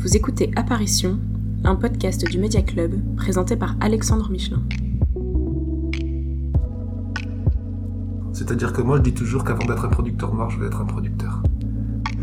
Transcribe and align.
Vous 0.00 0.16
écoutez 0.16 0.50
Apparition, 0.56 1.18
un 1.62 1.76
podcast 1.76 2.26
du 2.26 2.38
Média 2.38 2.62
Club 2.62 2.94
présenté 3.16 3.54
par 3.54 3.76
Alexandre 3.80 4.30
Michelin. 4.30 4.62
C'est-à-dire 8.32 8.72
que 8.72 8.80
moi, 8.80 8.96
je 8.96 9.02
dis 9.02 9.12
toujours 9.12 9.44
qu'avant 9.44 9.66
d'être 9.66 9.84
un 9.84 9.90
producteur 9.90 10.32
noir, 10.32 10.48
je 10.48 10.58
vais 10.58 10.68
être 10.68 10.80
un 10.80 10.86
producteur. 10.86 11.42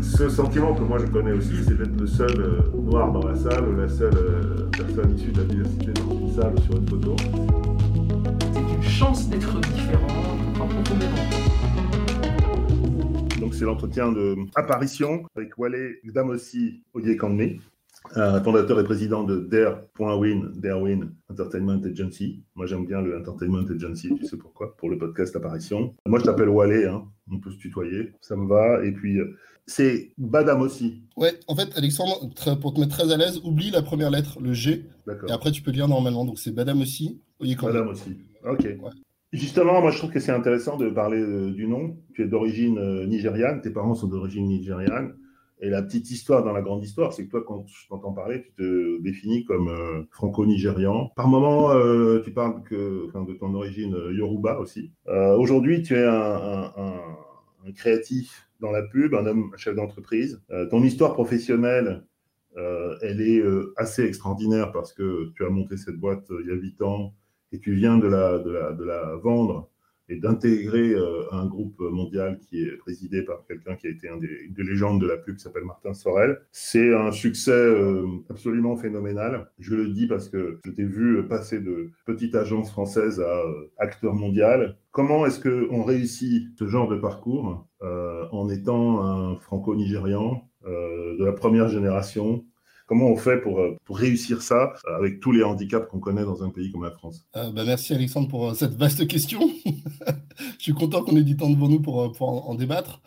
Ce 0.00 0.28
sentiment 0.28 0.74
que 0.74 0.82
moi 0.82 0.98
je 0.98 1.06
connais 1.06 1.30
aussi, 1.30 1.54
c'est 1.68 1.78
d'être 1.78 1.96
le 1.96 2.06
seul 2.08 2.40
euh, 2.40 2.62
noir 2.82 3.12
dans 3.12 3.24
la 3.24 3.36
salle, 3.36 3.68
ou 3.68 3.76
la 3.76 3.88
seule 3.88 4.16
euh, 4.16 4.68
personne 4.72 5.16
issue 5.16 5.30
de 5.30 5.38
la 5.38 5.44
diversité 5.44 5.92
dans 5.92 6.18
une 6.18 6.34
salle 6.34 6.54
ou 6.56 6.60
sur 6.62 6.76
une 6.78 6.88
photo. 6.88 7.14
C'est 8.52 8.74
une 8.74 8.82
chance 8.82 9.28
d'être 9.28 9.60
différent, 9.60 10.06
d'être 10.08 10.66
profondément. 10.66 11.48
Donc 13.48 13.54
c'est 13.54 13.64
l'entretien 13.64 14.12
de 14.12 14.36
Apparition 14.56 15.24
avec 15.34 15.56
Wale 15.56 15.94
Gdamossi 16.04 16.82
Odiekandé, 16.92 17.60
euh, 18.16 18.42
fondateur 18.42 18.80
et 18.80 18.84
président 18.84 19.22
de 19.24 19.38
Dare.win, 19.38 20.52
Darewin 20.56 21.10
Entertainment 21.30 21.82
Agency. 21.84 22.42
Moi 22.54 22.66
j'aime 22.66 22.86
bien 22.86 23.02
le 23.02 23.18
Entertainment 23.18 23.66
Agency, 23.68 24.14
tu 24.14 24.24
sais 24.24 24.36
pourquoi, 24.36 24.76
pour 24.76 24.88
le 24.88 24.96
podcast 24.96 25.36
Apparition. 25.36 25.94
Moi 26.06 26.18
je 26.20 26.24
t'appelle 26.24 26.48
Wale, 26.48 26.88
hein, 26.88 27.04
on 27.30 27.38
peut 27.38 27.50
se 27.50 27.58
tutoyer, 27.58 28.12
ça 28.20 28.36
me 28.36 28.48
va. 28.48 28.84
Et 28.84 28.92
puis 28.92 29.18
euh, 29.18 29.36
c'est 29.66 30.12
Badam 30.16 30.62
aussi. 30.62 31.02
Ouais, 31.16 31.34
en 31.48 31.54
fait, 31.54 31.68
Alexandre, 31.76 32.30
pour 32.60 32.72
te 32.72 32.80
mettre 32.80 32.96
très 32.96 33.12
à 33.12 33.16
l'aise, 33.18 33.40
oublie 33.44 33.70
la 33.70 33.82
première 33.82 34.10
lettre, 34.10 34.38
le 34.40 34.54
G, 34.54 34.86
D'accord. 35.06 35.28
et 35.28 35.32
après 35.32 35.50
tu 35.50 35.60
peux 35.62 35.70
lire 35.70 35.88
normalement. 35.88 36.24
Donc 36.24 36.38
c'est 36.38 36.52
Badam 36.52 36.80
aussi, 36.80 37.20
Oyekande. 37.40 37.72
Madame 37.72 37.88
aussi. 37.88 38.16
Ok. 38.48 38.66
Justement, 39.32 39.82
moi 39.82 39.90
je 39.90 39.98
trouve 39.98 40.10
que 40.10 40.20
c'est 40.20 40.32
intéressant 40.32 40.78
de 40.78 40.88
parler 40.88 41.20
euh, 41.20 41.50
du 41.52 41.66
nom. 41.66 41.98
Tu 42.14 42.22
es 42.24 42.26
d'origine 42.26 43.04
nigériane, 43.06 43.60
tes 43.60 43.70
parents 43.70 43.94
sont 43.94 44.06
d'origine 44.06 44.46
nigériane. 44.46 45.12
Et 45.60 45.70
la 45.70 45.82
petite 45.82 46.10
histoire 46.10 46.44
dans 46.44 46.52
la 46.52 46.62
grande 46.62 46.84
histoire, 46.84 47.12
c'est 47.12 47.24
que 47.24 47.30
toi, 47.30 47.42
quand 47.44 47.66
je 47.66 47.88
t'entends 47.88 48.12
parler, 48.12 48.42
tu 48.42 48.52
te 48.52 49.02
définis 49.02 49.44
comme 49.44 49.68
euh, 49.68 50.04
franco-nigérian. 50.10 51.10
Par 51.16 51.26
moment, 51.26 51.72
euh, 51.72 52.20
tu 52.20 52.32
parles 52.32 52.62
que, 52.62 53.06
de 53.12 53.32
ton 53.34 53.52
origine 53.54 53.94
euh, 53.94 54.12
yoruba 54.12 54.58
aussi. 54.58 54.92
Aujourd'hui, 55.06 55.82
tu 55.82 55.94
es 55.94 56.04
un, 56.04 56.72
créatif 57.74 58.48
dans 58.60 58.70
la 58.70 58.82
pub, 58.82 59.14
un 59.14 59.26
homme 59.26 59.50
chef 59.56 59.74
d'entreprise. 59.74 60.40
Ton 60.70 60.82
histoire 60.82 61.12
professionnelle, 61.12 62.04
elle 62.56 63.20
est 63.20 63.42
assez 63.76 64.04
extraordinaire 64.04 64.72
parce 64.72 64.92
que 64.92 65.32
tu 65.36 65.44
as 65.44 65.50
monté 65.50 65.76
cette 65.76 65.96
boîte 65.96 66.26
il 66.30 66.46
y 66.46 66.50
a 66.50 66.54
8 66.54 66.82
ans 66.82 67.14
et 67.52 67.58
tu 67.58 67.74
viens 67.74 67.98
de 67.98 68.06
la 68.08 69.16
vendre 69.16 69.68
et 70.08 70.16
d'intégrer 70.16 70.94
euh, 70.94 71.22
un 71.32 71.46
groupe 71.46 71.78
mondial 71.80 72.38
qui 72.38 72.62
est 72.62 72.76
présidé 72.78 73.22
par 73.22 73.44
quelqu'un 73.46 73.76
qui 73.76 73.86
a 73.86 73.90
été 73.90 74.08
une 74.08 74.18
des 74.54 74.62
légendes 74.62 75.00
de 75.00 75.06
la 75.06 75.16
pub 75.16 75.36
qui 75.36 75.42
s'appelle 75.42 75.64
Martin 75.64 75.92
Sorel. 75.92 76.40
C'est 76.50 76.94
un 76.94 77.10
succès 77.10 77.50
euh, 77.50 78.06
absolument 78.30 78.76
phénoménal. 78.76 79.50
Je 79.58 79.74
le 79.74 79.88
dis 79.88 80.06
parce 80.06 80.28
que 80.28 80.60
je 80.64 80.70
t'ai 80.70 80.84
vu 80.84 81.26
passer 81.28 81.60
de 81.60 81.90
petite 82.06 82.34
agence 82.34 82.70
française 82.70 83.20
à 83.20 83.38
euh, 83.40 83.70
acteur 83.76 84.14
mondial. 84.14 84.76
Comment 84.90 85.26
est-ce 85.26 85.40
qu'on 85.40 85.82
réussit 85.82 86.48
ce 86.58 86.66
genre 86.66 86.88
de 86.88 86.96
parcours 86.96 87.66
en 87.80 88.48
étant 88.48 89.04
un 89.04 89.36
franco-nigérian 89.36 90.42
de 90.64 91.24
la 91.24 91.32
première 91.32 91.68
génération 91.68 92.44
Comment 92.88 93.08
on 93.08 93.16
fait 93.16 93.36
pour, 93.36 93.60
euh, 93.60 93.76
réussir 93.90 94.40
ça 94.40 94.72
euh, 94.86 94.96
avec 94.96 95.20
tous 95.20 95.30
les 95.30 95.44
handicaps 95.44 95.86
qu'on 95.90 96.00
connaît 96.00 96.24
dans 96.24 96.42
un 96.42 96.48
pays 96.48 96.72
comme 96.72 96.84
la 96.84 96.90
France? 96.90 97.26
Euh, 97.36 97.50
bah, 97.50 97.64
merci 97.66 97.92
Alexandre 97.92 98.28
pour 98.28 98.48
euh, 98.48 98.54
cette 98.54 98.74
vaste 98.74 99.06
question. 99.06 99.40
Je 100.58 100.62
suis 100.62 100.72
content 100.72 101.02
qu'on 101.02 101.16
ait 101.16 101.22
du 101.22 101.36
temps 101.36 101.50
devant 101.50 101.68
nous 101.68 101.80
pour, 101.80 102.10
pour 102.12 102.48
en, 102.48 102.54
débattre. 102.54 103.02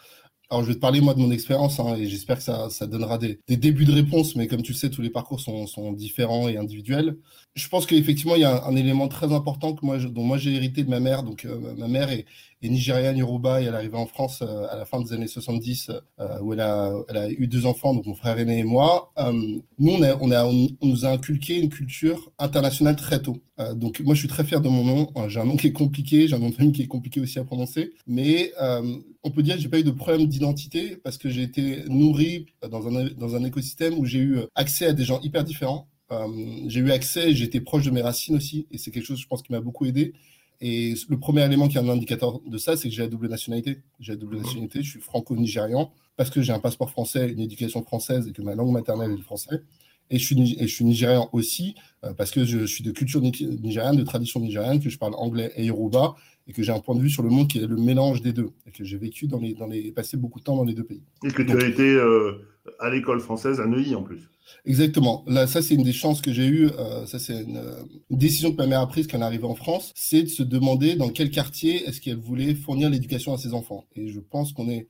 Alors, 0.51 0.63
je 0.63 0.67
vais 0.67 0.75
te 0.75 0.79
parler, 0.79 0.99
moi, 0.99 1.13
de 1.13 1.19
mon 1.19 1.31
expérience, 1.31 1.79
hein, 1.79 1.95
et 1.95 2.07
j'espère 2.07 2.37
que 2.37 2.43
ça, 2.43 2.67
donnera 2.85 3.17
des, 3.17 3.39
débuts 3.47 3.85
de 3.85 3.93
réponse, 3.93 4.35
mais 4.35 4.47
comme 4.47 4.61
tu 4.61 4.73
le 4.73 4.77
sais, 4.77 4.89
tous 4.89 5.01
les 5.01 5.09
parcours 5.09 5.39
sont, 5.39 5.93
différents 5.93 6.49
et 6.49 6.57
individuels. 6.57 7.15
Je 7.55 7.69
pense 7.69 7.85
qu'effectivement, 7.85 8.35
il 8.35 8.41
y 8.41 8.43
a 8.43 8.65
un, 8.65 8.75
élément 8.75 9.07
très 9.07 9.31
important 9.31 9.73
que 9.73 9.85
moi, 9.85 9.97
dont 9.97 10.23
moi 10.23 10.37
j'ai 10.37 10.53
hérité 10.53 10.83
de 10.83 10.89
ma 10.89 10.99
mère. 10.99 11.23
Donc, 11.23 11.47
ma 11.77 11.87
mère 11.87 12.11
est, 12.11 12.25
est 12.61 12.69
nigériane, 12.69 13.17
yoruba, 13.17 13.61
et 13.61 13.65
elle 13.65 13.73
est 13.73 13.77
arrivée 13.77 13.97
en 13.97 14.05
France 14.05 14.41
euh, 14.41 14.67
à 14.69 14.75
la 14.75 14.85
fin 14.85 15.01
des 15.01 15.13
années 15.13 15.27
70, 15.27 15.91
euh, 16.19 16.39
où 16.41 16.53
elle 16.53 16.59
a, 16.59 17.29
eu 17.29 17.47
deux 17.47 17.65
enfants, 17.65 17.93
donc 17.93 18.05
mon 18.05 18.13
frère 18.13 18.37
aîné 18.37 18.59
et 18.59 18.63
moi. 18.63 19.11
Euh, 19.17 19.31
nous, 19.79 19.91
on, 19.91 20.67
nous 20.81 21.05
a 21.05 21.09
inculqué 21.09 21.59
une 21.59 21.69
culture 21.69 22.31
internationale 22.37 22.95
très 22.95 23.21
tôt. 23.21 23.37
Donc, 23.75 23.99
moi, 23.99 24.15
je 24.15 24.19
suis 24.19 24.27
très 24.27 24.43
fier 24.43 24.59
de 24.59 24.69
mon 24.69 24.83
nom. 24.83 25.27
J'ai 25.27 25.39
un 25.39 25.45
nom 25.45 25.55
qui 25.55 25.67
est 25.67 25.71
compliqué, 25.71 26.27
j'ai 26.27 26.35
un 26.35 26.39
nom 26.39 26.49
de 26.49 26.55
famille 26.55 26.71
qui 26.71 26.81
est 26.81 26.87
compliqué 26.87 27.21
aussi 27.21 27.37
à 27.37 27.43
prononcer, 27.43 27.93
mais 28.07 28.51
on 29.23 29.29
peut 29.29 29.43
dire 29.43 29.55
que 29.55 29.61
j'ai 29.61 29.69
pas 29.69 29.79
eu 29.79 29.83
de 29.83 29.91
problème 29.91 30.25
d'identité 30.25 30.95
parce 30.95 31.19
que 31.19 31.29
j'ai 31.29 31.43
été 31.43 31.83
nourri 31.87 32.47
dans 32.67 32.87
un, 32.87 33.43
écosystème 33.43 33.99
où 33.99 34.05
j'ai 34.05 34.17
eu 34.17 34.39
accès 34.55 34.87
à 34.87 34.93
des 34.93 35.03
gens 35.03 35.19
hyper 35.21 35.43
différents. 35.43 35.87
J'ai 36.65 36.79
eu 36.79 36.91
accès, 36.91 37.31
été 37.31 37.61
proche 37.61 37.85
de 37.85 37.91
mes 37.91 38.01
racines 38.01 38.35
aussi, 38.35 38.67
et 38.71 38.79
c'est 38.79 38.89
quelque 38.89 39.05
chose, 39.05 39.19
je 39.19 39.27
pense, 39.27 39.43
qui 39.43 39.51
m'a 39.51 39.61
beaucoup 39.61 39.85
aidé. 39.85 40.13
Et 40.61 40.93
le 41.09 41.17
premier 41.17 41.43
élément 41.43 41.67
qui 41.67 41.77
est 41.77 41.81
un 41.81 41.89
indicateur 41.89 42.39
de 42.45 42.57
ça, 42.59 42.77
c'est 42.77 42.87
que 42.87 42.93
j'ai 42.95 43.01
la 43.01 43.07
double 43.07 43.27
nationalité. 43.27 43.79
J'ai 43.99 44.13
la 44.13 44.17
double 44.17 44.37
nationalité, 44.37 44.83
je 44.83 44.89
suis 44.91 45.01
franco-nigérian 45.01 45.91
parce 46.17 46.29
que 46.29 46.41
j'ai 46.41 46.53
un 46.53 46.59
passeport 46.59 46.91
français, 46.91 47.29
une 47.31 47.39
éducation 47.39 47.81
française 47.83 48.27
et 48.27 48.31
que 48.31 48.41
ma 48.43 48.53
langue 48.53 48.71
maternelle 48.71 49.11
est 49.11 49.17
le 49.17 49.23
français. 49.23 49.61
Et 50.11 50.19
je 50.19 50.25
suis, 50.25 50.55
et 50.59 50.67
je 50.67 50.73
suis 50.75 50.83
nigérian 50.85 51.29
aussi 51.31 51.73
euh, 52.03 52.13
parce 52.13 52.31
que 52.31 52.43
je 52.45 52.65
suis 52.65 52.83
de 52.83 52.91
culture 52.91 53.21
ni- 53.21 53.31
nigériane, 53.61 53.95
de 53.95 54.03
tradition 54.03 54.39
nigériane, 54.39 54.79
que 54.81 54.89
je 54.89 54.97
parle 54.99 55.15
anglais 55.15 55.51
et 55.55 55.65
yoruba 55.65 56.15
et 56.47 56.53
que 56.53 56.61
j'ai 56.63 56.73
un 56.73 56.79
point 56.79 56.95
de 56.95 57.01
vue 57.01 57.09
sur 57.09 57.23
le 57.23 57.29
monde 57.29 57.47
qui 57.47 57.59
est 57.59 57.65
le 57.65 57.77
mélange 57.77 58.21
des 58.21 58.33
deux 58.33 58.51
et 58.67 58.71
que 58.71 58.83
j'ai 58.83 58.97
vécu 58.97 59.27
dans 59.27 59.39
les, 59.39 59.53
dans 59.53 59.67
les, 59.67 59.91
passé 59.91 60.17
beaucoup 60.17 60.39
de 60.39 60.43
temps 60.43 60.57
dans 60.57 60.65
les 60.65 60.73
deux 60.73 60.83
pays. 60.83 61.01
Et 61.23 61.29
que 61.31 61.41
tu 61.41 61.51
as 61.53 61.65
été 61.67 61.93
euh, 61.93 62.33
à 62.79 62.89
l'école 62.89 63.19
française 63.19 63.59
à 63.59 63.65
Neuilly 63.65 63.95
en 63.95 64.03
plus. 64.03 64.29
Exactement. 64.65 65.23
Là, 65.27 65.47
ça, 65.47 65.61
c'est 65.61 65.75
une 65.75 65.83
des 65.83 65.93
chances 65.93 66.21
que 66.21 66.31
j'ai 66.33 66.45
eues. 66.45 66.69
euh, 66.77 67.05
ça, 67.05 67.19
c'est 67.19 67.41
une, 67.41 67.57
euh, 67.57 67.83
une 68.09 68.17
décision 68.17 68.51
que 68.51 68.57
ma 68.57 68.67
mère 68.67 68.81
a 68.81 68.87
prise 68.87 69.07
quand 69.07 69.17
elle 69.17 69.23
est 69.23 69.25
arrivée 69.25 69.45
en 69.45 69.55
France. 69.55 69.91
C'est 69.95 70.23
de 70.23 70.27
se 70.27 70.43
demander 70.43 70.95
dans 70.95 71.09
quel 71.09 71.31
quartier 71.31 71.83
est-ce 71.87 72.01
qu'elle 72.01 72.17
voulait 72.17 72.53
fournir 72.55 72.89
l'éducation 72.89 73.33
à 73.33 73.37
ses 73.37 73.53
enfants. 73.53 73.85
Et 73.95 74.09
je 74.09 74.19
pense 74.19 74.51
qu'on 74.53 74.69
est 74.69 74.87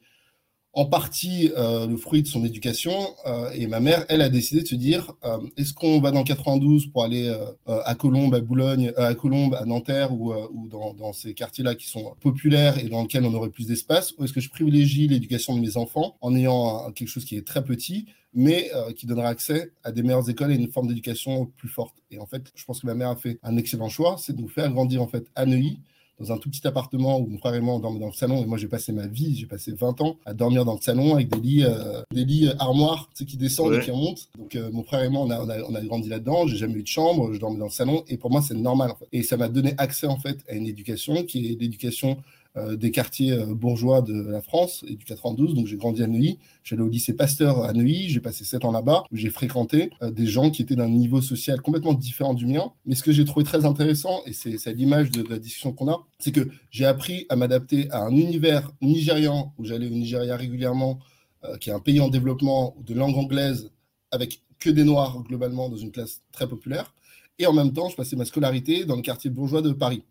en 0.73 0.85
partie 0.85 1.51
euh, 1.57 1.85
le 1.85 1.97
fruit 1.97 2.21
de 2.23 2.27
son 2.27 2.45
éducation. 2.45 2.91
euh, 3.25 3.49
et 3.53 3.67
ma 3.67 3.79
mère, 3.79 4.05
elle, 4.09 4.21
a 4.21 4.29
décidé 4.29 4.61
de 4.61 4.67
se 4.67 4.75
dire 4.75 5.13
euh, 5.25 5.37
est-ce 5.57 5.73
qu'on 5.73 5.99
va 5.99 6.11
dans 6.11 6.19
le 6.19 6.25
92 6.25 6.87
pour 6.87 7.03
aller 7.03 7.27
euh, 7.27 7.45
euh, 7.67 7.81
à 7.85 7.95
Colombes, 7.95 8.33
à 8.35 8.39
Boulogne, 8.41 8.93
euh, 8.97 9.09
à 9.09 9.15
Colombes, 9.15 9.55
à 9.55 9.65
Nanterre 9.65 10.13
ou, 10.13 10.33
ou 10.33 10.67
dans, 10.69 10.93
dans 10.93 11.11
ces 11.13 11.33
quartiers-là 11.33 11.75
qui 11.75 11.87
sont 11.87 12.15
populaires 12.21 12.77
et 12.77 12.87
dans 12.89 13.01
lesquels 13.01 13.25
on 13.25 13.33
aurait 13.33 13.49
plus 13.49 13.67
d'espace 13.67 14.13
Ou 14.17 14.23
est-ce 14.23 14.33
que 14.33 14.39
je 14.41 14.49
privilégie 14.49 15.07
l'éducation 15.07 15.55
de 15.55 15.61
mes 15.61 15.75
enfants 15.77 16.15
en 16.21 16.35
ayant 16.35 16.91
quelque 16.93 17.09
chose 17.09 17.25
qui 17.25 17.35
est 17.35 17.45
très 17.45 17.63
petit 17.63 18.05
mais 18.33 18.71
euh, 18.73 18.93
qui 18.93 19.07
donnera 19.07 19.27
accès 19.27 19.73
à 19.83 19.91
des 19.91 20.03
meilleures 20.03 20.29
écoles 20.29 20.53
et 20.53 20.55
une 20.55 20.71
forme 20.71 20.88
d'éducation 20.88 21.47
plus 21.57 21.67
forte? 21.67 21.97
Et 22.11 22.19
en 22.19 22.25
fait, 22.25 22.43
je 22.55 22.63
pense 22.63 22.79
que 22.79 22.88
ma 22.88 22.93
mère 22.95 23.09
a 23.09 23.15
fait 23.17 23.39
un 23.43 23.57
excellent 23.57 23.89
choix, 23.89 24.15
c'est 24.17 24.33
de 24.35 24.41
nous 24.41 24.47
faire 24.47 24.71
grandir 24.71 25.01
en 25.01 25.07
fait 25.07 25.27
à 25.35 25.45
Neuilly, 25.45 25.79
dans 26.21 26.31
un 26.33 26.37
tout 26.37 26.49
petit 26.49 26.65
appartement 26.67 27.19
où 27.19 27.25
mon 27.27 27.37
frère 27.37 27.55
et 27.55 27.61
moi 27.61 27.73
on 27.75 27.79
dormait 27.79 27.99
dans 27.99 28.07
le 28.07 28.13
salon. 28.13 28.41
Et 28.43 28.45
moi, 28.45 28.57
j'ai 28.57 28.67
passé 28.67 28.91
ma 28.93 29.07
vie, 29.07 29.35
j'ai 29.35 29.45
passé 29.47 29.73
20 29.73 30.01
ans 30.01 30.17
à 30.25 30.33
dormir 30.33 30.65
dans 30.65 30.75
le 30.75 30.81
salon 30.81 31.15
avec 31.15 31.29
des 31.29 31.39
lits, 31.39 31.63
euh, 31.65 32.01
des 32.13 32.25
lits 32.25 32.47
euh, 32.47 32.53
armoires, 32.59 33.09
tu 33.15 33.19
sais, 33.23 33.25
qui 33.25 33.37
descendent 33.37 33.71
Ouais. 33.71 33.79
et 33.79 33.81
qui 33.81 33.91
remontent. 33.91 34.21
Donc, 34.37 34.55
euh, 34.55 34.69
mon 34.71 34.83
frère 34.83 35.03
et 35.03 35.09
moi, 35.09 35.21
on 35.23 35.29
a, 35.31 35.39
on 35.41 35.49
a, 35.49 35.61
on 35.63 35.75
a 35.75 35.81
grandi 35.81 36.09
là-dedans. 36.09 36.47
J'ai 36.47 36.57
jamais 36.57 36.75
eu 36.75 36.83
de 36.83 36.87
chambre, 36.87 37.33
je 37.33 37.39
dormais 37.39 37.57
dans 37.59 37.65
le 37.65 37.71
salon. 37.71 38.03
Et 38.07 38.17
pour 38.17 38.31
moi, 38.31 38.41
c'est 38.41 38.53
normal. 38.53 38.91
En 38.91 38.95
fait. 38.95 39.07
Et 39.11 39.23
ça 39.23 39.37
m'a 39.37 39.47
donné 39.47 39.73
accès 39.77 40.07
en 40.07 40.17
fait 40.17 40.37
à 40.49 40.53
une 40.53 40.67
éducation 40.67 41.23
qui 41.23 41.39
est 41.53 41.59
l'éducation 41.59 42.17
des 42.56 42.91
quartiers 42.91 43.31
euh, 43.31 43.53
bourgeois 43.56 44.01
de 44.01 44.13
la 44.29 44.41
France 44.41 44.84
et 44.88 44.95
du 44.95 45.06
92. 45.06 45.53
Donc, 45.53 45.67
j'ai 45.67 45.78
grandi 45.78 46.03
à 46.03 46.07
Neuilly. 46.07 46.38
J'allais 46.63 46.81
au 46.81 46.89
lycée 46.89 47.13
Pasteur 47.13 47.63
à 47.63 47.73
Neuilly, 47.73 48.09
j'ai 48.09 48.19
passé 48.19 48.44
sept 48.44 48.66
ans 48.66 48.72
là-bas, 48.72 49.03
j'ai 49.12 49.29
fréquenté 49.29 49.89
euh, 50.01 50.12
des 50.12 50.28
gens 50.28 50.50
qui 50.51 50.62
étaient 50.62 50.75
d'un 50.75 50.89
niveau 50.89 51.22
social 51.22 51.62
complètement 51.62 51.94
différent 51.94 52.34
du 52.34 52.45
mien. 52.45 52.72
Mais 52.85 52.95
ce 52.95 53.03
que 53.03 53.12
j'ai 53.12 53.25
trouvé 53.25 53.45
très 53.45 53.66
intéressant, 53.66 54.22
et 54.25 54.34
c'est 54.34 54.67
à 54.67 54.73
l'image 54.73 55.12
de, 55.12 55.23
la 55.28 55.39
discussion 55.39 55.72
qu'on 55.72 55.89
a, 55.89 56.06
c'est 56.19 56.31
que 56.31 56.50
j'ai 56.69 56.85
appris 56.85 57.25
à 57.29 57.35
m'adapter 57.35 57.89
à 57.91 58.01
un 58.03 58.12
univers 58.12 58.72
nigérian, 58.81 59.53
où 59.57 59.66
j'allais 59.66 59.88
au 59.88 59.91
Nigeria 59.91 60.35
régulièrement, 60.35 61.00
euh, 61.45 61.57
qui 61.57 61.69
est 61.69 61.73
un 61.73 61.79
pays 61.79 62.01
en 62.01 62.09
développement 62.09 62.75
de 62.86 62.94
langue 62.94 63.18
anglaise, 63.18 63.71
avec 64.12 64.42
que 64.59 64.69
des 64.69 64.83
Noirs 64.83 65.24
globalement 65.24 65.69
dans 65.69 65.77
une 65.77 65.92
classe 65.92 66.21
très 66.31 66.48
populaire. 66.48 66.94
Et 67.39 67.48
en 67.48 67.53
même 67.53 67.74
temps, 67.74 67.89
je 67.89 67.95
passais 67.95 68.15
ma 68.15 68.25
scolarité 68.25 68.86
dans 68.86 68.95
le 68.95 69.01
quartier 69.01 69.30
bourgeois 69.30 69.62
de 69.62 69.71
Paris. 69.71 70.03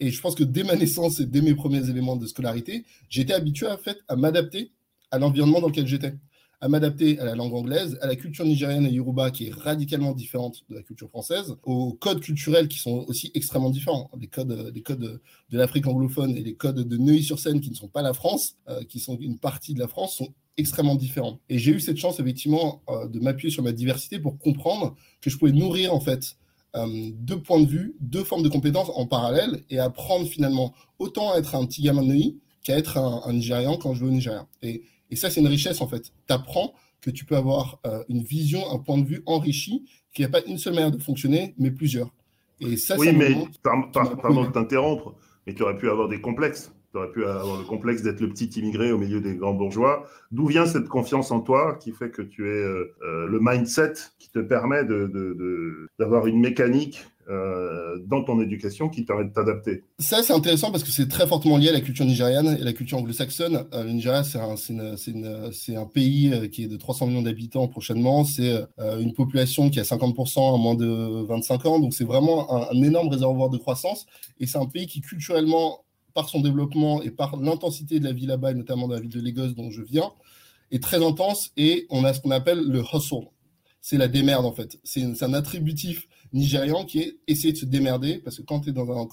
Et 0.00 0.10
je 0.10 0.20
pense 0.20 0.34
que 0.34 0.44
dès 0.44 0.62
ma 0.62 0.76
naissance 0.76 1.20
et 1.20 1.26
dès 1.26 1.40
mes 1.40 1.54
premiers 1.54 1.88
éléments 1.88 2.16
de 2.16 2.26
scolarité, 2.26 2.84
j'étais 3.08 3.32
habitué 3.32 3.66
en 3.66 3.78
fait, 3.78 3.98
à 4.08 4.16
m'adapter 4.16 4.72
à 5.10 5.18
l'environnement 5.18 5.60
dans 5.60 5.68
lequel 5.68 5.86
j'étais, 5.86 6.14
à 6.60 6.68
m'adapter 6.68 7.18
à 7.18 7.24
la 7.24 7.34
langue 7.34 7.54
anglaise, 7.54 7.98
à 8.00 8.06
la 8.06 8.16
culture 8.16 8.44
nigérienne 8.44 8.86
et 8.86 8.90
yoruba 8.90 9.30
qui 9.30 9.48
est 9.48 9.54
radicalement 9.54 10.12
différente 10.12 10.64
de 10.68 10.74
la 10.74 10.82
culture 10.82 11.08
française, 11.08 11.56
aux 11.62 11.92
codes 11.94 12.20
culturels 12.20 12.68
qui 12.68 12.78
sont 12.78 13.04
aussi 13.08 13.30
extrêmement 13.34 13.70
différents. 13.70 14.10
Les 14.18 14.26
codes, 14.26 14.72
les 14.74 14.82
codes 14.82 15.20
de 15.50 15.58
l'Afrique 15.58 15.86
anglophone 15.86 16.36
et 16.36 16.42
les 16.42 16.54
codes 16.54 16.86
de 16.86 16.96
Neuilly-sur-Seine 16.96 17.60
qui 17.60 17.70
ne 17.70 17.74
sont 17.74 17.88
pas 17.88 18.02
la 18.02 18.14
France, 18.14 18.56
euh, 18.68 18.84
qui 18.84 19.00
sont 19.00 19.16
une 19.18 19.38
partie 19.38 19.74
de 19.74 19.80
la 19.80 19.88
France, 19.88 20.16
sont 20.16 20.34
extrêmement 20.56 20.94
différents. 20.94 21.40
Et 21.48 21.58
j'ai 21.58 21.72
eu 21.72 21.80
cette 21.80 21.98
chance 21.98 22.18
effectivement 22.20 22.82
euh, 22.88 23.06
de 23.06 23.20
m'appuyer 23.20 23.50
sur 23.52 23.62
ma 23.62 23.72
diversité 23.72 24.18
pour 24.18 24.38
comprendre 24.38 24.96
que 25.20 25.28
je 25.28 25.36
pouvais 25.36 25.52
nourrir 25.52 25.92
en 25.92 26.00
fait 26.00 26.36
euh, 26.76 27.10
deux 27.14 27.40
points 27.40 27.60
de 27.60 27.66
vue, 27.66 27.96
deux 28.00 28.24
formes 28.24 28.42
de 28.42 28.48
compétences 28.48 28.90
en 28.94 29.06
parallèle 29.06 29.64
et 29.70 29.78
apprendre 29.78 30.26
finalement 30.26 30.74
autant 30.98 31.32
à 31.32 31.38
être 31.38 31.54
un 31.54 31.64
petit 31.66 31.82
gamin 31.82 32.02
de 32.02 32.08
Neuilly 32.08 32.38
qu'à 32.62 32.76
être 32.76 32.98
un, 32.98 33.22
un 33.24 33.32
Nigérian 33.32 33.76
quand 33.76 33.94
je 33.94 34.00
vais 34.04 34.10
au 34.10 34.12
Nigeria. 34.12 34.46
Et, 34.62 34.82
Et 35.10 35.16
ça, 35.16 35.30
c'est 35.30 35.40
une 35.40 35.46
richesse, 35.46 35.80
en 35.80 35.88
fait. 35.88 36.12
Tu 36.26 36.32
apprends 36.34 36.74
que 37.00 37.10
tu 37.10 37.24
peux 37.24 37.36
avoir 37.36 37.78
euh, 37.86 38.02
une 38.08 38.22
vision, 38.22 38.68
un 38.70 38.78
point 38.78 38.98
de 38.98 39.06
vue 39.06 39.22
enrichi, 39.26 39.84
qu'il 40.12 40.24
n'y 40.24 40.26
a 40.26 40.40
pas 40.40 40.44
une 40.46 40.58
seule 40.58 40.74
manière 40.74 40.90
de 40.90 40.98
fonctionner, 40.98 41.54
mais 41.58 41.70
plusieurs. 41.70 42.10
Et 42.60 42.76
ça, 42.76 42.96
oui, 42.98 43.12
mais 43.12 43.36
pardon 43.62 44.44
de 44.44 44.50
t'interrompre, 44.50 45.14
mais 45.46 45.54
tu 45.54 45.62
aurais 45.62 45.76
pu 45.76 45.90
avoir 45.90 46.08
des 46.08 46.20
complexes. 46.20 46.72
Tu 46.90 46.98
aurais 46.98 47.10
pu 47.10 47.24
avoir 47.24 47.58
le 47.58 47.64
complexe 47.64 48.02
d'être 48.02 48.20
le 48.20 48.28
petit 48.28 48.46
immigré 48.58 48.92
au 48.92 48.98
milieu 48.98 49.20
des 49.20 49.34
grands 49.34 49.54
bourgeois. 49.54 50.06
D'où 50.30 50.46
vient 50.46 50.66
cette 50.66 50.88
confiance 50.88 51.30
en 51.30 51.40
toi 51.40 51.76
qui 51.80 51.92
fait 51.92 52.10
que 52.10 52.22
tu 52.22 52.48
es 52.48 52.62
euh, 52.62 52.94
euh, 53.02 53.26
le 53.26 53.38
mindset 53.40 53.94
qui 54.18 54.30
te 54.30 54.38
permet 54.38 54.84
d'avoir 54.84 56.24
de, 56.24 56.28
une 56.28 56.40
mécanique 56.40 57.04
euh, 57.28 57.98
dans 58.06 58.22
ton 58.22 58.40
éducation 58.40 58.88
qui 58.88 59.02
permet 59.02 59.24
de 59.24 59.32
t'adapter? 59.32 59.82
Ça, 59.98 60.22
c'est 60.22 60.32
intéressant 60.32 60.70
parce 60.70 60.84
que 60.84 60.90
c'est 60.90 61.08
très 61.08 61.26
fortement 61.26 61.56
lié 61.56 61.70
à 61.70 61.72
la 61.72 61.80
culture 61.80 62.04
nigériane 62.04 62.56
et 62.60 62.62
la 62.62 62.72
culture 62.72 62.98
anglo-saxonne. 62.98 63.64
Euh, 63.72 63.82
le 63.82 63.90
Nigeria, 63.90 64.22
c'est 64.22 64.38
un, 64.38 64.54
un, 64.54 65.86
pays 65.86 66.50
qui 66.52 66.64
est 66.64 66.68
de 66.68 66.76
300 66.76 67.08
millions 67.08 67.22
d'habitants 67.22 67.66
prochainement. 67.66 68.22
C'est 68.22 68.64
une 68.78 69.12
population 69.12 69.70
qui 69.70 69.80
a 69.80 69.82
50% 69.82 70.54
à 70.54 70.56
moins 70.56 70.76
de 70.76 71.24
25 71.26 71.66
ans. 71.66 71.80
Donc, 71.80 71.94
c'est 71.94 72.04
vraiment 72.04 72.70
un, 72.70 72.82
énorme 72.82 73.08
réservoir 73.08 73.50
de 73.50 73.58
croissance. 73.58 74.06
Et 74.38 74.46
c'est 74.46 74.58
un 74.58 74.66
pays 74.66 74.86
qui, 74.86 75.00
culturellement, 75.00 75.80
par 76.16 76.30
son 76.30 76.40
développement 76.40 77.02
et 77.02 77.10
par 77.10 77.36
l'intensité 77.36 78.00
de 78.00 78.04
la 78.04 78.12
vie 78.12 78.24
là-bas, 78.24 78.52
et 78.52 78.54
notamment 78.54 78.88
de 78.88 78.94
la 78.94 79.00
ville 79.00 79.10
de 79.10 79.20
Lagos 79.20 79.52
dont 79.52 79.70
je 79.70 79.82
viens, 79.82 80.10
est 80.70 80.82
très 80.82 81.04
intense. 81.04 81.52
Et 81.58 81.86
on 81.90 82.04
a 82.04 82.14
ce 82.14 82.20
qu'on 82.22 82.30
appelle 82.30 82.58
le 82.58 82.80
hustle. 82.80 83.28
C'est 83.82 83.98
la 83.98 84.08
démerde, 84.08 84.46
en 84.46 84.52
fait. 84.52 84.80
C'est 84.82 85.22
un 85.22 85.34
attributif 85.34 86.08
nigérian 86.32 86.86
qui 86.86 87.00
est 87.00 87.18
essayer 87.28 87.52
de 87.52 87.58
se 87.58 87.66
démerder, 87.66 88.16
parce 88.16 88.38
que 88.38 88.42
quand, 88.42 88.60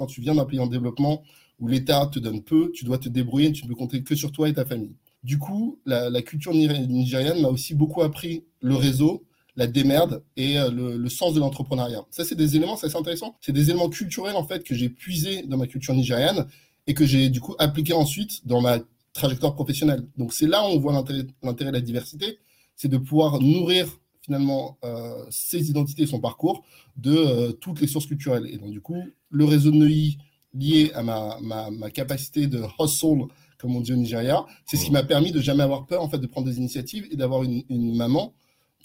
tu 0.07 0.21
viens 0.21 0.33
d'un 0.33 0.45
pays 0.45 0.59
en 0.59 0.67
développement 0.67 1.23
où 1.59 1.67
l'État 1.67 2.09
te 2.11 2.19
donne 2.19 2.41
peu, 2.41 2.71
tu 2.73 2.85
dois 2.85 2.97
te 2.97 3.09
débrouiller, 3.09 3.51
tu 3.51 3.65
ne 3.65 3.67
peux 3.67 3.75
compter 3.75 4.01
que 4.01 4.15
sur 4.15 4.31
toi 4.31 4.47
et 4.47 4.53
ta 4.53 4.65
famille. 4.65 4.95
Du 5.23 5.37
coup, 5.37 5.79
la, 5.85 6.21
culture 6.21 6.53
nigériane 6.53 7.41
m'a 7.41 7.49
aussi 7.49 7.75
beaucoup 7.75 8.01
appris 8.01 8.45
le 8.61 8.75
réseau, 8.75 9.25
la 9.57 9.67
démerde 9.67 10.23
et 10.37 10.57
euh, 10.57 10.71
le, 10.71 11.09
sens 11.09 11.33
de 11.33 11.41
l'entrepreneuriat. 11.41 12.05
Ça, 12.11 12.23
c'est 12.23 12.35
des 12.35 12.55
éléments, 12.55 12.77
c'est 12.77 12.95
intéressant. 12.95 13.35
C'est 13.41 13.51
des 13.51 13.69
éléments 13.69 13.89
culturels, 13.89 14.37
en 14.37 14.45
fait, 14.45 14.63
que 14.63 14.73
j'ai 14.73 14.89
puisés 14.89 15.43
dans 15.43 15.57
ma 15.57 15.67
culture 15.67 15.93
nigériane 15.93 16.47
et 16.87 16.93
que 16.93 17.05
j'ai, 17.05 17.29
du 17.29 17.39
coup, 17.39 17.55
appliqué 17.59 17.93
ensuite 17.93 18.45
dans 18.45 18.61
ma 18.61 18.79
trajectoire 19.13 19.53
professionnelle. 19.53 20.07
Donc, 20.17 20.33
c'est 20.33 20.47
là 20.47 20.63
où 20.63 20.71
on 20.71 20.79
voit 20.79 20.93
l'intérêt 20.93 21.71
de 21.71 21.75
la 21.75 21.81
diversité, 21.81 22.39
c'est 22.75 22.87
de 22.87 22.97
pouvoir 22.97 23.39
nourrir 23.39 23.87
finalement 24.21 24.77
euh, 24.83 25.25
ses 25.29 25.69
identités, 25.69 26.05
son 26.05 26.19
parcours 26.19 26.63
de 26.97 27.15
euh, 27.15 27.51
toutes 27.51 27.81
les 27.81 27.87
sources 27.87 28.05
culturelles. 28.05 28.47
Et 28.47 28.57
donc, 28.57 28.71
du 28.71 28.81
coup, 28.81 29.01
le 29.29 29.45
réseau 29.45 29.71
de 29.71 29.75
Neuilly 29.75 30.17
lié 30.53 30.91
à 30.93 31.03
ma, 31.03 31.37
ma, 31.41 31.69
ma 31.71 31.89
capacité 31.89 32.47
de 32.47 32.63
hustle, 32.79 33.25
comme 33.57 33.75
on 33.75 33.81
dit 33.81 33.93
au 33.93 33.97
Nigeria, 33.97 34.45
c'est 34.65 34.77
ce 34.77 34.85
qui 34.85 34.91
m'a 34.91 35.03
permis 35.03 35.31
de 35.31 35.41
jamais 35.41 35.63
avoir 35.63 35.85
peur 35.85 36.01
en 36.01 36.09
fait 36.09 36.19
de 36.19 36.27
prendre 36.27 36.47
des 36.47 36.57
initiatives 36.57 37.07
et 37.11 37.15
d'avoir 37.15 37.43
une, 37.43 37.63
une 37.69 37.95
maman 37.95 38.33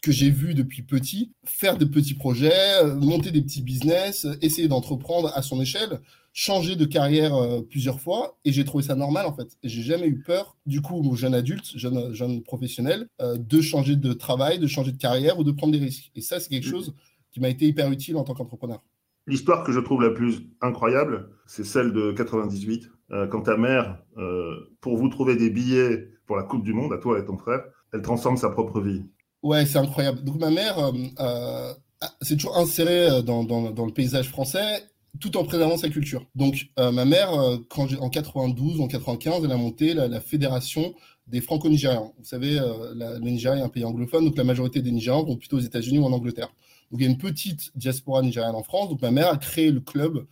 que 0.03 0.12
j'ai 0.12 0.31
vue 0.31 0.55
depuis 0.55 0.83
petit 0.83 1.33
faire 1.45 1.77
de 1.77 1.85
petits 1.85 2.15
projets, 2.15 2.83
euh, 2.83 2.95
monter 2.95 3.31
des 3.31 3.43
petits 3.43 3.62
business, 3.62 4.27
essayer 4.43 4.69
d'entreprendre 4.69 5.33
à 5.35 5.43
son 5.43 5.61
échelle 5.61 6.00
changé 6.39 6.77
de 6.77 6.85
carrière 6.85 7.35
euh, 7.35 7.62
plusieurs 7.62 8.00
fois 8.00 8.39
et 8.45 8.53
j'ai 8.53 8.65
trouvé 8.65 8.85
ça 8.85 8.95
normal 8.95 9.27
en 9.27 9.35
fait. 9.35 9.56
J'ai 9.65 9.83
jamais 9.83 10.06
eu 10.06 10.23
peur, 10.23 10.56
du 10.67 10.81
coup, 10.81 11.03
mon 11.03 11.17
jeune 11.17 11.35
adulte, 11.35 11.73
jeune, 11.75 12.15
jeune 12.15 12.45
professionnel, 12.45 13.09
euh, 13.21 13.37
de 13.37 13.61
changer 13.61 13.97
de 13.97 14.12
travail, 14.12 14.61
de 14.61 14.69
changer 14.69 14.93
de 14.93 14.99
carrière 14.99 15.41
ou 15.41 15.43
de 15.43 15.50
prendre 15.50 15.73
des 15.73 15.81
risques. 15.81 16.12
Et 16.15 16.21
ça, 16.21 16.39
c'est 16.39 16.49
quelque 16.49 16.69
chose 16.69 16.95
qui 17.33 17.41
m'a 17.41 17.49
été 17.49 17.67
hyper 17.67 17.91
utile 17.91 18.17
en 18.17 18.23
tant 18.23 18.35
qu'entrepreneur. 18.35 18.81
L'histoire 19.27 19.65
que 19.65 19.73
je 19.73 19.81
trouve 19.81 20.00
la 20.00 20.11
plus 20.11 20.47
incroyable, 20.61 21.29
c'est 21.47 21.65
celle 21.65 21.93
de 21.93 22.12
98, 22.12 22.89
euh, 23.11 23.27
quand 23.27 23.43
ta 23.43 23.56
mère, 23.56 23.99
pour 24.81 24.97
vous 24.97 25.09
trouver 25.09 25.35
des 25.35 25.50
billets 25.50 26.09
pour 26.27 26.37
la 26.37 26.45
Coupe 26.45 26.62
du 26.62 26.73
Monde, 26.73 26.93
à 26.93 26.99
toi 26.99 27.19
et 27.19 27.25
ton 27.25 27.37
frère, 27.37 27.65
elle 27.93 28.03
transforme 28.03 28.37
sa 28.37 28.50
propre 28.50 28.81
vie. 28.81 29.03
Ouais, 29.43 29.67
c'est 29.67 29.79
incroyable. 29.79 30.25
Donc 30.25 30.37
ma 30.38 30.50
mère, 30.50 30.93
c'est 32.23 32.37
toujours 32.37 32.56
inséré 32.56 33.23
dans, 33.23 33.44
dans, 33.44 33.87
le 33.87 33.93
paysage 33.93 34.29
français 34.29 34.82
tout 35.20 35.37
en 35.37 35.44
préservant 35.44 35.76
sa 35.76 35.88
culture. 35.88 36.25
Donc, 36.35 36.69
euh, 36.79 36.93
ma 36.93 37.05
mère, 37.05 37.32
euh, 37.32 37.56
quand 37.69 37.88
en 38.00 38.08
92, 38.08 38.81
en 38.81 38.88
95, 38.88 39.44
elle 39.44 39.52
a 39.52 39.56
monté 39.56 39.94
la, 39.94 40.20
fédération 40.20 40.94
des 41.26 41.40
franco-nigérians. 41.40 42.14
Vous 42.19 42.25
savez, 42.25 42.58
euh, 42.58 42.94
le 42.94 43.31
Nigeria 43.31 43.61
est 43.61 43.64
un 43.64 43.69
pays 43.69 43.85
anglophone, 43.85 44.25
donc 44.26 44.37
la 44.37 44.44
majorité 44.44 44.81
des 44.81 44.90
Nigérians 44.93 45.25
vont 45.25 45.37
plutôt 45.37 45.56
aux 45.56 45.61
États-Unis 45.61 45.99
ou 45.99 46.05
en 46.05 46.12
Angleterre. 46.12 46.52
Donc, 46.90 47.00
il 47.00 47.05
y 47.05 47.06
a 47.06 47.11
une 47.11 47.19
petite 47.19 47.70
diaspora 47.75 48.23
nigériane 48.23 48.55
en 48.55 48.62
France. 48.62 48.88
Donc, 48.90 49.02
ma 49.02 49.11
mère 49.11 49.29
a 49.29 49.37
créé 49.37 49.70
le 49.70 49.81
club 49.81 50.26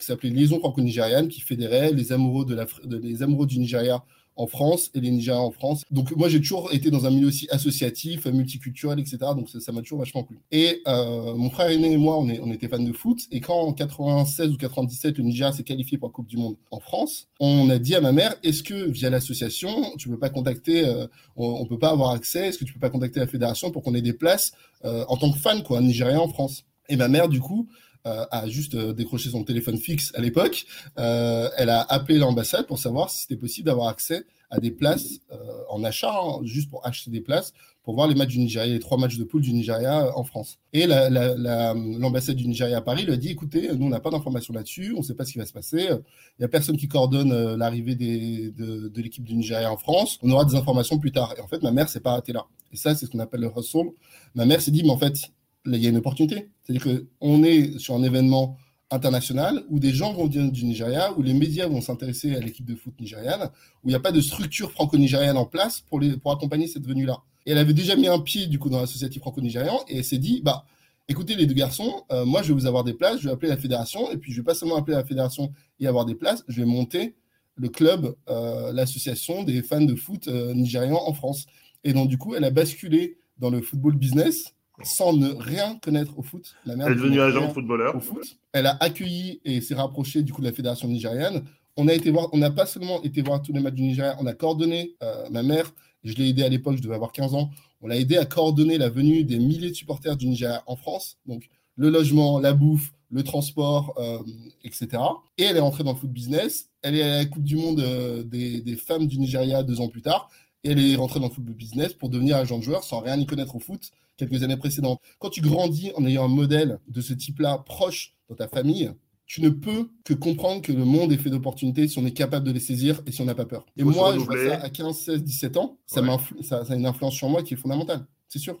qui 0.00 0.04
s'appelait 0.04 0.30
Liaison 0.30 0.58
franco-nigériane, 0.58 1.28
qui 1.28 1.40
fédérait 1.40 1.92
les 1.92 2.12
amoureux, 2.12 2.44
de 2.44 2.96
les 2.96 3.22
amoureux 3.22 3.46
du 3.46 3.60
Nigeria 3.60 4.04
en 4.36 4.46
France 4.46 4.90
et 4.94 5.00
les 5.00 5.10
Nigériens 5.10 5.42
en 5.42 5.50
France. 5.50 5.82
Donc 5.90 6.14
moi 6.16 6.28
j'ai 6.28 6.40
toujours 6.40 6.72
été 6.72 6.90
dans 6.90 7.06
un 7.06 7.10
milieu 7.10 7.28
aussi 7.28 7.48
associatif, 7.50 8.26
multiculturel, 8.26 9.00
etc. 9.00 9.18
Donc 9.36 9.48
ça 9.48 9.72
m'a 9.72 9.82
toujours 9.82 9.98
vachement 9.98 10.22
plu. 10.22 10.38
Et 10.52 10.82
euh, 10.86 11.34
mon 11.34 11.50
frère 11.50 11.70
aîné 11.70 11.92
et 11.92 11.96
moi, 11.96 12.18
on, 12.18 12.50
était 12.50 12.68
fans 12.68 12.78
de 12.78 12.92
foot. 12.92 13.20
Et 13.30 13.40
quand 13.40 13.58
en 13.58 13.72
96 13.72 14.52
ou 14.52 14.56
97, 14.56 15.18
le 15.18 15.24
Nigeria 15.24 15.52
s'est 15.52 15.62
qualifié 15.62 15.98
pour 15.98 16.08
la 16.08 16.12
Coupe 16.12 16.26
du 16.26 16.36
Monde 16.36 16.56
en 16.70 16.80
France, 16.80 17.28
on 17.40 17.68
a 17.70 17.78
dit 17.78 17.94
à 17.94 18.00
ma 18.00 18.12
mère, 18.12 18.34
est-ce 18.42 18.62
que 18.62 18.88
via 18.88 19.10
l'association, 19.10 19.92
tu 19.98 20.08
peux 20.08 20.18
pas 20.18 20.30
contacter, 20.30 20.86
euh, 20.86 21.06
on, 21.36 21.66
peut 21.66 21.78
pas 21.78 21.90
avoir 21.90 22.10
accès, 22.10 22.48
est-ce 22.48 22.58
que 22.58 22.64
tu 22.64 22.72
peux 22.72 22.80
pas 22.80 22.90
contacter 22.90 23.20
la 23.20 23.26
fédération 23.26 23.70
pour 23.70 23.82
qu'on 23.82 23.94
ait 23.94 24.02
des 24.02 24.12
places 24.12 24.52
euh, 24.84 25.04
en 25.08 25.16
tant 25.16 25.30
que 25.32 25.38
fan, 25.38 25.62
quoi, 25.62 25.80
Nigérien 25.80 26.18
en 26.18 26.28
France? 26.28 26.64
Et 26.88 26.96
ma 26.96 27.08
mère, 27.08 27.28
du 27.28 27.40
coup, 27.40 27.66
a 28.06 28.48
juste 28.48 28.76
décroché 28.76 29.30
son 29.30 29.42
téléphone 29.44 29.78
fixe 29.78 30.12
à 30.14 30.20
l'époque. 30.20 30.66
elle 30.96 31.70
a 31.70 31.82
appelé 31.88 32.18
l'ambassade 32.18 32.66
pour 32.66 32.78
savoir 32.78 33.10
si 33.10 33.22
c'était 33.22 33.36
possible 33.36 33.66
d'avoir 33.66 33.88
accès 33.88 34.24
à 34.50 34.60
des 34.60 34.70
places 34.70 35.20
euh, 35.32 35.36
en 35.68 35.82
achat, 35.84 36.12
hein, 36.12 36.40
juste 36.42 36.70
pour 36.70 36.86
acheter 36.86 37.10
des 37.10 37.20
places, 37.20 37.52
pour 37.82 37.94
voir 37.94 38.08
les 38.08 38.14
matchs 38.14 38.30
du 38.30 38.38
Nigeria, 38.38 38.72
les 38.72 38.80
trois 38.80 38.98
matchs 38.98 39.16
de 39.16 39.24
poule 39.24 39.42
du 39.42 39.52
Nigeria 39.52 40.06
euh, 40.06 40.10
en 40.14 40.24
France. 40.24 40.58
Et 40.72 40.86
l'ambassade 40.86 42.36
du 42.36 42.46
Nigeria 42.46 42.78
à 42.78 42.80
Paris 42.80 43.04
lui 43.04 43.12
a 43.12 43.16
dit, 43.16 43.30
écoutez, 43.30 43.68
nous, 43.74 43.86
on 43.86 43.88
n'a 43.88 44.00
pas 44.00 44.10
d'informations 44.10 44.54
là-dessus, 44.54 44.92
on 44.94 44.98
ne 44.98 45.04
sait 45.04 45.14
pas 45.14 45.24
ce 45.24 45.32
qui 45.32 45.38
va 45.38 45.46
se 45.46 45.52
passer, 45.52 45.88
il 45.90 46.40
n'y 46.40 46.44
a 46.44 46.48
personne 46.48 46.76
qui 46.76 46.88
coordonne 46.88 47.32
euh, 47.32 47.56
l'arrivée 47.56 47.94
de, 47.96 48.88
de 48.88 49.02
l'équipe 49.02 49.24
du 49.24 49.34
Nigeria 49.34 49.70
en 49.72 49.76
France, 49.76 50.18
on 50.22 50.30
aura 50.30 50.44
des 50.44 50.54
informations 50.54 50.98
plus 50.98 51.12
tard. 51.12 51.34
Et 51.36 51.40
en 51.40 51.48
fait, 51.48 51.62
ma 51.62 51.72
mère 51.72 51.88
s'est 51.88 52.00
pas 52.00 52.12
arrêtée 52.12 52.32
là. 52.32 52.46
Et 52.72 52.76
ça, 52.76 52.94
c'est 52.94 53.06
ce 53.06 53.10
qu'on 53.10 53.20
appelle 53.20 53.40
le 53.40 53.50
hustle. 53.56 53.90
Ma 54.34 54.44
mère 54.44 54.60
s'est 54.60 54.70
dit, 54.72 54.82
mais 54.82 54.90
en 54.90 54.98
fait, 54.98 55.32
il 55.66 55.82
y 55.82 55.86
a 55.86 55.90
une 55.90 55.96
opportunité. 55.96 56.48
C'est-à-dire 56.62 57.00
qu'on 57.18 57.42
est 57.42 57.78
sur 57.78 57.94
un 57.94 58.02
événement 58.02 58.56
international 58.90 59.64
où 59.68 59.78
des 59.78 59.92
gens 59.92 60.12
vont 60.12 60.26
venir 60.26 60.50
du 60.50 60.64
Nigeria, 60.64 61.12
où 61.16 61.22
les 61.22 61.34
médias 61.34 61.66
vont 61.66 61.80
s'intéresser 61.80 62.36
à 62.36 62.40
l'équipe 62.40 62.64
de 62.64 62.76
foot 62.76 62.94
nigériane, 63.00 63.50
où 63.82 63.88
il 63.88 63.90
n'y 63.90 63.96
a 63.96 64.00
pas 64.00 64.12
de 64.12 64.20
structure 64.20 64.70
franco-nigériane 64.70 65.36
en 65.36 65.46
place 65.46 65.80
pour, 65.80 65.98
les, 66.00 66.16
pour 66.16 66.32
accompagner 66.32 66.68
cette 66.68 66.86
venue-là. 66.86 67.22
Et 67.46 67.52
elle 67.52 67.58
avait 67.58 67.74
déjà 67.74 67.96
mis 67.96 68.08
un 68.08 68.20
pied 68.20 68.46
du 68.46 68.58
coup 68.58 68.70
dans 68.70 68.80
l'associatif 68.80 69.22
franco-nigérian 69.22 69.80
et 69.88 69.98
elle 69.98 70.04
s'est 70.04 70.18
dit, 70.18 70.40
bah, 70.44 70.64
écoutez 71.08 71.34
les 71.34 71.46
deux 71.46 71.54
garçons, 71.54 72.04
euh, 72.10 72.24
moi 72.24 72.42
je 72.42 72.48
vais 72.48 72.54
vous 72.54 72.66
avoir 72.66 72.84
des 72.84 72.94
places, 72.94 73.20
je 73.20 73.24
vais 73.26 73.32
appeler 73.32 73.48
la 73.48 73.56
fédération 73.56 74.10
et 74.10 74.16
puis 74.16 74.32
je 74.32 74.40
vais 74.40 74.44
pas 74.44 74.54
seulement 74.54 74.76
appeler 74.76 74.96
la 74.96 75.04
fédération 75.04 75.52
et 75.80 75.86
avoir 75.86 76.04
des 76.04 76.14
places, 76.14 76.44
je 76.48 76.60
vais 76.60 76.66
monter 76.66 77.16
le 77.56 77.68
club, 77.68 78.14
euh, 78.28 78.72
l'association 78.72 79.42
des 79.42 79.62
fans 79.62 79.80
de 79.80 79.94
foot 79.94 80.28
euh, 80.28 80.54
en 80.92 81.12
France. 81.14 81.46
Et 81.84 81.92
donc 81.92 82.08
du 82.08 82.18
coup, 82.18 82.34
elle 82.34 82.44
a 82.44 82.50
basculé 82.50 83.18
dans 83.38 83.50
le 83.50 83.62
football 83.62 83.96
business 83.96 84.55
sans 84.82 85.12
ne 85.12 85.30
rien 85.30 85.78
connaître 85.82 86.18
au 86.18 86.22
foot. 86.22 86.54
La 86.64 86.74
elle 86.74 86.92
est 86.92 86.94
devenue 86.96 87.20
agent 87.20 87.50
footballeur. 87.52 87.96
Au 87.96 88.00
foot. 88.00 88.36
Elle 88.52 88.66
a 88.66 88.76
accueilli 88.80 89.40
et 89.44 89.60
s'est 89.60 89.74
rapprochée 89.74 90.22
du 90.22 90.32
coup 90.32 90.40
de 90.40 90.46
la 90.46 90.52
fédération 90.52 90.88
nigériane. 90.88 91.44
On 91.76 91.88
a 91.88 91.94
été 91.94 92.10
voir, 92.10 92.28
on 92.32 92.38
n'a 92.38 92.50
pas 92.50 92.66
seulement 92.66 93.02
été 93.02 93.22
voir 93.22 93.42
tous 93.42 93.52
les 93.52 93.60
matchs 93.60 93.74
du 93.74 93.82
Nigeria, 93.82 94.16
on 94.20 94.26
a 94.26 94.32
coordonné 94.32 94.94
euh, 95.02 95.28
ma 95.30 95.42
mère. 95.42 95.72
Je 96.04 96.14
l'ai 96.14 96.28
aidé 96.28 96.42
à 96.42 96.48
l'époque, 96.48 96.76
je 96.76 96.82
devais 96.82 96.94
avoir 96.94 97.12
15 97.12 97.34
ans. 97.34 97.50
On 97.82 97.88
l'a 97.88 97.96
aidé 97.96 98.16
à 98.16 98.24
coordonner 98.24 98.78
la 98.78 98.88
venue 98.88 99.24
des 99.24 99.38
milliers 99.38 99.70
de 99.70 99.74
supporters 99.74 100.16
du 100.16 100.26
Nigeria 100.26 100.62
en 100.66 100.76
France. 100.76 101.18
Donc 101.26 101.48
le 101.76 101.90
logement, 101.90 102.38
la 102.38 102.54
bouffe, 102.54 102.92
le 103.10 103.22
transport, 103.22 103.94
euh, 103.98 104.18
etc. 104.64 104.88
Et 105.36 105.44
elle 105.44 105.56
est 105.56 105.60
rentrée 105.60 105.84
dans 105.84 105.92
le 105.92 105.98
foot 105.98 106.10
business. 106.10 106.70
Elle 106.82 106.96
est 106.96 107.02
à 107.02 107.16
la 107.18 107.24
Coupe 107.26 107.42
du 107.42 107.56
Monde 107.56 107.80
euh, 107.80 108.22
des, 108.22 108.62
des 108.62 108.76
femmes 108.76 109.06
du 109.06 109.18
Nigeria 109.18 109.62
deux 109.62 109.80
ans 109.80 109.88
plus 109.88 110.02
tard. 110.02 110.30
Et 110.64 110.70
elle 110.70 110.80
est 110.80 110.96
rentrée 110.96 111.20
dans 111.20 111.28
le 111.28 111.32
football 111.32 111.54
business 111.54 111.92
pour 111.92 112.08
devenir 112.08 112.36
agent 112.36 112.58
de 112.58 112.62
joueur 112.62 112.84
sans 112.84 113.00
rien 113.00 113.18
y 113.18 113.26
connaître 113.26 113.54
au 113.54 113.60
foot 113.60 113.90
quelques 114.16 114.42
années 114.42 114.56
précédentes. 114.56 115.00
Quand 115.18 115.30
tu 115.30 115.40
grandis 115.40 115.92
en 115.96 116.04
ayant 116.06 116.24
un 116.24 116.28
modèle 116.28 116.78
de 116.88 117.00
ce 117.00 117.12
type-là 117.12 117.58
proche 117.66 118.14
dans 118.28 118.34
ta 118.34 118.48
famille, 118.48 118.92
tu 119.26 119.42
ne 119.42 119.48
peux 119.48 119.90
que 120.04 120.14
comprendre 120.14 120.62
que 120.62 120.72
le 120.72 120.84
monde 120.84 121.12
est 121.12 121.16
fait 121.16 121.30
d'opportunités 121.30 121.88
si 121.88 121.98
on 121.98 122.06
est 122.06 122.12
capable 122.12 122.46
de 122.46 122.52
les 122.52 122.60
saisir 122.60 123.02
et 123.06 123.12
si 123.12 123.20
on 123.20 123.24
n'a 123.24 123.34
pas 123.34 123.44
peur. 123.44 123.66
Et 123.76 123.82
moi, 123.82 124.14
je 124.14 124.20
vois 124.20 124.36
ça 124.38 124.62
à 124.62 124.70
15, 124.70 124.96
16, 124.96 125.24
17 125.24 125.56
ans, 125.56 125.78
ça, 125.86 126.00
ça, 126.42 126.62
a 126.68 126.74
une 126.74 126.86
influence 126.86 127.14
sur 127.14 127.28
moi 127.28 127.42
qui 127.42 127.54
est 127.54 127.56
fondamentale, 127.56 128.06
c'est 128.28 128.38
sûr. 128.38 128.60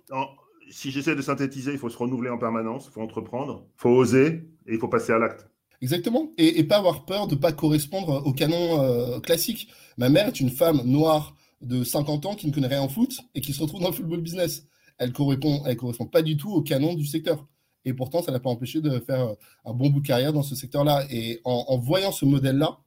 si 0.70 0.90
j'essaie 0.90 1.14
de 1.14 1.22
synthétiser, 1.22 1.72
il 1.72 1.78
faut 1.78 1.88
se 1.88 1.96
renouveler 1.96 2.30
en 2.30 2.38
permanence, 2.38 2.86
il 2.88 2.92
faut 2.92 3.00
entreprendre, 3.00 3.64
il 3.78 3.80
faut 3.80 3.90
oser 3.90 4.50
et 4.66 4.74
il 4.74 4.78
faut 4.78 4.88
passer 4.88 5.12
à 5.12 5.18
l'acte. 5.18 5.48
Exactement. 5.82 6.32
Et, 6.38 6.64
pas 6.64 6.78
avoir 6.78 7.04
peur 7.04 7.26
de 7.26 7.34
ne 7.34 7.40
pas 7.40 7.52
correspondre 7.52 8.26
au 8.26 8.32
canon 8.32 8.82
euh, 8.82 9.20
classique. 9.20 9.68
Ma 9.98 10.08
mère 10.08 10.28
est 10.28 10.40
une 10.40 10.50
femme 10.50 10.80
noire 10.84 11.36
de 11.60 11.84
50 11.84 12.26
ans 12.26 12.34
qui 12.34 12.46
ne 12.46 12.52
connaît 12.52 12.66
rien 12.66 12.80
en 12.80 12.88
foot 12.88 13.20
et 13.34 13.40
qui 13.40 13.52
se 13.52 13.62
retrouve 13.62 13.80
dans 13.80 13.88
le 13.88 13.94
football 13.94 14.20
business 14.20 14.66
elle 14.98 15.12
correspond, 15.12 15.62
correspond 15.76 16.06
pas 16.06 16.22
du 16.22 16.36
tout 16.36 16.50
au 16.50 16.62
canon 16.62 16.94
du 16.94 17.04
secteur. 17.06 17.46
Et 17.84 17.94
pourtant, 17.94 18.20
ça 18.20 18.32
l'a 18.32 18.40
pas 18.40 18.50
empêché 18.50 18.80
de 18.80 18.98
faire 18.98 19.34
un 19.64 19.72
bon 19.72 19.90
bout 19.90 20.00
de 20.00 20.06
carrière 20.06 20.32
dans 20.32 20.42
ce 20.42 20.56
secteur-là. 20.56 21.04
Et 21.10 21.40
en, 21.44 21.78
voyant 21.78 22.10
ce 22.10 22.24
modèle-là, 22.24 22.78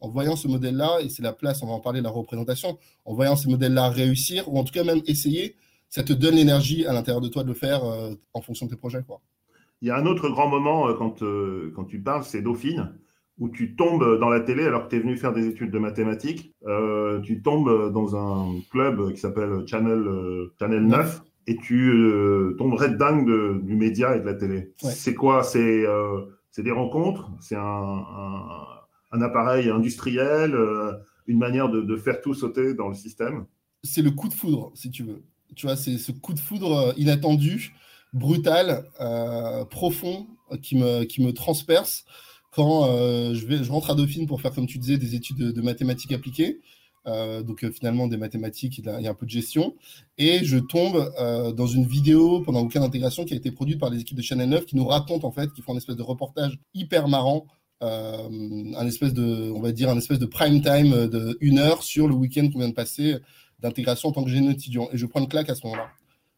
en 0.00 0.08
voyant 0.08 0.34
ce 0.34 0.48
modèle-là, 0.48 1.00
et 1.02 1.10
c'est 1.10 1.22
la 1.22 1.34
place, 1.34 1.62
on 1.62 1.66
va 1.66 1.74
en 1.74 1.80
parler, 1.80 2.00
la 2.00 2.10
représentation, 2.10 2.78
en 3.04 3.14
voyant 3.14 3.36
ce 3.36 3.48
modèle-là 3.48 3.90
réussir, 3.90 4.50
ou 4.52 4.58
en 4.58 4.64
tout 4.64 4.72
cas 4.72 4.84
même 4.84 5.02
essayer, 5.06 5.56
ça 5.90 6.02
te 6.02 6.12
donne 6.12 6.36
l'énergie 6.36 6.86
à 6.86 6.92
l'intérieur 6.92 7.20
de 7.20 7.28
toi 7.28 7.42
de 7.42 7.48
le 7.48 7.54
faire 7.54 7.84
euh, 7.84 8.14
en 8.32 8.40
fonction 8.40 8.66
de 8.66 8.70
tes 8.70 8.76
projets. 8.76 9.02
Quoi. 9.06 9.20
Il 9.82 9.88
y 9.88 9.90
a 9.90 9.96
un 9.96 10.06
autre 10.06 10.30
grand 10.30 10.48
moment 10.48 10.92
quand, 10.94 11.22
quand 11.74 11.84
tu 11.84 12.00
parles, 12.00 12.24
c'est 12.24 12.40
Dauphine 12.40 12.94
où 13.38 13.50
tu 13.50 13.76
tombes 13.76 14.18
dans 14.18 14.30
la 14.30 14.40
télé 14.40 14.64
alors 14.64 14.84
que 14.84 14.90
tu 14.90 14.96
es 14.96 15.00
venu 15.00 15.16
faire 15.16 15.32
des 15.32 15.46
études 15.46 15.70
de 15.70 15.78
mathématiques. 15.78 16.54
Euh, 16.66 17.20
tu 17.20 17.42
tombes 17.42 17.92
dans 17.92 18.16
un 18.16 18.60
club 18.70 19.12
qui 19.12 19.18
s'appelle 19.18 19.64
Channel, 19.66 19.98
euh, 19.98 20.54
Channel 20.58 20.86
9 20.86 21.22
et 21.46 21.56
tu 21.56 21.90
euh, 21.90 22.54
tombes 22.58 22.74
red 22.74 22.96
dingue 22.96 23.26
de, 23.26 23.60
du 23.62 23.76
média 23.76 24.16
et 24.16 24.20
de 24.20 24.24
la 24.24 24.34
télé. 24.34 24.72
C'est 24.78 25.14
quoi? 25.14 25.42
C'est 25.42 25.84
des 26.58 26.70
rencontres? 26.70 27.30
C'est 27.40 27.56
un, 27.56 28.04
un, 29.12 29.20
appareil 29.22 29.70
industriel 29.70 30.54
Une 31.26 31.38
manière 31.38 31.68
de, 31.68 31.80
de, 31.80 31.96
faire 31.96 32.20
tout 32.20 32.34
sauter 32.34 32.74
dans 32.74 32.88
le 32.88 32.94
système? 32.94 33.46
C'est 33.82 34.02
le 34.02 34.10
coup 34.10 34.28
de 34.28 34.34
foudre, 34.34 34.72
si 34.74 34.90
tu 34.90 35.04
veux. 35.04 35.22
Tu 35.54 35.66
vois, 35.66 35.76
c'est 35.76 35.98
ce 35.98 36.12
coup 36.12 36.34
de 36.34 36.40
foudre 36.40 36.92
inattendu, 36.96 37.74
brutal, 38.12 38.84
profond, 39.70 40.26
qui 40.62 40.76
me, 40.76 41.04
qui 41.04 41.22
me 41.22 41.32
transperce 41.32 42.04
quand 42.56 42.86
euh, 42.88 43.34
je, 43.34 43.46
vais, 43.46 43.62
je 43.62 43.70
rentre 43.70 43.90
à 43.90 43.94
Dauphine 43.94 44.26
pour 44.26 44.40
faire, 44.40 44.50
comme 44.52 44.66
tu 44.66 44.78
disais, 44.78 44.96
des 44.96 45.14
études 45.14 45.36
de, 45.36 45.60
mathématiques 45.60 46.12
appliquées. 46.12 46.60
Euh, 47.06 47.42
donc 47.42 47.62
euh, 47.62 47.70
finalement 47.70 48.08
des 48.08 48.16
mathématiques, 48.16 48.82
a, 48.86 48.96
un 48.96 49.14
peu 49.14 49.26
de 49.26 49.30
gestion. 49.30 49.74
Et 50.18 50.44
je 50.44 50.58
tombe 50.58 51.12
dans 51.54 51.66
une 51.66 51.86
vidéo 51.86 52.40
pendant 52.40 52.60
aucun 52.60 52.80
d'intégration 52.80 53.24
qui 53.24 53.34
a 53.34 53.36
été 53.36 53.50
produite 53.50 53.78
par 53.78 53.90
les 53.90 54.00
équipes 54.00 54.16
de 54.16 54.22
Channel 54.22 54.48
9 54.48 54.66
qui 54.66 54.76
nous 54.76 54.86
racontent 54.86 55.26
en 55.26 55.30
fait, 55.30 55.52
qui 55.52 55.62
font 55.62 55.74
un 55.74 55.76
espèce 55.76 55.96
de 55.96 56.02
reportage 56.02 56.58
hyper 56.74 57.08
marrant, 57.08 57.46
un 57.80 58.86
espèce 58.86 59.12
de, 59.12 59.50
on 59.54 59.60
va 59.60 59.72
dire, 59.72 59.90
un 59.90 59.98
espèce 59.98 60.18
de 60.18 60.26
prime 60.26 60.62
time 60.62 61.06
de 61.06 61.36
une 61.40 61.58
heure 61.58 61.82
sur 61.82 62.08
le 62.08 62.14
week-end 62.14 62.48
qu'on 62.50 62.58
vient 62.58 62.68
de 62.68 62.74
passer 62.74 63.16
d'intégration 63.60 64.08
en 64.08 64.12
tant 64.12 64.24
que 64.24 64.30
jeune 64.30 64.48
étudiant. 64.48 64.88
Et 64.92 64.98
je 64.98 65.06
prends 65.06 65.20
une 65.20 65.28
claque 65.28 65.50
à 65.50 65.54
ce 65.54 65.66
moment-là. 65.66 65.88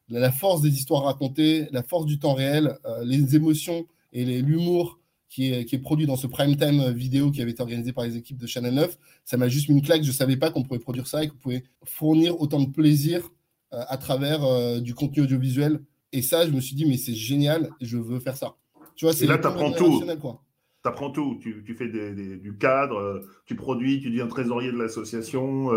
La 0.09 0.33
force 0.33 0.63
des 0.63 0.71
histoires 0.71 1.05
racontées, 1.05 1.69
la 1.71 1.83
force 1.83 2.07
du 2.07 2.19
temps 2.19 2.35
réel, 2.35 2.77
les 3.05 3.37
émotions 3.37 3.87
et 4.13 4.25
l'humour 4.25 4.98
qui 5.29 5.53
est, 5.53 5.83
produit 5.83 6.07
dans 6.07 6.17
ce 6.17 6.27
prime 6.27 6.57
time 6.57 6.91
vidéo 6.91 7.31
qui 7.31 7.43
avait 7.43 7.51
été 7.51 7.63
organisé 7.63 7.93
par 7.93 8.05
les 8.05 8.17
équipes 8.17 8.39
de 8.39 8.47
Channel 8.47 8.75
9. 8.75 8.99
Ça 9.25 9.37
m'a 9.37 9.49
juste 9.49 9.69
mis 9.69 9.77
une 9.77 9.83
claque. 9.83 10.03
Je 10.03 10.09
ne 10.09 10.15
savais 10.15 10.37
pas 10.37 10.51
qu'on 10.51 10.63
pouvait 10.63 10.81
produire 10.81 11.07
ça 11.07 11.23
et 11.23 11.29
qu'on 11.29 11.37
pouvait 11.37 11.65
fournir 11.85 12.41
autant 12.41 12.61
de 12.61 12.71
plaisir 12.71 13.31
euh, 13.75 13.83
à 13.89 13.99
travers 13.99 14.45
euh, 14.45 14.81
du 14.81 14.95
contenu 14.95 15.23
audiovisuel. 15.23 15.81
Et 16.13 16.23
ça, 16.23 16.47
je 16.47 16.51
me 16.51 16.61
suis 16.61 16.75
dit, 16.75 16.87
mais 16.87 16.97
c'est 16.97 17.15
génial, 17.15 17.71
je 17.83 17.99
veux 17.99 18.19
faire 18.19 18.37
ça. 18.37 18.57
Tu 18.97 19.05
vois, 19.05 19.13
c'est 19.13 19.27
là, 19.27 19.39
tu 19.39 19.47
apprends 19.47 19.73
tout. 19.73 20.03
Tu 20.03 20.89
apprends 20.89 21.11
tout. 21.11 21.39
Tu, 21.43 21.63
tu 21.67 21.75
fais 21.75 21.89
du 21.89 22.57
cadre, 22.59 22.97
euh, 22.97 23.21
tu 23.45 23.55
produis, 23.55 24.01
tu 24.01 24.09
deviens 24.09 24.27
trésorier 24.27 24.73
de 24.73 24.79
l'association. 24.79 25.69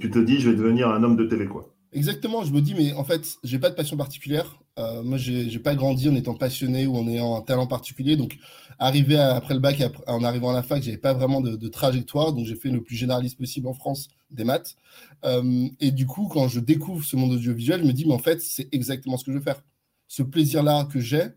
tu 0.00 0.10
te 0.10 0.18
dis, 0.18 0.40
je 0.40 0.50
vais 0.50 0.56
devenir 0.56 0.88
un 0.88 1.04
homme 1.04 1.16
de 1.16 1.24
télé. 1.24 1.46
Quoi. 1.46 1.72
Exactement, 1.92 2.42
je 2.42 2.52
me 2.52 2.60
dis, 2.60 2.74
mais 2.74 2.92
en 2.94 3.04
fait, 3.04 3.36
j'ai 3.44 3.58
pas 3.58 3.70
de 3.70 3.74
passion 3.74 3.96
particulière. 3.96 4.61
Euh, 4.78 5.02
moi, 5.02 5.18
j'ai 5.18 5.58
pas 5.58 5.74
grandi 5.74 6.08
en 6.08 6.14
étant 6.14 6.34
passionné 6.34 6.86
ou 6.86 6.96
en 6.96 7.06
ayant 7.06 7.36
un 7.36 7.42
talent 7.42 7.66
particulier. 7.66 8.16
Donc, 8.16 8.38
arrivé 8.78 9.18
après 9.18 9.54
le 9.54 9.60
bac, 9.60 9.82
en 10.06 10.24
arrivant 10.24 10.50
à 10.50 10.54
la 10.54 10.62
fac, 10.62 10.82
j'avais 10.82 10.96
pas 10.96 11.12
vraiment 11.12 11.40
de, 11.40 11.68
trajectoire. 11.68 12.32
Donc, 12.32 12.46
j'ai 12.46 12.56
fait 12.56 12.70
le 12.70 12.82
plus 12.82 12.96
généraliste 12.96 13.38
possible 13.38 13.68
en 13.68 13.74
France 13.74 14.08
des 14.30 14.44
maths. 14.44 14.76
Euh, 15.24 15.68
et 15.80 15.90
du 15.90 16.06
coup, 16.06 16.28
quand 16.28 16.48
je 16.48 16.60
découvre 16.60 17.04
ce 17.04 17.16
monde 17.16 17.32
audiovisuel, 17.32 17.82
je 17.82 17.86
me 17.86 17.92
dis, 17.92 18.06
mais 18.06 18.14
en 18.14 18.18
fait, 18.18 18.40
c'est 18.40 18.68
exactement 18.72 19.16
ce 19.18 19.24
que 19.24 19.32
je 19.32 19.38
veux 19.38 19.42
faire. 19.42 19.62
Ce 20.08 20.22
plaisir-là 20.22 20.88
que 20.90 21.00
j'ai 21.00 21.28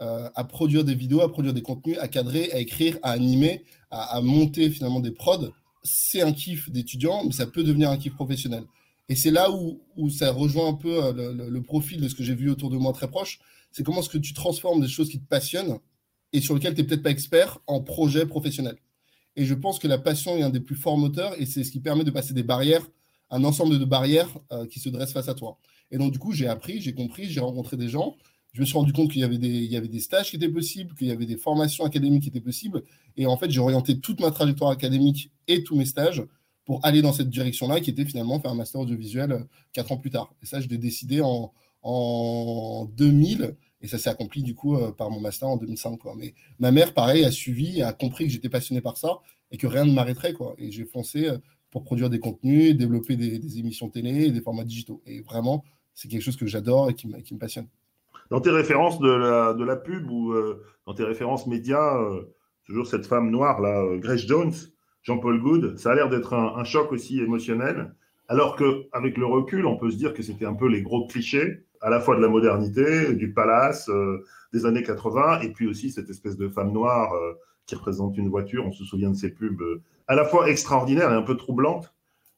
euh, 0.00 0.30
à 0.34 0.44
produire 0.44 0.84
des 0.84 0.94
vidéos, 0.94 1.20
à 1.20 1.30
produire 1.30 1.52
des 1.52 1.62
contenus, 1.62 1.98
à 2.00 2.08
cadrer, 2.08 2.50
à 2.52 2.58
écrire, 2.58 2.98
à 3.02 3.10
animer, 3.10 3.64
à, 3.90 4.16
à 4.16 4.20
monter 4.22 4.70
finalement 4.70 5.00
des 5.00 5.10
prods, 5.10 5.50
c'est 5.82 6.22
un 6.22 6.32
kiff 6.32 6.70
d'étudiant, 6.70 7.24
mais 7.24 7.32
ça 7.32 7.46
peut 7.46 7.64
devenir 7.64 7.90
un 7.90 7.96
kiff 7.96 8.14
professionnel. 8.14 8.64
Et 9.08 9.16
c'est 9.16 9.30
là 9.30 9.50
où, 9.50 10.10
ça 10.10 10.32
rejoint 10.32 10.68
un 10.68 10.74
peu 10.74 11.04
euh, 11.04 11.32
le, 11.48 11.62
profil 11.62 12.00
de 12.00 12.08
ce 12.08 12.14
que 12.14 12.22
j'ai 12.22 12.34
vu 12.34 12.50
autour 12.50 12.70
de 12.70 12.76
moi 12.76 12.92
très 12.92 13.08
proche. 13.08 13.38
C'est 13.72 13.82
comment 13.82 14.00
est-ce 14.00 14.08
que 14.08 14.18
tu 14.18 14.34
transformes 14.34 14.80
des 14.80 14.88
choses 14.88 15.08
qui 15.08 15.18
te 15.18 15.26
passionnent 15.26 15.78
et 16.32 16.40
sur 16.40 16.54
lesquelles 16.54 16.74
tu 16.74 16.82
n'es 16.82 16.86
peut-être 16.86 17.02
pas 17.02 17.10
expert 17.10 17.58
en 17.66 17.80
projet 17.80 18.26
professionnel. 18.26 18.76
Et 19.36 19.46
je 19.46 19.54
pense 19.54 19.78
que 19.78 19.88
la 19.88 19.98
passion 19.98 20.36
est 20.36 20.42
un 20.42 20.50
des 20.50 20.60
plus 20.60 20.74
forts 20.74 20.98
moteurs 20.98 21.40
et 21.40 21.46
c'est 21.46 21.64
ce 21.64 21.70
qui 21.70 21.80
permet 21.80 22.04
de 22.04 22.10
passer 22.10 22.34
des 22.34 22.42
barrières, 22.42 22.86
un 23.30 23.44
ensemble 23.44 23.78
de 23.78 23.84
barrières 23.84 24.28
euh, 24.52 24.66
qui 24.66 24.78
se 24.78 24.90
dressent 24.90 25.12
face 25.12 25.28
à 25.28 25.34
toi. 25.34 25.58
Et 25.90 25.96
donc, 25.96 26.12
du 26.12 26.18
coup, 26.18 26.32
j'ai 26.32 26.48
appris, 26.48 26.80
j'ai 26.82 26.92
compris, 26.92 27.30
j'ai 27.30 27.40
rencontré 27.40 27.78
des 27.78 27.88
gens. 27.88 28.16
Je 28.52 28.60
me 28.60 28.66
suis 28.66 28.76
rendu 28.76 28.92
compte 28.92 29.10
qu'il 29.10 29.22
y, 29.22 29.66
y 29.66 29.76
avait 29.76 29.88
des 29.88 30.00
stages 30.00 30.30
qui 30.30 30.36
étaient 30.36 30.48
possibles, 30.48 30.94
qu'il 30.94 31.06
y 31.06 31.12
avait 31.12 31.26
des 31.26 31.36
formations 31.36 31.84
académiques 31.84 32.24
qui 32.24 32.28
étaient 32.28 32.40
possibles. 32.40 32.82
Et 33.16 33.26
en 33.26 33.36
fait, 33.38 33.50
j'ai 33.50 33.60
orienté 33.60 34.00
toute 34.00 34.20
ma 34.20 34.30
trajectoire 34.30 34.70
académique 34.70 35.30
et 35.46 35.64
tous 35.64 35.76
mes 35.76 35.86
stages 35.86 36.22
pour 36.68 36.84
aller 36.84 37.00
dans 37.00 37.14
cette 37.14 37.30
direction-là, 37.30 37.80
qui 37.80 37.88
était 37.88 38.04
finalement 38.04 38.38
faire 38.40 38.50
un 38.50 38.54
master 38.54 38.82
audiovisuel 38.82 39.32
euh, 39.32 39.38
quatre 39.72 39.90
ans 39.90 39.96
plus 39.96 40.10
tard. 40.10 40.34
Et 40.42 40.46
ça, 40.46 40.60
je 40.60 40.68
l'ai 40.68 40.76
décidé 40.76 41.22
en, 41.22 41.50
en 41.82 42.84
2000, 42.94 43.56
et 43.80 43.88
ça 43.88 43.96
s'est 43.96 44.10
accompli 44.10 44.42
du 44.42 44.54
coup 44.54 44.76
euh, 44.76 44.92
par 44.92 45.08
mon 45.10 45.18
master 45.18 45.48
en 45.48 45.56
2005. 45.56 45.96
Quoi. 45.96 46.12
Mais 46.18 46.34
ma 46.58 46.70
mère, 46.70 46.92
pareil, 46.92 47.24
a 47.24 47.30
suivi, 47.30 47.80
a 47.80 47.94
compris 47.94 48.26
que 48.26 48.32
j'étais 48.32 48.50
passionné 48.50 48.82
par 48.82 48.98
ça 48.98 49.20
et 49.50 49.56
que 49.56 49.66
rien 49.66 49.86
ne 49.86 49.92
m'arrêterait. 49.92 50.34
Quoi. 50.34 50.56
Et 50.58 50.70
j'ai 50.70 50.84
foncé 50.84 51.30
euh, 51.30 51.38
pour 51.70 51.84
produire 51.84 52.10
des 52.10 52.18
contenus, 52.18 52.76
développer 52.76 53.16
des, 53.16 53.58
émissions 53.58 53.88
télé 53.88 54.26
et 54.26 54.30
des 54.30 54.42
formats 54.42 54.64
digitaux. 54.64 55.00
Et 55.06 55.22
vraiment, 55.22 55.64
c'est 55.94 56.08
quelque 56.08 56.20
chose 56.20 56.36
que 56.36 56.46
j'adore 56.46 56.90
et 56.90 56.94
qui, 56.94 57.06
me 57.08 57.38
passionne. 57.38 57.68
Dans 58.30 58.42
tes 58.42 58.50
références 58.50 58.98
de 58.98 59.08
la, 59.08 59.54
de 59.54 59.64
la 59.64 59.76
pub 59.76 60.10
ou 60.10 60.34
dans 60.86 60.92
tes 60.92 61.04
références 61.04 61.46
médias, 61.46 61.98
toujours 62.66 62.86
cette 62.86 63.06
femme 63.06 63.30
noire, 63.30 63.60
là, 63.60 63.82
Grace 63.96 64.26
Jones, 64.26 64.52
Jean-Paul 65.08 65.40
Good, 65.40 65.78
ça 65.78 65.92
a 65.92 65.94
l'air 65.94 66.10
d'être 66.10 66.34
un, 66.34 66.64
choc 66.64 66.92
aussi 66.92 67.18
émotionnel, 67.18 67.94
alors 68.28 68.56
qu'avec 68.56 69.16
le 69.16 69.24
recul, 69.24 69.64
on 69.64 69.78
peut 69.78 69.90
se 69.90 69.96
dire 69.96 70.12
que 70.12 70.22
c'était 70.22 70.44
un 70.44 70.52
peu 70.52 70.68
les 70.68 70.82
gros 70.82 71.06
clichés, 71.06 71.64
à 71.80 71.88
la 71.88 71.98
fois 71.98 72.14
de 72.14 72.20
la 72.20 72.28
modernité, 72.28 73.14
du 73.14 73.32
palace, 73.32 73.88
euh, 73.88 74.22
des 74.52 74.66
années 74.66 74.82
80, 74.82 75.40
et 75.40 75.48
puis 75.48 75.66
aussi 75.66 75.90
cette 75.90 76.10
espèce 76.10 76.36
de 76.36 76.46
femme 76.50 76.72
noire 76.72 77.14
euh, 77.14 77.32
qui 77.64 77.74
représente 77.74 78.18
une 78.18 78.28
voiture, 78.28 78.66
on 78.66 78.70
se 78.70 78.84
souvient 78.84 79.08
de 79.08 79.16
ces 79.16 79.30
pubs, 79.30 79.62
euh, 79.62 79.80
à 80.08 80.14
la 80.14 80.26
fois 80.26 80.50
extraordinaires 80.50 81.10
et 81.10 81.16
un 81.16 81.22
peu 81.22 81.38
troublantes. 81.38 81.94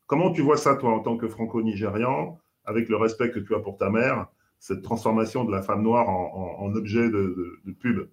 Comment 0.06 0.30
tu 0.30 0.40
vois 0.40 0.56
ça, 0.56 0.76
toi, 0.76 0.92
en 0.92 1.00
tant 1.00 1.16
que 1.16 1.26
franco-nigérian, 1.26 2.38
avec 2.64 2.88
le 2.88 2.98
respect 2.98 3.32
que 3.32 3.40
tu 3.40 3.52
as 3.56 3.58
pour 3.58 3.78
ta 3.78 3.90
mère, 3.90 4.28
cette 4.60 4.82
transformation 4.82 5.42
de 5.42 5.50
la 5.50 5.62
femme 5.62 5.82
noire 5.82 6.08
en, 6.08 6.72
objet 6.76 7.10
de 7.10 7.72
pub? 7.80 8.06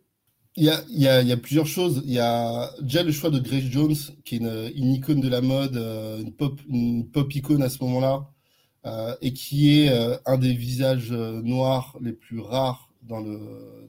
Il 0.58 0.64
y, 0.64 0.70
a, 0.72 0.84
y 0.90 1.08
a, 1.08 1.22
y 1.22 1.32
a, 1.32 1.38
plusieurs 1.38 1.68
choses. 1.68 2.02
Il 2.04 2.12
y 2.12 2.20
a 2.20 2.72
déjà 2.82 3.04
le 3.04 3.12
choix 3.12 3.30
de 3.30 3.38
Grace 3.38 3.66
Jones, 3.70 3.96
qui 4.26 4.36
est 4.36 4.40
une, 4.40 4.92
icône 4.92 5.22
de 5.22 5.30
la 5.30 5.42
mode, 5.42 5.78
euh, 5.78 6.20
une 6.20 6.34
pop, 6.34 6.60
une 6.68 7.08
pop 7.08 7.34
icône 7.36 7.62
à 7.62 7.70
ce 7.70 7.84
moment-là, 7.84 8.28
euh, 8.88 9.16
et 9.22 9.34
qui 9.34 9.80
est 9.80 9.90
euh, 9.90 10.18
un 10.26 10.38
des 10.38 10.54
visages 10.54 11.12
noirs 11.12 11.96
les 12.02 12.12
plus 12.12 12.40
rares 12.40 12.90
dans, 13.04 13.20
le, 13.20 13.40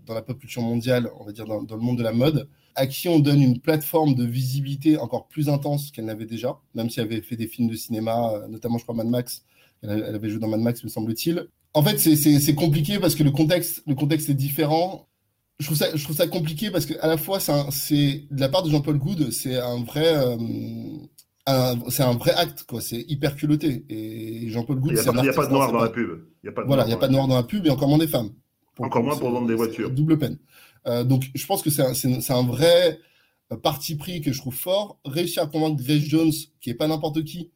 dans 0.04 0.12
la 0.12 0.20
pop 0.20 0.38
culture 0.38 0.60
mondiale, 0.60 1.10
on 1.18 1.24
va 1.24 1.32
dire 1.32 1.46
dans, 1.46 1.62
dans, 1.62 1.74
le 1.74 1.80
monde 1.80 1.96
de 1.96 2.02
la 2.02 2.12
mode, 2.12 2.48
à 2.74 2.86
qui 2.86 3.08
on 3.08 3.18
donne 3.18 3.40
une 3.42 3.60
plateforme 3.60 4.14
de 4.14 4.24
visibilité 4.24 4.98
encore 4.98 5.26
plus 5.26 5.48
intense 5.48 5.90
qu'elle 5.90 6.04
n'avait 6.04 6.26
déjà, 6.26 6.58
même 6.74 6.90
si 6.90 7.00
elle 7.00 7.06
avait 7.06 7.22
fait 7.22 7.36
des 7.36 7.48
films 7.48 7.68
de 7.68 7.76
cinéma, 7.76 8.44
notamment 8.50 8.76
je 8.76 8.82
crois 8.82 8.94
Mad 8.94 9.08
Max, 9.08 9.42
elle, 9.82 10.02
avait 10.02 10.28
joué 10.28 10.38
dans 10.38 10.48
Mad 10.48 10.60
Max 10.60 10.84
me 10.84 10.90
semble-t-il. 10.90 11.48
En 11.72 11.82
fait, 11.82 11.98
c'est 11.98 12.54
compliqué 12.54 12.98
parce 12.98 13.14
que 13.14 13.22
le 13.22 13.30
contexte, 13.30 13.82
le 13.86 13.94
contexte 13.94 14.28
est 14.28 14.34
différent 14.34 15.07
je 15.58 15.66
trouve 15.66 15.76
ça, 15.76 15.94
je 15.94 16.02
trouve 16.02 16.16
ça 16.16 16.26
compliqué 16.26 16.70
parce 16.70 16.86
que 16.86 16.94
à 17.00 17.06
la 17.06 17.16
fois, 17.16 17.40
c'est 17.40 18.24
de 18.30 18.40
la 18.40 18.48
part 18.48 18.62
de 18.62 18.70
Jean-Paul 18.70 18.98
Goud, 18.98 19.30
c'est 19.32 19.56
un 19.56 19.82
vrai, 19.82 20.16
euh, 20.16 21.74
c'est 21.88 22.02
un 22.02 22.14
vrai 22.14 22.32
acte, 22.32 22.64
quoi. 22.64 22.80
C'est 22.80 23.04
hyper 23.08 23.34
culotté. 23.34 23.84
Et 23.88 24.48
Jean-Paul 24.50 24.78
Goud, 24.78 24.92
il 24.92 24.94
n'y 24.94 25.28
a, 25.28 25.32
pas 25.32 25.46
de 25.46 25.52
noir 25.52 25.72
dans 25.72 25.80
la 25.80 25.88
pub. 25.88 26.10
Il 26.42 26.46
y 26.46 26.48
a 26.48 26.52
pas 26.52 26.62
de 26.62 26.66
voilà, 26.66 26.84
il 26.84 26.88
n'y 26.88 26.94
a 26.94 26.98
pas 26.98 27.08
de 27.08 27.12
noir 27.12 27.26
dans 27.26 27.36
la 27.36 27.42
pub 27.42 27.66
et 27.66 27.70
encore 27.70 27.88
moins 27.88 27.98
des 27.98 28.08
femmes. 28.08 28.30
encore 28.78 29.02
moins 29.02 29.16
pour 29.16 29.30
vendre 29.30 29.48
des 29.48 29.54
voitures. 29.54 29.90
Double 29.90 30.18
peine. 30.18 30.38
Euh, 30.86 31.04
donc, 31.04 31.24
je 31.34 31.46
pense 31.46 31.62
que 31.62 31.70
c'est 31.70 31.82
un, 31.82 32.36
un, 32.36 32.46
vrai 32.46 33.00
parti 33.62 33.96
pris 33.96 34.20
que 34.20 34.32
je 34.32 34.38
trouve 34.38 34.54
fort. 34.54 35.00
Réussir 35.04 35.42
à 35.42 35.46
convaincre 35.46 35.82
Grace 35.82 36.02
Jones, 36.02 36.32
qui 36.60 36.70
est 36.70 36.74
pas 36.74 36.86
n'importe 36.86 37.24
qui, 37.24 37.50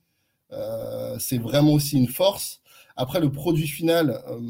euh, 0.52 1.16
c'est 1.18 1.38
vraiment 1.38 1.73
aussi 1.73 1.97
une 1.97 2.09
force. 2.09 2.61
Après, 2.97 3.21
le 3.21 3.30
produit 3.30 3.66
final, 3.66 4.23
euh, 4.28 4.40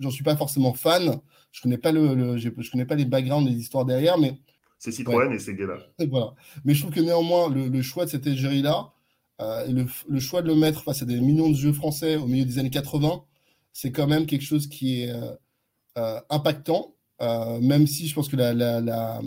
j'en 0.00 0.10
suis 0.10 0.24
pas 0.24 0.36
forcément 0.36 0.74
fan. 0.74 1.20
Je 1.52 1.60
connais 1.62 1.78
pas 1.78 1.92
le, 1.92 2.36
je, 2.38 2.48
connais 2.70 2.86
pas 2.86 2.94
les 2.94 3.04
backgrounds, 3.04 3.48
les 3.48 3.56
histoires 3.56 3.84
derrière, 3.84 4.18
mais 4.18 4.34
c'est 4.78 4.92
Citroën 4.92 5.30
et 5.32 5.38
c'est 5.38 5.56
Gela. 5.56 5.78
Voilà. 6.10 6.34
Mais 6.64 6.74
je 6.74 6.80
trouve 6.82 6.94
que 6.94 7.00
néanmoins, 7.00 7.48
le, 7.50 7.82
choix 7.82 8.06
de 8.06 8.10
cette 8.10 8.26
égérie-là, 8.26 8.92
euh, 9.40 9.66
et 9.66 9.72
le, 9.72 10.20
choix 10.20 10.42
de 10.42 10.48
le 10.48 10.54
mettre 10.54 10.82
face 10.82 11.02
à 11.02 11.04
des 11.04 11.20
millions 11.20 11.50
de 11.50 11.56
jeux 11.56 11.72
français 11.72 12.16
au 12.16 12.26
milieu 12.26 12.44
des 12.44 12.58
années 12.58 12.70
80, 12.70 13.22
c'est 13.72 13.92
quand 13.92 14.06
même 14.06 14.26
quelque 14.26 14.44
chose 14.44 14.68
qui 14.68 15.02
est 15.02 15.10
euh, 15.10 15.32
euh, 15.98 16.20
impactant, 16.30 16.94
même 17.20 17.86
si 17.86 18.08
je 18.08 18.14
pense 18.14 18.28
que 18.28 18.36
la, 18.36 18.54
la, 18.54 18.80
la, 18.80 19.20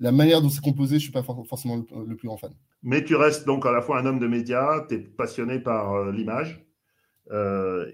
la 0.00 0.12
manière 0.12 0.40
dont 0.40 0.48
c'est 0.48 0.62
composé, 0.62 0.96
je 0.96 1.02
suis 1.02 1.12
pas 1.12 1.22
forcément 1.22 1.76
le, 1.76 2.16
plus 2.16 2.28
grand 2.28 2.38
fan. 2.38 2.52
Mais 2.82 3.04
tu 3.04 3.14
restes 3.14 3.46
donc 3.46 3.66
à 3.66 3.72
la 3.72 3.82
fois 3.82 3.98
un 3.98 4.06
homme 4.06 4.18
de 4.18 4.26
médias, 4.26 4.86
tu 4.88 4.94
es 4.94 4.98
passionné 4.98 5.60
par 5.60 6.10
l'image, 6.10 6.54
euh, 6.54 6.61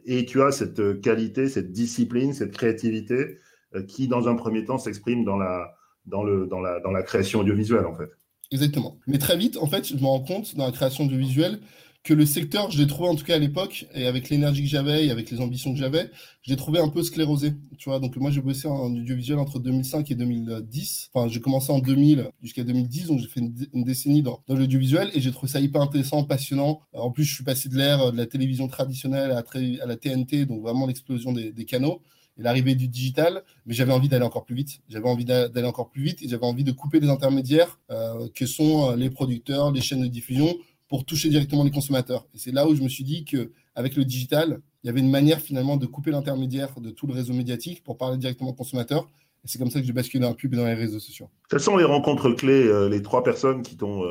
et 0.04 0.24
tu 0.26 0.42
as 0.42 0.50
cette 0.50 1.00
qualité, 1.00 1.48
cette 1.48 1.72
discipline, 1.72 2.32
cette 2.32 2.52
créativité 2.52 3.38
euh, 3.74 3.82
qui, 3.82 4.08
dans 4.08 4.28
un 4.28 4.34
premier 4.34 4.64
temps, 4.64 4.78
s'exprime 4.78 5.24
dans 5.24 5.36
la, 5.36 5.74
dans, 6.06 6.22
le, 6.22 6.46
dans, 6.46 6.60
la, 6.60 6.80
dans 6.80 6.90
la 6.90 7.02
création 7.02 7.40
audiovisuelle, 7.40 7.84
en 7.84 7.94
fait. 7.94 8.08
Exactement. 8.50 8.98
Mais 9.06 9.18
très 9.18 9.36
vite, 9.36 9.58
en 9.58 9.66
fait, 9.66 9.86
je 9.86 9.94
me 9.94 10.06
rends 10.06 10.24
compte 10.24 10.56
dans 10.56 10.64
la 10.64 10.72
création 10.72 11.04
du 11.04 11.18
visuel 11.18 11.60
que 12.08 12.14
le 12.14 12.24
secteur, 12.24 12.70
je 12.70 12.78
l'ai 12.78 12.86
trouvé 12.86 13.10
en 13.10 13.14
tout 13.16 13.24
cas 13.26 13.34
à 13.34 13.38
l'époque, 13.38 13.86
et 13.94 14.06
avec 14.06 14.30
l'énergie 14.30 14.62
que 14.62 14.68
j'avais 14.68 15.04
et 15.04 15.10
avec 15.10 15.30
les 15.30 15.42
ambitions 15.42 15.74
que 15.74 15.78
j'avais, 15.78 16.10
je 16.40 16.50
l'ai 16.50 16.56
trouvé 16.56 16.80
un 16.80 16.88
peu 16.88 17.02
sclérosé. 17.02 17.52
Tu 17.76 17.90
vois, 17.90 18.00
donc 18.00 18.16
moi 18.16 18.30
j'ai 18.30 18.40
bossé 18.40 18.66
en 18.66 18.86
audiovisuel 18.86 19.38
entre 19.38 19.58
2005 19.58 20.10
et 20.10 20.14
2010. 20.14 21.10
Enfin, 21.12 21.28
j'ai 21.28 21.40
commencé 21.40 21.70
en 21.70 21.80
2000 21.80 22.30
jusqu'à 22.42 22.64
2010, 22.64 23.08
donc 23.08 23.20
j'ai 23.20 23.28
fait 23.28 23.40
une, 23.40 23.84
décennie 23.84 24.22
dans, 24.22 24.42
dans 24.48 24.54
l'audiovisuel 24.54 25.10
et 25.12 25.20
j'ai 25.20 25.30
trouvé 25.32 25.52
ça 25.52 25.60
hyper 25.60 25.82
intéressant, 25.82 26.24
passionnant. 26.24 26.80
En 26.94 27.10
plus, 27.10 27.24
je 27.24 27.34
suis 27.34 27.44
passé 27.44 27.68
de 27.68 27.76
l'ère 27.76 28.10
de 28.10 28.16
la 28.16 28.24
télévision 28.24 28.68
traditionnelle 28.68 29.32
à, 29.32 29.44
la 29.86 29.96
TNT, 29.98 30.46
donc 30.46 30.62
vraiment 30.62 30.86
l'explosion 30.86 31.32
des, 31.32 31.52
des 31.52 31.64
canaux 31.66 32.00
et 32.38 32.42
l'arrivée 32.42 32.74
du 32.74 32.88
digital, 32.88 33.42
mais 33.66 33.74
j'avais 33.74 33.92
envie 33.92 34.08
d'aller 34.08 34.24
encore 34.24 34.46
plus 34.46 34.54
vite. 34.54 34.80
J'avais 34.88 35.10
envie 35.10 35.26
d'aller 35.26 35.66
encore 35.66 35.90
plus 35.90 36.04
vite 36.04 36.22
et 36.22 36.28
j'avais 36.28 36.46
envie 36.46 36.64
de 36.64 36.72
couper 36.72 37.00
les 37.00 37.10
intermédiaires 37.10 37.78
euh, 37.90 38.28
que 38.34 38.46
sont 38.46 38.92
euh, 38.92 38.96
les 38.96 39.10
producteurs, 39.10 39.72
les 39.72 39.82
chaînes 39.82 40.00
de 40.00 40.06
diffusion 40.06 40.54
pour 40.88 41.04
toucher 41.04 41.28
directement 41.28 41.64
les 41.64 41.70
consommateurs. 41.70 42.26
Et 42.34 42.38
c'est 42.38 42.52
là 42.52 42.66
où 42.66 42.74
je 42.74 42.82
me 42.82 42.88
suis 42.88 43.04
dit 43.04 43.24
que 43.24 43.52
avec 43.74 43.96
le 43.96 44.04
digital, 44.04 44.60
il 44.82 44.86
y 44.86 44.90
avait 44.90 45.00
une 45.00 45.10
manière 45.10 45.40
finalement 45.40 45.76
de 45.76 45.86
couper 45.86 46.10
l'intermédiaire 46.10 46.80
de 46.80 46.90
tout 46.90 47.06
le 47.06 47.14
réseau 47.14 47.34
médiatique 47.34 47.84
pour 47.84 47.98
parler 47.98 48.16
directement 48.16 48.50
aux 48.50 48.54
consommateurs. 48.54 49.06
Et 49.44 49.48
c'est 49.48 49.58
comme 49.58 49.70
ça 49.70 49.80
que 49.80 49.86
j'ai 49.86 49.92
basculé 49.92 50.22
dans 50.22 50.30
le 50.30 50.36
pub 50.36 50.54
et 50.54 50.56
dans 50.56 50.66
les 50.66 50.74
réseaux 50.74 50.98
sociaux. 50.98 51.28
Quelles 51.48 51.60
sont 51.60 51.76
les 51.76 51.84
rencontres 51.84 52.30
clés, 52.30 52.66
euh, 52.66 52.88
les 52.88 53.02
trois 53.02 53.22
personnes 53.22 53.62
qui 53.62 53.76
t'ont 53.76 54.02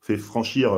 fait 0.00 0.16
franchir 0.16 0.72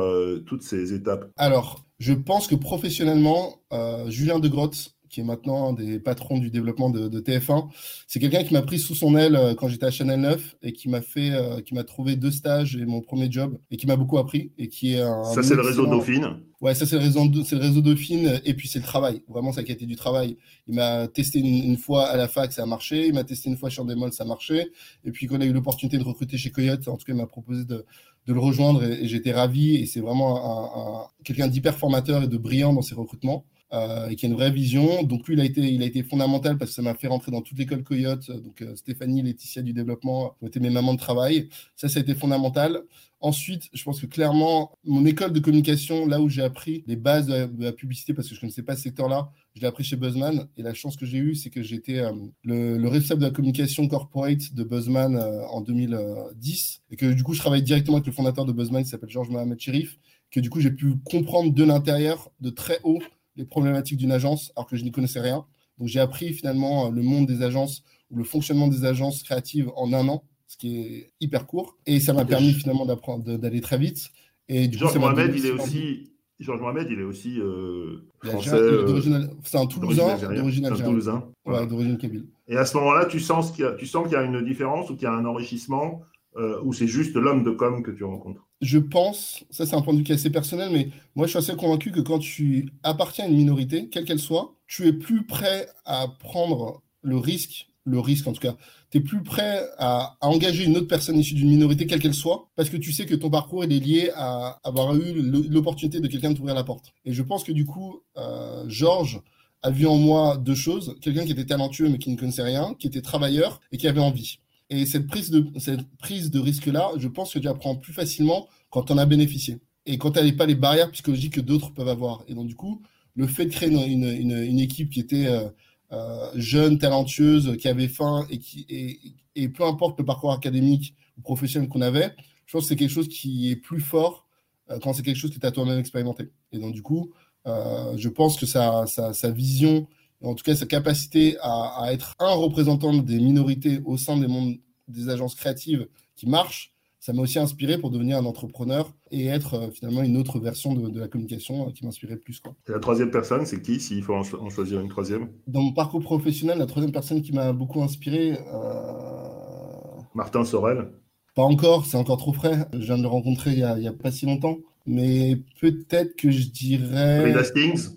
toutes 0.45 0.63
ces 0.63 0.93
étapes 0.93 1.31
Alors, 1.37 1.85
je 1.99 2.13
pense 2.13 2.47
que 2.47 2.55
professionnellement, 2.55 3.61
Julien 4.07 4.39
de 4.39 4.49
Grotte 4.49 4.92
qui 5.13 5.21
est 5.21 5.23
maintenant 5.23 5.69
un 5.69 5.73
des 5.73 5.99
patrons 5.99 6.39
du 6.39 6.49
développement 6.49 6.89
de, 6.89 7.19
TF1. 7.19 7.67
C'est 8.07 8.19
quelqu'un 8.19 8.43
qui 8.43 8.53
m'a 8.53 8.63
pris 8.63 8.79
sous 8.79 8.95
son 8.95 9.15
aile 9.15 9.35
euh, 9.35 9.53
quand 9.53 9.67
j'étais 9.67 9.85
à 9.85 9.91
Chanel 9.91 10.19
9 10.19 10.55
et 10.63 10.73
qui 10.73 10.89
m'a 10.89 11.01
fait, 11.01 11.31
euh, 11.31 11.61
qui 11.61 11.75
m'a 11.75 11.83
trouvé 11.83 12.15
deux 12.15 12.31
stages 12.31 12.75
et 12.75 12.85
mon 12.85 13.01
premier 13.01 13.31
job 13.31 13.57
et 13.69 13.77
qui 13.77 13.85
m'a 13.85 13.95
beaucoup 13.95 14.17
appris 14.17 14.51
et 14.57 14.67
qui 14.67 14.95
est 14.95 15.01
un. 15.01 15.23
Ça, 15.23 15.43
c'est 15.43 15.55
le 15.55 15.61
réseau 15.61 15.85
Dauphine. 15.85 16.39
Ouais, 16.61 16.73
ça, 16.73 16.85
c'est 16.85 16.95
le 16.95 17.03
réseau, 17.03 17.21
c'est 17.45 17.55
le 17.55 17.61
réseau 17.61 17.81
Dauphine 17.81 18.41
et 18.43 18.53
puis 18.55 18.67
c'est 18.67 18.79
le 18.79 18.85
travail. 18.85 19.21
Vraiment, 19.27 19.51
ça 19.51 19.63
qui 19.63 19.71
a 19.71 19.75
été 19.75 19.85
du 19.85 19.95
travail. 19.95 20.37
Il 20.67 20.73
m'a 20.73 21.07
testé 21.07 21.39
une, 21.39 21.77
fois 21.77 22.07
à 22.07 22.17
la 22.17 22.27
fac, 22.27 22.51
ça 22.51 22.63
a 22.63 22.65
marché. 22.65 23.07
Il 23.07 23.13
m'a 23.13 23.23
testé 23.23 23.49
une 23.49 23.57
fois 23.57 23.69
chez 23.69 23.81
Endemol, 23.81 24.11
ça 24.13 24.23
a 24.23 24.27
marché. 24.27 24.71
Et 25.05 25.11
puis, 25.11 25.27
quand 25.27 25.35
il 25.35 25.43
a 25.43 25.45
eu 25.45 25.53
l'opportunité 25.53 25.97
de 25.97 26.03
recruter 26.03 26.37
chez 26.37 26.49
Coyote, 26.49 26.87
en 26.87 26.97
tout 26.97 27.05
cas, 27.05 27.13
il 27.13 27.17
m'a 27.17 27.27
proposé 27.27 27.65
de, 27.65 27.85
de 28.25 28.33
le 28.33 28.39
rejoindre 28.39 28.83
et, 28.83 29.07
j'étais 29.07 29.31
ravi. 29.31 29.75
Et 29.75 29.85
c'est 29.85 29.99
vraiment 29.99 30.37
un, 30.37 31.03
un, 31.03 31.07
quelqu'un 31.23 31.47
d'hyper 31.47 31.77
formateur 31.77 32.23
et 32.23 32.27
de 32.27 32.37
brillant 32.37 32.73
dans 32.73 32.81
ses 32.81 32.95
recrutements. 32.95 33.45
Euh, 33.73 34.07
et 34.09 34.15
qui 34.15 34.27
a 34.27 34.29
une 34.29 34.35
vraie 34.35 34.51
vision. 34.51 35.01
Donc 35.01 35.27
lui, 35.27 35.33
il 35.33 35.41
a 35.41 35.85
été, 35.85 36.03
fondamental 36.03 36.59
parce 36.59 36.71
que 36.71 36.75
ça 36.75 36.83
m'a 36.83 36.93
fait 36.93 37.07
rentrer 37.07 37.31
dans 37.31 37.41
toute 37.41 37.57
l'école 37.57 37.83
Coyote. 37.83 38.29
Donc 38.29 38.61
euh, 38.61 38.75
Stéphanie, 38.75 39.23
Laetitia 39.23 39.63
du 39.63 39.73
développement 39.73 40.35
ont 40.41 40.47
été 40.47 40.59
mes 40.59 40.69
mamans 40.69 40.93
de 40.93 40.99
travail. 40.99 41.49
Ça, 41.75 41.89
ça 41.89 41.97
a 41.97 42.03
été 42.03 42.13
fondamental. 42.13 42.83
Ensuite, 43.19 43.69
je 43.73 43.83
pense 43.83 43.99
que 43.99 44.05
clairement, 44.05 44.77
mon 44.83 45.07
école 45.07 45.33
de 45.33 45.39
communication, 45.39 46.05
là 46.05 46.21
où 46.21 46.29
j'ai 46.29 46.43
appris 46.43 46.83
les 46.85 46.97
bases 46.97 47.25
de 47.25 47.49
la, 47.57 47.71
publicité, 47.71 48.13
parce 48.13 48.27
que 48.27 48.35
je 48.35 48.39
ne 48.39 48.41
connaissais 48.41 48.61
pas 48.61 48.75
ce 48.75 48.83
secteur-là, 48.83 49.31
je 49.55 49.61
l'ai 49.61 49.67
appris 49.67 49.83
chez 49.83 49.95
Buzzman. 49.95 50.47
Et 50.55 50.61
la 50.61 50.75
chance 50.75 50.95
que 50.95 51.07
j'ai 51.07 51.17
eue, 51.17 51.33
c'est 51.33 51.49
que 51.49 51.63
j'étais 51.63 51.97
euh, 51.97 52.11
le, 52.43 52.77
le, 52.77 52.87
responsable 52.89 53.21
de 53.21 53.25
la 53.25 53.31
communication 53.31 53.87
corporate 53.87 54.53
de 54.53 54.63
Buzzman 54.63 55.17
en 55.49 55.61
2010. 55.61 56.81
Et 56.91 56.95
que 56.95 57.11
du 57.11 57.23
coup, 57.23 57.33
je 57.33 57.39
travaille 57.39 57.63
directement 57.63 57.97
avec 57.97 58.05
le 58.05 58.13
fondateur 58.13 58.45
de 58.45 58.51
Buzzman 58.51 58.83
qui 58.83 58.89
s'appelle 58.89 59.09
Georges 59.09 59.29
Mohamed 59.29 59.59
Chérif. 59.59 59.97
Que 60.29 60.39
du 60.39 60.51
coup, 60.51 60.59
j'ai 60.59 60.71
pu 60.71 60.93
comprendre 61.03 61.53
de 61.53 61.63
l'intérieur, 61.63 62.31
de 62.39 62.49
très 62.51 62.79
haut, 62.83 62.99
les 63.35 63.45
problématiques 63.45 63.97
d'une 63.97 64.11
agence 64.11 64.51
alors 64.55 64.67
que 64.67 64.75
je 64.75 64.83
n'y 64.83 64.91
connaissais 64.91 65.19
rien. 65.19 65.45
Donc 65.77 65.87
j'ai 65.87 65.99
appris 65.99 66.33
finalement 66.33 66.89
le 66.89 67.01
monde 67.01 67.25
des 67.25 67.41
agences 67.41 67.83
ou 68.11 68.17
le 68.17 68.23
fonctionnement 68.23 68.67
des 68.67 68.85
agences 68.85 69.23
créatives 69.23 69.71
en 69.75 69.91
un 69.93 70.07
an, 70.07 70.23
ce 70.47 70.57
qui 70.57 70.77
est 70.77 71.13
hyper 71.19 71.47
court. 71.47 71.77
Et 71.85 71.99
ça 71.99 72.13
m'a 72.13 72.25
permis 72.25 72.53
finalement 72.53 72.85
d'apprendre, 72.85 73.37
d'aller 73.37 73.61
très 73.61 73.77
vite. 73.77 74.09
Et 74.49 74.67
du 74.67 74.77
Georges 74.77 74.97
Mohamed, 74.97 75.33
il 75.35 75.45
est 75.45 75.51
aussi. 75.51 76.09
Georges 76.39 76.59
Mohamed, 76.59 76.87
il 76.89 76.99
est 76.99 77.03
aussi 77.03 77.39
euh, 77.39 78.05
français. 78.21 78.55
Euh, 78.55 79.27
c'est 79.43 79.57
un 79.57 79.65
Toulousain 79.65 80.17
d'origine 80.17 80.65
algérienne. 80.65 80.91
Toulousain. 80.91 81.29
Ouais, 81.45 81.65
d'origine 81.65 81.97
kabyle. 81.97 82.25
Et 82.47 82.57
à 82.57 82.65
ce 82.65 82.75
moment-là, 82.77 83.05
tu 83.05 83.19
sens 83.19 83.51
qu'il 83.51 83.63
y, 83.63 83.67
a, 83.67 83.71
tu 83.73 83.85
sens 83.85 84.03
qu'il 84.03 84.13
y 84.13 84.17
a 84.17 84.23
une 84.23 84.43
différence 84.43 84.89
ou 84.89 84.95
qu'il 84.95 85.03
y 85.03 85.07
a 85.07 85.13
un 85.13 85.25
enrichissement 85.25 86.01
euh, 86.35 86.61
ou 86.63 86.73
c'est 86.73 86.87
juste 86.87 87.15
l'homme 87.15 87.43
de 87.43 87.51
com 87.51 87.83
que 87.83 87.91
tu 87.91 88.03
rencontres 88.03 88.47
je 88.63 88.79
pense, 88.79 89.43
ça 89.51 89.65
c'est 89.65 89.75
un 89.75 89.81
point 89.81 89.93
de 89.93 89.99
vue 89.99 90.03
qui 90.05 90.13
est 90.13 90.15
assez 90.15 90.29
personnel, 90.29 90.69
mais 90.71 90.87
moi 91.15 91.27
je 91.27 91.31
suis 91.31 91.37
assez 91.37 91.55
convaincu 91.55 91.91
que 91.91 91.99
quand 91.99 92.19
tu 92.19 92.69
appartiens 92.83 93.25
à 93.25 93.27
une 93.27 93.35
minorité, 93.35 93.89
quelle 93.89 94.05
qu'elle 94.05 94.19
soit, 94.19 94.55
tu 94.67 94.87
es 94.87 94.93
plus 94.93 95.25
prêt 95.25 95.67
à 95.85 96.07
prendre 96.07 96.81
le 97.01 97.17
risque, 97.17 97.67
le 97.83 97.99
risque 97.99 98.25
en 98.25 98.31
tout 98.31 98.39
cas, 98.39 98.55
tu 98.89 98.99
es 98.99 99.01
plus 99.01 99.21
prêt 99.21 99.63
à, 99.77 100.15
engager 100.21 100.63
une 100.63 100.77
autre 100.77 100.87
personne 100.87 101.17
issue 101.17 101.35
d'une 101.35 101.49
minorité, 101.49 101.85
quelle 101.85 101.99
qu'elle 101.99 102.13
soit, 102.13 102.47
parce 102.55 102.69
que 102.69 102.77
tu 102.77 102.93
sais 102.93 103.05
que 103.05 103.15
ton 103.15 103.29
parcours 103.29 103.65
est 103.65 103.67
lié 103.67 104.11
à 104.15 104.61
avoir 104.63 104.95
eu 104.95 105.21
l'opportunité 105.49 105.99
de 105.99 106.07
quelqu'un 106.07 106.31
de 106.31 106.37
t'ouvrir 106.37 106.55
la 106.55 106.63
porte. 106.63 106.93
Et 107.03 107.11
je 107.11 107.21
pense 107.21 107.43
que 107.43 107.51
du 107.51 107.65
coup, 107.65 108.01
euh, 108.17 108.63
Georges 108.69 109.21
a 109.61 109.71
vu 109.71 109.87
en 109.87 109.97
moi 109.97 110.37
deux 110.37 110.55
choses, 110.55 110.95
quelqu'un 111.01 111.25
qui 111.25 111.33
était 111.33 111.45
talentueux 111.45 111.89
mais 111.89 111.97
qui 111.97 112.09
ne 112.11 112.17
connaissait 112.17 112.43
rien, 112.43 112.75
qui 112.79 112.87
était 112.87 113.01
travailleur 113.01 113.59
et 113.73 113.77
qui 113.77 113.89
avait 113.89 113.99
envie. 113.99 114.39
Et 114.69 114.85
cette 114.85 115.07
prise 115.07 115.29
de, 115.29 115.47
cette 115.59 115.87
prise 115.97 116.31
de 116.31 116.39
risque-là, 116.39 116.91
je 116.97 117.07
pense 117.07 117.33
que 117.33 117.39
tu 117.39 117.47
apprends 117.47 117.75
plus 117.75 117.93
facilement 117.93 118.47
quand 118.69 118.91
on 118.91 118.97
a 118.97 119.05
bénéficié. 119.05 119.59
Et 119.85 119.97
quand 119.97 120.11
tu 120.11 120.19
n'avais 120.19 120.31
pas 120.31 120.45
les 120.45 120.55
barrières 120.55 120.91
psychologiques 120.91 121.33
que 121.35 121.41
d'autres 121.41 121.73
peuvent 121.73 121.89
avoir. 121.89 122.23
Et 122.27 122.33
donc, 122.33 122.47
du 122.47 122.55
coup, 122.55 122.81
le 123.15 123.27
fait 123.27 123.45
de 123.45 123.51
créer 123.51 123.69
une, 123.69 124.03
une, 124.03 124.31
une, 124.31 124.59
équipe 124.59 124.89
qui 124.89 124.99
était 124.99 125.27
euh, 125.27 125.49
euh, 125.91 126.31
jeune, 126.35 126.77
talentueuse, 126.77 127.57
qui 127.57 127.67
avait 127.67 127.89
faim, 127.89 128.25
et, 128.29 128.39
qui, 128.39 128.65
et, 128.69 128.99
et, 129.35 129.49
peu 129.49 129.63
importe 129.63 129.99
le 129.99 130.05
parcours 130.05 130.31
académique 130.31 130.95
ou 131.17 131.21
professionnel 131.21 131.69
qu'on 131.69 131.81
avait, 131.81 132.15
je 132.45 132.53
pense 132.53 132.63
que 132.63 132.69
c'est 132.69 132.75
quelque 132.75 132.89
chose 132.89 133.09
qui 133.09 133.51
est 133.51 133.55
plus 133.55 133.81
fort 133.81 134.25
euh, 134.71 134.79
quand 134.79 134.93
c'est 134.93 135.03
quelque 135.03 135.17
chose 135.17 135.31
qui 135.31 135.37
est 135.37 135.45
à 135.45 135.51
toi-même 135.51 135.79
expérimenté. 135.79 136.31
Et 136.51 136.59
donc, 136.59 136.73
du 136.73 136.81
coup, 136.81 137.11
je 137.45 138.07
pense 138.07 138.39
que 138.39 138.45
sa, 138.45 138.85
sa 138.87 139.31
vision 139.31 139.85
en 140.27 140.35
tout 140.35 140.43
cas 140.43 140.55
sa 140.55 140.65
capacité 140.65 141.37
à, 141.41 141.87
être 141.91 142.15
un 142.19 142.33
représentant 142.33 142.93
des 142.93 143.19
minorités 143.19 143.81
au 143.85 143.97
sein 143.97 144.17
des 144.17 144.27
mondes 144.27 144.55
des 144.87 145.09
agences 145.09 145.35
créatives 145.35 145.87
qui 146.15 146.27
marchent, 146.27 146.73
ça 146.99 147.11
m'a 147.11 147.21
aussi 147.21 147.37
inspiré 147.37 147.77
pour 147.77 147.89
devenir 147.89 148.17
un 148.17 148.25
entrepreneur 148.25 148.89
et 149.11 149.27
être 149.27 149.55
euh, 149.55 149.71
finalement 149.71 150.03
une 150.03 150.15
autre 150.15 150.39
version 150.39 150.73
de, 150.73 150.97
la 150.97 151.09
communication 151.09 151.67
euh, 151.67 151.71
qui 151.71 151.85
m'inspirait 151.85 152.15
plus. 152.15 152.39
Quoi. 152.39 152.55
Et 152.69 152.71
la 152.71 152.79
troisième 152.79 153.11
personne, 153.11 153.45
c'est 153.45 153.61
qui, 153.61 153.81
s'il 153.81 154.01
faut 154.03 154.13
en, 154.13 154.49
choisir 154.49 154.79
une 154.79 154.87
troisième? 154.87 155.27
Dans 155.47 155.61
mon 155.61 155.73
parcours 155.73 156.01
professionnel, 156.01 156.59
la 156.59 156.65
troisième 156.65 156.93
personne 156.93 157.21
qui 157.21 157.33
m'a 157.33 157.51
beaucoup 157.51 157.83
inspiré... 157.83 158.37
Euh, 158.53 159.99
Martin 160.15 160.45
Sorel? 160.45 160.93
Pas 161.35 161.43
encore, 161.43 161.85
c'est 161.85 161.97
encore 161.97 162.17
trop 162.17 162.31
frais. 162.31 162.69
Je 162.71 162.85
viens 162.85 162.97
de 162.97 163.03
le 163.03 163.09
rencontrer 163.09 163.51
il 163.51 163.57
n'y 163.57 163.63
a, 163.63 163.89
a, 163.89 163.93
pas 163.93 164.11
si 164.11 164.25
longtemps. 164.25 164.59
Mais 164.85 165.37
peut-être 165.61 166.15
que 166.15 166.29
je 166.29 166.47
dirais. 166.47 167.23
Reed 167.25 167.37
Hastings 167.37 167.89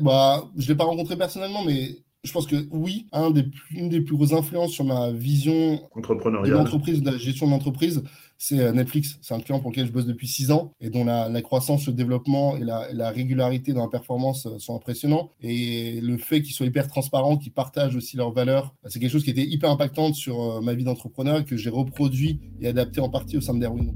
bah, 0.00 0.44
Je 0.56 0.64
ne 0.64 0.68
l'ai 0.68 0.74
pas 0.74 0.84
rencontré 0.84 1.16
personnellement, 1.16 1.64
mais 1.64 1.96
je 2.24 2.32
pense 2.32 2.46
que 2.46 2.56
oui, 2.70 3.06
un 3.12 3.30
des 3.30 3.44
une 3.70 3.90
des 3.90 4.00
plus 4.00 4.16
grosses 4.16 4.32
influences 4.32 4.72
sur 4.72 4.84
ma 4.84 5.12
vision 5.12 5.80
de 5.94 6.50
l'entreprise, 6.50 7.02
de 7.02 7.10
la 7.10 7.18
gestion 7.18 7.46
de 7.46 7.52
l'entreprise, 7.52 8.02
c'est 8.38 8.60
euh, 8.60 8.72
Netflix. 8.72 9.18
C'est 9.20 9.34
un 9.34 9.40
client 9.40 9.60
pour 9.60 9.70
lequel 9.70 9.86
je 9.86 9.92
bosse 9.92 10.06
depuis 10.06 10.26
six 10.26 10.50
ans 10.50 10.72
et 10.80 10.88
dont 10.88 11.04
la, 11.04 11.42
croissance, 11.42 11.86
le 11.86 11.92
développement 11.92 12.56
et 12.56 12.64
la, 12.64 12.88
la, 12.92 13.10
régularité 13.10 13.72
dans 13.74 13.82
la 13.82 13.90
performance 13.90 14.46
euh, 14.46 14.58
sont 14.58 14.74
impressionnants. 14.74 15.30
Et 15.42 16.00
le 16.00 16.16
fait 16.16 16.42
qu'ils 16.42 16.54
soient 16.54 16.66
hyper 16.66 16.88
transparents, 16.88 17.36
qu'ils 17.36 17.52
partagent 17.52 17.94
aussi 17.94 18.16
leurs 18.16 18.32
valeurs, 18.32 18.74
c'est 18.86 18.98
quelque 18.98 19.12
chose 19.12 19.24
qui 19.24 19.30
était 19.30 19.44
hyper 19.44 19.70
impactant 19.70 20.12
sur 20.14 20.40
euh, 20.40 20.60
ma 20.62 20.72
vie 20.72 20.84
d'entrepreneur 20.84 21.40
et 21.40 21.44
que 21.44 21.56
j'ai 21.56 21.70
reproduit 21.70 22.40
et 22.60 22.68
adapté 22.68 23.00
en 23.00 23.10
partie 23.10 23.36
au 23.36 23.42
sein 23.42 23.54
de 23.54 23.60
Derwin. 23.60 23.92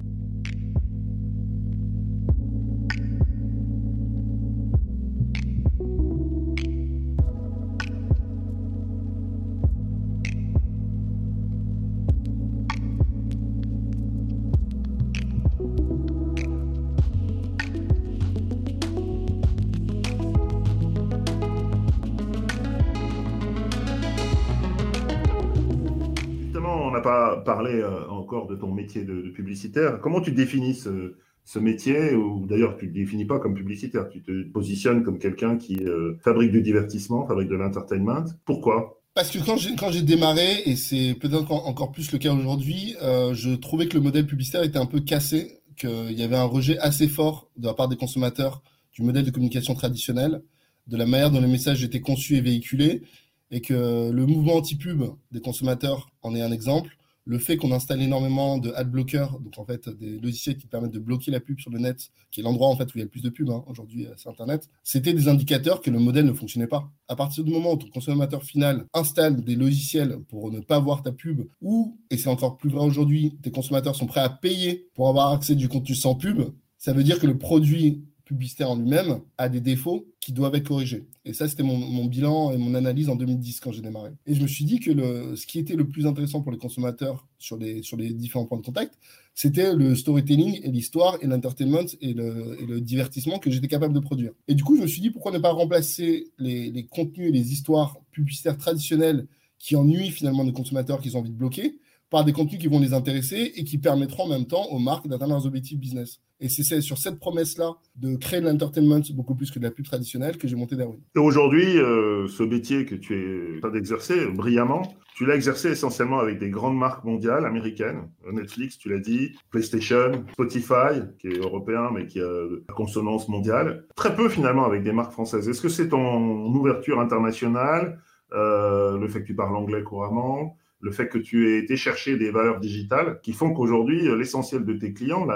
Encore 28.28 28.46
de 28.46 28.56
ton 28.56 28.70
métier 28.70 29.04
de, 29.04 29.30
publicitaire. 29.30 30.00
Comment 30.02 30.20
tu 30.20 30.32
définis 30.32 30.74
ce, 30.74 31.58
métier 31.58 32.14
Ou 32.14 32.46
d'ailleurs, 32.46 32.76
tu 32.76 32.84
ne 32.84 32.90
le 32.90 32.94
définis 32.94 33.24
pas 33.24 33.38
comme 33.38 33.54
publicitaire, 33.54 34.10
tu 34.10 34.22
te 34.22 34.42
positionnes 34.50 35.02
comme 35.02 35.18
quelqu'un 35.18 35.56
qui 35.56 35.76
euh, 35.82 36.14
fabrique 36.22 36.52
du 36.52 36.60
divertissement, 36.60 37.26
fabrique 37.26 37.48
de 37.48 37.56
l'entertainment. 37.56 38.26
Pourquoi? 38.44 39.00
Parce 39.14 39.30
que 39.30 39.38
quand 39.38 39.90
j'ai 39.90 40.02
démarré 40.02 40.62
et 40.66 40.76
c'est 40.76 41.14
peut-être 41.14 41.50
encore 41.50 41.90
plus 41.90 42.12
le 42.12 42.18
cas 42.18 42.34
aujourd'hui, 42.34 42.94
euh, 43.02 43.32
je 43.32 43.54
trouvais 43.54 43.88
que 43.88 43.94
le 43.94 44.02
modèle 44.02 44.26
publicitaire 44.26 44.62
était 44.62 44.78
un 44.78 44.86
peu 44.86 45.00
cassé, 45.00 45.60
qu'il 45.76 46.12
y 46.12 46.22
avait 46.22 46.36
un 46.36 46.44
rejet 46.44 46.78
assez 46.78 47.08
fort 47.08 47.48
de 47.56 47.66
la 47.66 47.74
part 47.74 47.88
des 47.88 47.96
consommateurs 47.96 48.62
du 48.92 49.02
modèle 49.02 49.24
de 49.24 49.30
communication 49.30 49.74
traditionnel, 49.74 50.42
de 50.86 50.96
la 50.98 51.06
manière 51.06 51.30
dont 51.30 51.40
les 51.40 51.48
messages 51.48 51.82
étaient 51.82 52.00
conçus 52.00 52.36
et 52.36 52.42
véhiculés, 52.42 53.02
et 53.50 53.62
que 53.62 54.10
le 54.10 54.26
mouvement 54.26 54.56
anti-pub 54.56 55.04
des 55.32 55.40
consommateurs 55.40 56.10
en 56.22 56.34
est 56.34 56.42
un 56.42 56.52
exemple, 56.52 56.97
le 57.28 57.38
fait 57.38 57.58
qu'on 57.58 57.72
installe 57.72 58.00
énormément 58.00 58.56
de 58.56 58.72
ad 58.72 58.90
blockers, 58.90 59.38
donc 59.40 59.58
en 59.58 59.64
fait 59.66 59.90
des 59.90 60.18
logiciels 60.18 60.56
qui 60.56 60.66
permettent 60.66 60.92
de 60.92 60.98
bloquer 60.98 61.30
la 61.30 61.40
pub 61.40 61.60
sur 61.60 61.70
le 61.70 61.78
net, 61.78 62.08
qui 62.30 62.40
est 62.40 62.42
l'endroit 62.42 62.68
en 62.68 62.76
fait 62.76 62.86
où 62.86 62.92
il 62.94 63.00
y 63.00 63.02
a 63.02 63.04
le 63.04 63.10
plus 63.10 63.20
de 63.20 63.28
pubs 63.28 63.50
hein, 63.50 63.62
aujourd'hui 63.66 64.06
euh, 64.06 64.16
sur 64.16 64.30
Internet, 64.30 64.70
c'était 64.82 65.12
des 65.12 65.28
indicateurs 65.28 65.82
que 65.82 65.90
le 65.90 65.98
modèle 65.98 66.24
ne 66.24 66.32
fonctionnait 66.32 66.66
pas. 66.66 66.90
À 67.06 67.16
partir 67.16 67.44
du 67.44 67.52
moment 67.52 67.74
où 67.74 67.76
ton 67.76 67.90
consommateur 67.90 68.42
final 68.42 68.86
installe 68.94 69.44
des 69.44 69.56
logiciels 69.56 70.20
pour 70.30 70.50
ne 70.50 70.60
pas 70.60 70.78
voir 70.78 71.02
ta 71.02 71.12
pub, 71.12 71.42
ou, 71.60 71.98
et 72.10 72.16
c'est 72.16 72.30
encore 72.30 72.56
plus 72.56 72.70
vrai 72.70 72.82
aujourd'hui, 72.82 73.36
tes 73.42 73.50
consommateurs 73.50 73.94
sont 73.94 74.06
prêts 74.06 74.22
à 74.22 74.30
payer 74.30 74.88
pour 74.94 75.10
avoir 75.10 75.32
accès 75.32 75.54
du 75.54 75.68
contenu 75.68 75.94
sans 75.94 76.14
pub, 76.14 76.40
ça 76.78 76.94
veut 76.94 77.04
dire 77.04 77.18
que 77.18 77.26
le 77.26 77.36
produit 77.36 78.04
publicitaire 78.24 78.70
en 78.70 78.76
lui-même 78.76 79.20
a 79.36 79.50
des 79.50 79.60
défauts 79.60 80.06
qui 80.28 80.34
doivent 80.34 80.54
être 80.56 80.68
corrigés. 80.68 81.06
Et 81.24 81.32
ça, 81.32 81.48
c'était 81.48 81.62
mon, 81.62 82.04
bilan 82.04 82.52
et 82.52 82.58
mon 82.58 82.74
analyse 82.74 83.08
en 83.08 83.16
2010 83.16 83.60
quand 83.60 83.72
j'ai 83.72 83.80
démarré. 83.80 84.10
Et 84.26 84.34
je 84.34 84.42
me 84.42 84.46
suis 84.46 84.66
dit 84.66 84.78
que 84.78 85.34
ce 85.34 85.46
qui 85.46 85.58
était 85.58 85.74
le 85.74 85.88
plus 85.88 86.06
intéressant 86.06 86.42
pour 86.42 86.52
les 86.52 86.58
consommateurs 86.58 87.26
sur 87.38 87.56
les, 87.56 87.80
différents 88.12 88.44
points 88.44 88.58
de 88.58 88.62
contact, 88.62 88.98
c'était 89.34 89.74
le 89.74 89.94
storytelling 89.94 90.60
et 90.62 90.70
l'histoire 90.70 91.16
et 91.22 91.26
l'entertainment 91.26 91.86
et 92.02 92.12
le, 92.12 92.78
divertissement 92.82 93.38
que 93.38 93.50
j'étais 93.50 93.68
capable 93.68 93.94
de 93.94 94.00
produire. 94.00 94.32
Et 94.48 94.54
du 94.54 94.64
coup, 94.64 94.76
je 94.76 94.82
me 94.82 94.86
suis 94.86 95.00
dit 95.00 95.08
pourquoi 95.08 95.32
ne 95.32 95.38
pas 95.38 95.52
remplacer 95.52 96.30
les, 96.36 96.70
les 96.70 96.84
contenus 96.84 97.30
et 97.30 97.32
les 97.32 97.54
histoires 97.54 97.96
publicitaires 98.10 98.58
traditionnelles 98.58 99.26
qui 99.58 99.76
ennuient 99.76 100.10
finalement 100.10 100.42
les 100.42 100.52
consommateurs 100.52 101.00
qu'ils 101.00 101.16
ont 101.16 101.20
envie 101.20 101.30
de 101.30 101.36
bloquer 101.36 101.78
par 102.10 102.26
des 102.26 102.34
contenus 102.34 102.60
qui 102.60 102.68
vont 102.68 102.80
les 102.80 102.92
intéresser 102.92 103.54
et 103.56 103.64
qui 103.64 103.78
permettront 103.78 104.24
en 104.24 104.28
même 104.28 104.46
temps 104.46 104.66
aux 104.66 104.78
marques 104.78 105.08
d'atteindre 105.08 105.32
leurs 105.32 105.46
objectifs 105.46 105.78
business. 105.78 106.20
Et 106.40 106.48
c'est 106.48 106.81
sur 106.81 106.98
cette 106.98 107.18
promesse-là 107.18 107.74
de 107.96 108.16
créer 108.16 108.40
de 108.40 108.46
l'entertainment 108.46 109.01
beaucoup 109.14 109.35
plus 109.35 109.51
que 109.51 109.59
de 109.59 109.64
la 109.64 109.70
pub 109.72 109.85
traditionnelle 109.85 110.38
que 110.38 110.46
j'ai 110.46 110.55
monté 110.55 110.77
Darwin. 110.77 111.01
Et 111.16 111.18
aujourd'hui, 111.18 111.79
euh, 111.79 112.29
ce 112.29 112.44
métier 112.44 112.85
que 112.85 112.94
tu 112.94 113.14
es 113.14 113.57
en 113.57 113.61
train 113.61 113.70
d'exercer 113.70 114.27
brillamment, 114.27 114.94
tu 115.16 115.27
l'as 115.27 115.35
exercé 115.35 115.70
essentiellement 115.70 116.20
avec 116.20 116.38
des 116.38 116.48
grandes 116.48 116.79
marques 116.79 117.03
mondiales 117.03 117.44
américaines. 117.44 118.09
Netflix, 118.33 118.79
tu 118.79 118.88
l'as 118.88 119.01
dit, 119.01 119.33
PlayStation, 119.51 120.24
Spotify, 120.33 121.03
qui 121.18 121.27
est 121.27 121.38
européen 121.38 121.90
mais 121.92 122.07
qui 122.07 122.20
a 122.20 122.46
la 122.68 122.74
consonance 122.74 123.29
mondiale. 123.29 123.87
Très 123.96 124.14
peu 124.14 124.29
finalement 124.29 124.64
avec 124.64 124.85
des 124.85 124.92
marques 124.92 125.12
françaises. 125.12 125.48
Est-ce 125.48 125.61
que 125.61 125.68
c'est 125.68 125.88
ton 125.88 126.55
ouverture 126.55 127.01
internationale, 127.01 128.01
euh, 128.33 128.96
le 128.96 129.09
fait 129.09 129.22
que 129.22 129.27
tu 129.27 129.35
parles 129.35 129.57
anglais 129.57 129.83
couramment 129.83 130.57
le 130.80 130.92
fait 130.92 131.08
que 131.08 131.18
tu 131.18 131.50
aies 131.50 131.58
été 131.58 131.76
chercher 131.76 132.16
des 132.16 132.30
valeurs 132.30 132.60
digitales 132.60 133.20
qui 133.22 133.32
font 133.32 133.52
qu'aujourd'hui, 133.52 134.08
euh, 134.08 134.16
l'essentiel 134.16 134.64
de 134.64 134.74
tes 134.74 134.92
clients, 134.92 135.26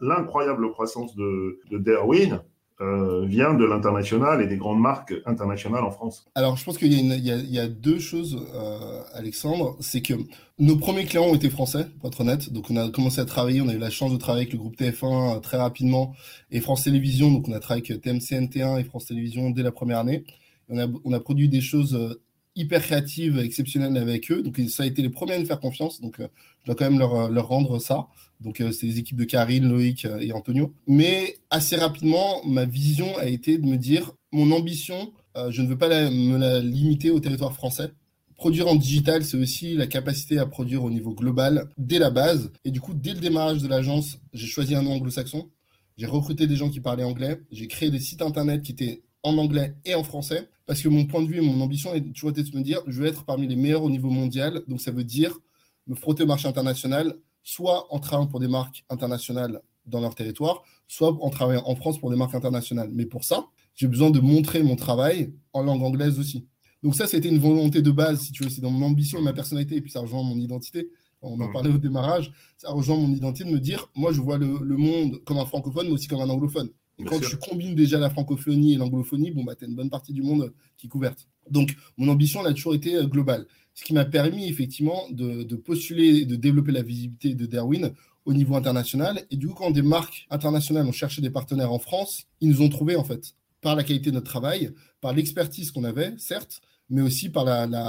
l'incroyable 0.00 0.70
croissance 0.70 1.16
de, 1.16 1.60
de 1.70 1.78
Derwin, 1.78 2.42
euh, 2.80 3.24
vient 3.26 3.54
de 3.54 3.64
l'international 3.64 4.42
et 4.42 4.48
des 4.48 4.56
grandes 4.56 4.80
marques 4.80 5.14
internationales 5.24 5.84
en 5.84 5.92
France 5.92 6.26
Alors, 6.34 6.56
je 6.56 6.64
pense 6.64 6.78
qu'il 6.78 6.92
y, 6.92 7.58
a 7.58 7.68
deux 7.68 8.00
choses, 8.00 8.44
euh, 8.54 9.02
Alexandre. 9.14 9.76
C'est 9.78 10.00
que 10.00 10.14
nos 10.58 10.76
premiers 10.76 11.04
clients 11.04 11.26
ont 11.26 11.34
été 11.34 11.48
français, 11.48 11.86
pour 12.00 12.08
être 12.08 12.20
honnête. 12.22 12.52
Donc, 12.52 12.70
on 12.70 12.76
a 12.76 12.90
commencé 12.90 13.20
à 13.20 13.24
travailler. 13.24 13.60
On 13.60 13.68
a 13.68 13.74
eu 13.74 13.78
la 13.78 13.90
chance 13.90 14.10
de 14.10 14.16
travailler 14.16 14.46
avec 14.46 14.52
le 14.52 14.58
groupe 14.58 14.76
TF1 14.76 15.40
très 15.42 15.58
rapidement 15.58 16.14
et 16.50 16.60
France 16.60 16.82
Télévisions. 16.82 17.30
Donc, 17.30 17.46
on 17.46 17.52
a 17.52 17.60
travaillé 17.60 17.84
avec 17.88 18.02
TMC, 18.02 18.48
NT1 18.48 18.80
et 18.80 18.84
France 18.84 19.06
Télévisions 19.06 19.50
dès 19.50 19.62
la 19.62 19.70
première 19.70 19.98
année. 19.98 20.24
On 20.68 21.12
a 21.12 21.20
produit 21.20 21.48
des 21.48 21.60
choses 21.60 22.18
hyper 22.54 22.82
créative, 22.82 23.38
exceptionnelle 23.38 23.96
avec 23.96 24.30
eux. 24.30 24.42
Donc, 24.42 24.60
ça 24.68 24.82
a 24.82 24.86
été 24.86 25.02
les 25.02 25.08
premiers 25.08 25.34
à 25.34 25.38
nous 25.38 25.46
faire 25.46 25.60
confiance. 25.60 26.00
Donc, 26.00 26.20
euh, 26.20 26.28
je 26.60 26.66
dois 26.66 26.74
quand 26.74 26.84
même 26.84 26.98
leur, 26.98 27.30
leur 27.30 27.48
rendre 27.48 27.78
ça. 27.78 28.08
Donc, 28.40 28.60
euh, 28.60 28.72
c'est 28.72 28.86
les 28.86 28.98
équipes 28.98 29.16
de 29.16 29.24
Karine, 29.24 29.68
Loïc 29.68 30.04
euh, 30.04 30.18
et 30.20 30.32
Antonio. 30.32 30.74
Mais 30.86 31.36
assez 31.50 31.76
rapidement, 31.76 32.44
ma 32.44 32.64
vision 32.64 33.16
a 33.18 33.26
été 33.26 33.58
de 33.58 33.66
me 33.66 33.76
dire 33.76 34.12
mon 34.32 34.50
ambition, 34.50 35.12
je 35.50 35.60
ne 35.60 35.68
veux 35.68 35.76
pas 35.76 35.88
me 36.10 36.38
la 36.38 36.60
limiter 36.60 37.10
au 37.10 37.20
territoire 37.20 37.52
français. 37.52 37.90
Produire 38.36 38.66
en 38.66 38.74
digital, 38.74 39.24
c'est 39.24 39.36
aussi 39.36 39.74
la 39.74 39.86
capacité 39.86 40.38
à 40.38 40.46
produire 40.46 40.84
au 40.84 40.90
niveau 40.90 41.12
global 41.12 41.68
dès 41.76 41.98
la 41.98 42.10
base. 42.10 42.50
Et 42.64 42.70
du 42.70 42.80
coup, 42.80 42.94
dès 42.94 43.12
le 43.12 43.20
démarrage 43.20 43.62
de 43.62 43.68
l'agence, 43.68 44.18
j'ai 44.32 44.46
choisi 44.46 44.74
un 44.74 44.82
nom 44.82 44.94
anglo-saxon. 44.94 45.50
J'ai 45.98 46.06
recruté 46.06 46.46
des 46.46 46.56
gens 46.56 46.70
qui 46.70 46.80
parlaient 46.80 47.04
anglais. 47.04 47.40
J'ai 47.50 47.68
créé 47.68 47.90
des 47.90 48.00
sites 48.00 48.22
internet 48.22 48.62
qui 48.62 48.72
étaient 48.72 49.02
en 49.22 49.38
anglais 49.38 49.74
et 49.84 49.94
en 49.94 50.04
français, 50.04 50.48
parce 50.66 50.80
que 50.80 50.88
mon 50.88 51.06
point 51.06 51.22
de 51.22 51.28
vue 51.28 51.38
et 51.38 51.40
mon 51.40 51.60
ambition 51.60 51.94
est 51.94 52.00
toujours 52.12 52.32
de 52.32 52.40
me 52.40 52.62
dire, 52.62 52.80
je 52.86 53.00
veux 53.00 53.06
être 53.06 53.24
parmi 53.24 53.46
les 53.46 53.56
meilleurs 53.56 53.82
au 53.82 53.90
niveau 53.90 54.10
mondial, 54.10 54.62
donc 54.68 54.80
ça 54.80 54.90
veut 54.90 55.04
dire 55.04 55.38
me 55.86 55.94
frotter 55.94 56.22
au 56.22 56.26
marché 56.26 56.48
international, 56.48 57.16
soit 57.42 57.92
en 57.92 57.98
travaillant 57.98 58.28
pour 58.28 58.40
des 58.40 58.48
marques 58.48 58.84
internationales 58.88 59.60
dans 59.86 60.00
leur 60.00 60.14
territoire, 60.14 60.62
soit 60.86 61.16
en 61.22 61.30
travaillant 61.30 61.62
en 61.66 61.74
France 61.74 61.98
pour 61.98 62.10
des 62.10 62.16
marques 62.16 62.34
internationales. 62.34 62.90
Mais 62.92 63.06
pour 63.06 63.24
ça, 63.24 63.46
j'ai 63.74 63.88
besoin 63.88 64.10
de 64.10 64.20
montrer 64.20 64.62
mon 64.62 64.76
travail 64.76 65.34
en 65.52 65.62
langue 65.62 65.82
anglaise 65.82 66.18
aussi. 66.18 66.46
Donc 66.82 66.94
ça, 66.94 67.06
c'était 67.06 67.28
une 67.28 67.38
volonté 67.38 67.82
de 67.82 67.90
base, 67.90 68.20
si 68.20 68.32
tu 68.32 68.44
veux, 68.44 68.50
c'est 68.50 68.60
dans 68.60 68.70
mon 68.70 68.86
ambition 68.86 69.18
et 69.18 69.22
ma 69.22 69.32
personnalité, 69.32 69.76
et 69.76 69.80
puis 69.80 69.90
ça 69.90 70.00
rejoint 70.00 70.22
mon 70.22 70.36
identité. 70.36 70.88
On 71.20 71.40
en 71.40 71.52
parlait 71.52 71.70
au 71.70 71.78
démarrage, 71.78 72.32
ça 72.56 72.70
rejoint 72.70 72.96
mon 72.96 73.12
identité 73.12 73.44
de 73.44 73.54
me 73.54 73.60
dire, 73.60 73.88
moi, 73.94 74.12
je 74.12 74.20
vois 74.20 74.38
le, 74.38 74.58
le 74.60 74.76
monde 74.76 75.22
comme 75.24 75.38
un 75.38 75.46
francophone, 75.46 75.86
mais 75.86 75.92
aussi 75.92 76.08
comme 76.08 76.20
un 76.20 76.28
anglophone 76.28 76.70
quand 77.06 77.20
tu 77.20 77.36
combines 77.36 77.74
déjà 77.74 77.98
la 77.98 78.10
francophonie 78.10 78.74
et 78.74 78.76
l'anglophonie, 78.76 79.30
bon, 79.30 79.44
bah, 79.44 79.54
tu 79.54 79.64
as 79.64 79.68
une 79.68 79.74
bonne 79.74 79.90
partie 79.90 80.12
du 80.12 80.22
monde 80.22 80.52
qui 80.76 80.86
est 80.86 80.90
couverte. 80.90 81.28
Donc, 81.50 81.74
mon 81.96 82.08
ambition, 82.08 82.40
elle 82.40 82.52
a 82.52 82.54
toujours 82.54 82.74
été 82.74 82.96
euh, 82.96 83.06
globale. 83.06 83.46
Ce 83.74 83.84
qui 83.84 83.94
m'a 83.94 84.04
permis, 84.04 84.48
effectivement, 84.48 85.04
de, 85.10 85.42
de 85.42 85.56
postuler, 85.56 86.24
de 86.26 86.36
développer 86.36 86.72
la 86.72 86.82
visibilité 86.82 87.34
de 87.34 87.46
Darwin 87.46 87.92
au 88.24 88.34
niveau 88.34 88.54
international. 88.54 89.24
Et 89.30 89.36
du 89.36 89.48
coup, 89.48 89.54
quand 89.54 89.70
des 89.70 89.82
marques 89.82 90.26
internationales 90.30 90.86
ont 90.86 90.92
cherché 90.92 91.22
des 91.22 91.30
partenaires 91.30 91.72
en 91.72 91.78
France, 91.78 92.24
ils 92.40 92.48
nous 92.48 92.60
ont 92.60 92.68
trouvés, 92.68 92.96
en 92.96 93.04
fait, 93.04 93.34
par 93.60 93.74
la 93.74 93.82
qualité 93.82 94.10
de 94.10 94.16
notre 94.16 94.30
travail, 94.30 94.72
par 95.00 95.14
l'expertise 95.14 95.70
qu'on 95.70 95.84
avait, 95.84 96.14
certes, 96.18 96.60
mais 96.90 97.00
aussi 97.00 97.30
par 97.30 97.44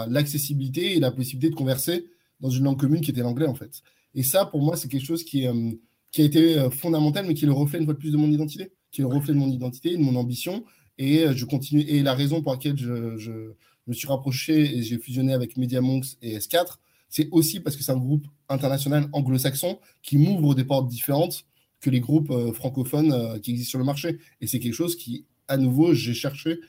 l'accessibilité 0.07 0.89
la, 0.89 0.95
et 0.95 0.99
la 0.99 1.11
possibilité 1.11 1.49
de 1.49 1.55
converser 1.55 2.05
dans 2.39 2.49
une 2.49 2.63
langue 2.63 2.79
commune 2.79 3.01
qui 3.01 3.11
était 3.11 3.21
l'anglais, 3.21 3.47
en 3.47 3.55
fait. 3.55 3.81
Et 4.15 4.23
ça, 4.23 4.45
pour 4.45 4.61
moi, 4.61 4.77
c'est 4.77 4.87
quelque 4.87 5.05
chose 5.05 5.23
qui, 5.23 5.47
euh, 5.47 5.71
qui 6.11 6.21
a 6.21 6.25
été 6.25 6.57
euh, 6.57 6.69
fondamental, 6.69 7.25
mais 7.27 7.33
qui 7.33 7.43
est 7.43 7.47
le 7.47 7.53
reflet 7.53 7.79
une 7.79 7.85
fois 7.85 7.93
de 7.93 7.99
plus 7.99 8.11
de 8.11 8.17
mon 8.17 8.31
identité 8.31 8.71
qui 8.93 9.01
est 9.01 9.03
le 9.03 9.13
reflet 9.13 9.33
de 9.33 9.39
mon 9.39 9.49
identité, 9.49 9.97
de 9.97 10.01
mon 10.01 10.15
ambition. 10.15 10.63
Et 10.97 11.25
euh, 11.25 11.33
je 11.35 11.43
continue. 11.43 11.81
Et 11.81 12.01
la 12.03 12.13
raison 12.13 12.41
pour 12.41 12.53
laquelle 12.53 12.77
je, 12.77 13.51
me 13.85 13.93
suis 13.93 14.07
rapproché 14.07 14.77
et 14.77 14.81
j'ai 14.81 14.97
fusionné 14.97 15.33
avec 15.33 15.57
MediaMonks 15.57 16.15
et 16.21 16.37
S4, 16.37 16.77
c'est 17.09 17.27
aussi 17.31 17.59
parce 17.59 17.75
que 17.75 17.83
c'est 17.83 17.91
un 17.91 17.97
groupe 17.97 18.25
international 18.47 19.09
anglo-saxon 19.11 19.77
qui 20.01 20.17
m'ouvre 20.17 20.55
des 20.55 20.63
portes 20.63 20.87
différentes 20.87 21.45
que 21.81 21.89
les 21.89 21.99
groupes 21.99 22.31
euh, 22.31 22.53
francophones 22.53 23.11
euh, 23.11 23.39
qui 23.39 23.51
existent 23.51 23.71
sur 23.71 23.79
le 23.79 23.85
marché. 23.85 24.19
Et 24.39 24.47
c'est 24.47 24.59
quelque 24.59 24.73
chose 24.73 24.95
qui, 24.95 25.25
à 25.49 25.57
nouveau, 25.57 25.93
j'ai 25.93 26.13
cherché 26.13 26.61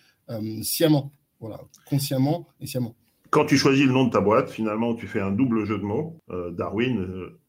sciemment, 0.63 1.13
voilà, 1.39 1.61
consciemment 1.85 2.49
et 2.59 2.67
sciemment. 2.67 2.97
Quand 3.29 3.45
tu 3.45 3.59
choisis 3.59 3.85
le 3.85 3.93
nom 3.93 4.07
de 4.07 4.11
ta 4.11 4.23
boîte, 4.23 4.49
finalement, 4.49 4.95
tu 4.95 5.07
fais 5.07 5.21
un 5.21 5.31
double 5.31 5.67
jeu 5.67 5.77
de 5.77 5.83
mots. 5.83 6.19
Darwin, 6.57 7.07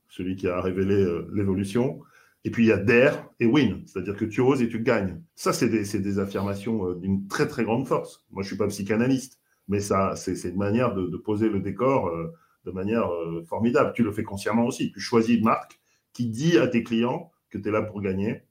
celui 0.09 0.35
qui 0.35 0.45
a 0.49 0.59
révélé 0.59 1.05
l'évolution, 1.33 2.01
et 2.45 2.51
puis 2.51 2.65
il 2.65 2.67
y 2.67 2.71
a 2.71 2.77
dare 2.77 3.33
et 3.39 3.47
win, 3.47 3.83
c'est-à-dire 3.87 4.15
que 4.15 4.23
tu 4.23 4.39
oses 4.39 4.61
et 4.61 4.69
tu 4.69 4.79
gagnes. 4.79 5.19
Ça, 5.33 5.51
c'est 5.51 5.67
des, 5.67 6.19
affirmations 6.19 6.87
euh, 6.87 6.95
d'une 6.95 7.27
très 7.27 7.47
très 7.47 7.63
grande 7.63 7.87
force. 7.87 8.23
Moi, 8.31 8.43
je 8.43 8.47
suis 8.49 8.55
pas 8.55 8.67
psychanalyste, 8.67 9.39
mais 9.67 9.79
ça, 9.79 10.15
c'est 10.15 10.47
une 10.47 10.57
manière 10.57 10.93
de, 10.93 11.17
poser 11.17 11.49
le 11.49 11.59
décor 11.59 12.07
euh, 12.07 12.31
de 12.63 12.71
manière 12.71 13.11
euh, 13.11 13.43
formidable. 13.49 13.93
Tu 13.95 14.03
le 14.03 14.11
fais 14.11 14.23
consciemment 14.23 14.67
aussi. 14.67 14.91
Tu 14.91 14.99
choisis 14.99 15.35
une 15.35 15.43
marque 15.43 15.79
qui 16.13 16.27
dit 16.27 16.59
à 16.59 16.67
tes 16.67 16.83
clients 16.83 17.31
que 17.49 17.57
tu 17.57 17.67
es 17.67 17.71
là 17.71 17.81
pour 17.81 17.99
gagner 17.99 18.43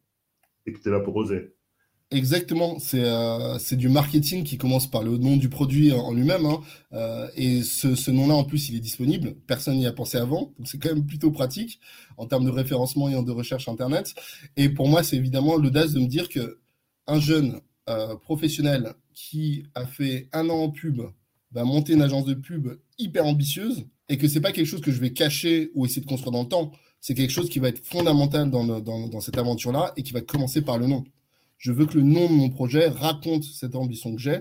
et 0.67 0.73
que 0.73 0.81
tu 0.81 0.89
es 0.89 0.93
là 0.93 0.99
pour 0.99 1.15
oser. 1.15 1.54
Exactement, 2.15 2.79
euh, 2.95 3.59
c'est 3.59 3.75
du 3.75 3.89
marketing 3.89 4.45
qui 4.45 4.57
commence 4.57 4.89
par 4.89 5.03
le 5.03 5.19
nom 5.19 5.37
du 5.37 5.49
produit 5.49 5.91
en 5.91 6.13
lui-même. 6.13 6.47
Hein. 6.47 6.61
Euh, 6.93 7.29
et 7.35 7.65
ce, 7.65 7.97
ce 7.97 8.13
nom-là, 8.13 8.35
en 8.35 8.45
plus, 8.45 8.69
il 8.69 8.77
est 8.77 8.81
disponible. 8.81 9.35
Personne 9.49 9.79
n'y 9.79 9.87
a 9.87 9.93
pensé 9.93 10.17
avant. 10.17 10.53
Donc, 10.57 10.69
c'est 10.69 10.79
quand 10.79 10.91
même 10.91 11.05
plutôt 11.05 11.33
pratique 11.33 11.81
en 12.17 12.27
termes 12.27 12.45
de 12.45 12.51
référencement 12.51 13.09
et 13.09 13.21
de 13.21 13.31
recherche 13.33 13.69
Internet. 13.69 14.15
Et 14.57 14.69
pour 14.69 14.87
moi, 14.89 15.03
c'est 15.03 15.17
évidemment 15.17 15.57
l'audace 15.57 15.93
de 15.93 15.99
me 15.99 16.07
dire 16.07 16.29
que 16.29 16.61
un 17.09 17.19
jeune 17.19 17.61
euh, 17.89 18.15
professionnel 18.15 18.95
qui 19.13 19.65
a 19.75 19.85
fait 19.85 20.29
un 20.33 20.49
an 20.51 20.59
en 20.61 20.71
pub 20.71 21.03
va 21.51 21.65
monter 21.65 21.95
une 21.95 22.03
agence 22.03 22.27
de 22.27 22.35
pub 22.35 22.79
hyper 22.97 23.27
ambitieuse 23.27 23.87
et 24.09 24.19
que 24.19 24.29
c'est 24.29 24.41
pas 24.41 24.53
quelque 24.53 24.67
chose 24.67 24.83
que 24.83 24.93
je 24.93 25.01
vais 25.01 25.13
cacher 25.13 25.73
ou 25.75 25.85
essayer 25.85 26.03
de 26.03 26.07
construire 26.07 26.31
dans 26.31 26.43
le 26.43 26.49
temps. 26.49 26.71
C'est 27.01 27.15
quelque 27.15 27.33
chose 27.33 27.51
qui 27.51 27.59
va 27.59 27.71
être 27.71 27.85
fondamental 27.85 28.53
dans, 28.53 28.65
dans, 28.65 29.09
dans 29.09 29.21
cette 29.21 29.37
aventure-là 29.37 29.93
et 29.97 30.05
qui 30.05 30.13
va 30.13 30.21
commencer 30.21 30.63
par 30.63 30.79
le 30.79 30.87
nom. 30.87 31.05
Je 31.65 31.73
veux 31.73 31.87
que 31.87 31.95
le 31.95 32.03
nom 32.03 32.29
de 32.29 32.35
mon 32.35 32.51
projet 32.51 32.89
raconte 32.89 33.45
cette 33.45 33.75
ambition 33.75 34.15
que 34.15 34.21
j'ai, 34.21 34.41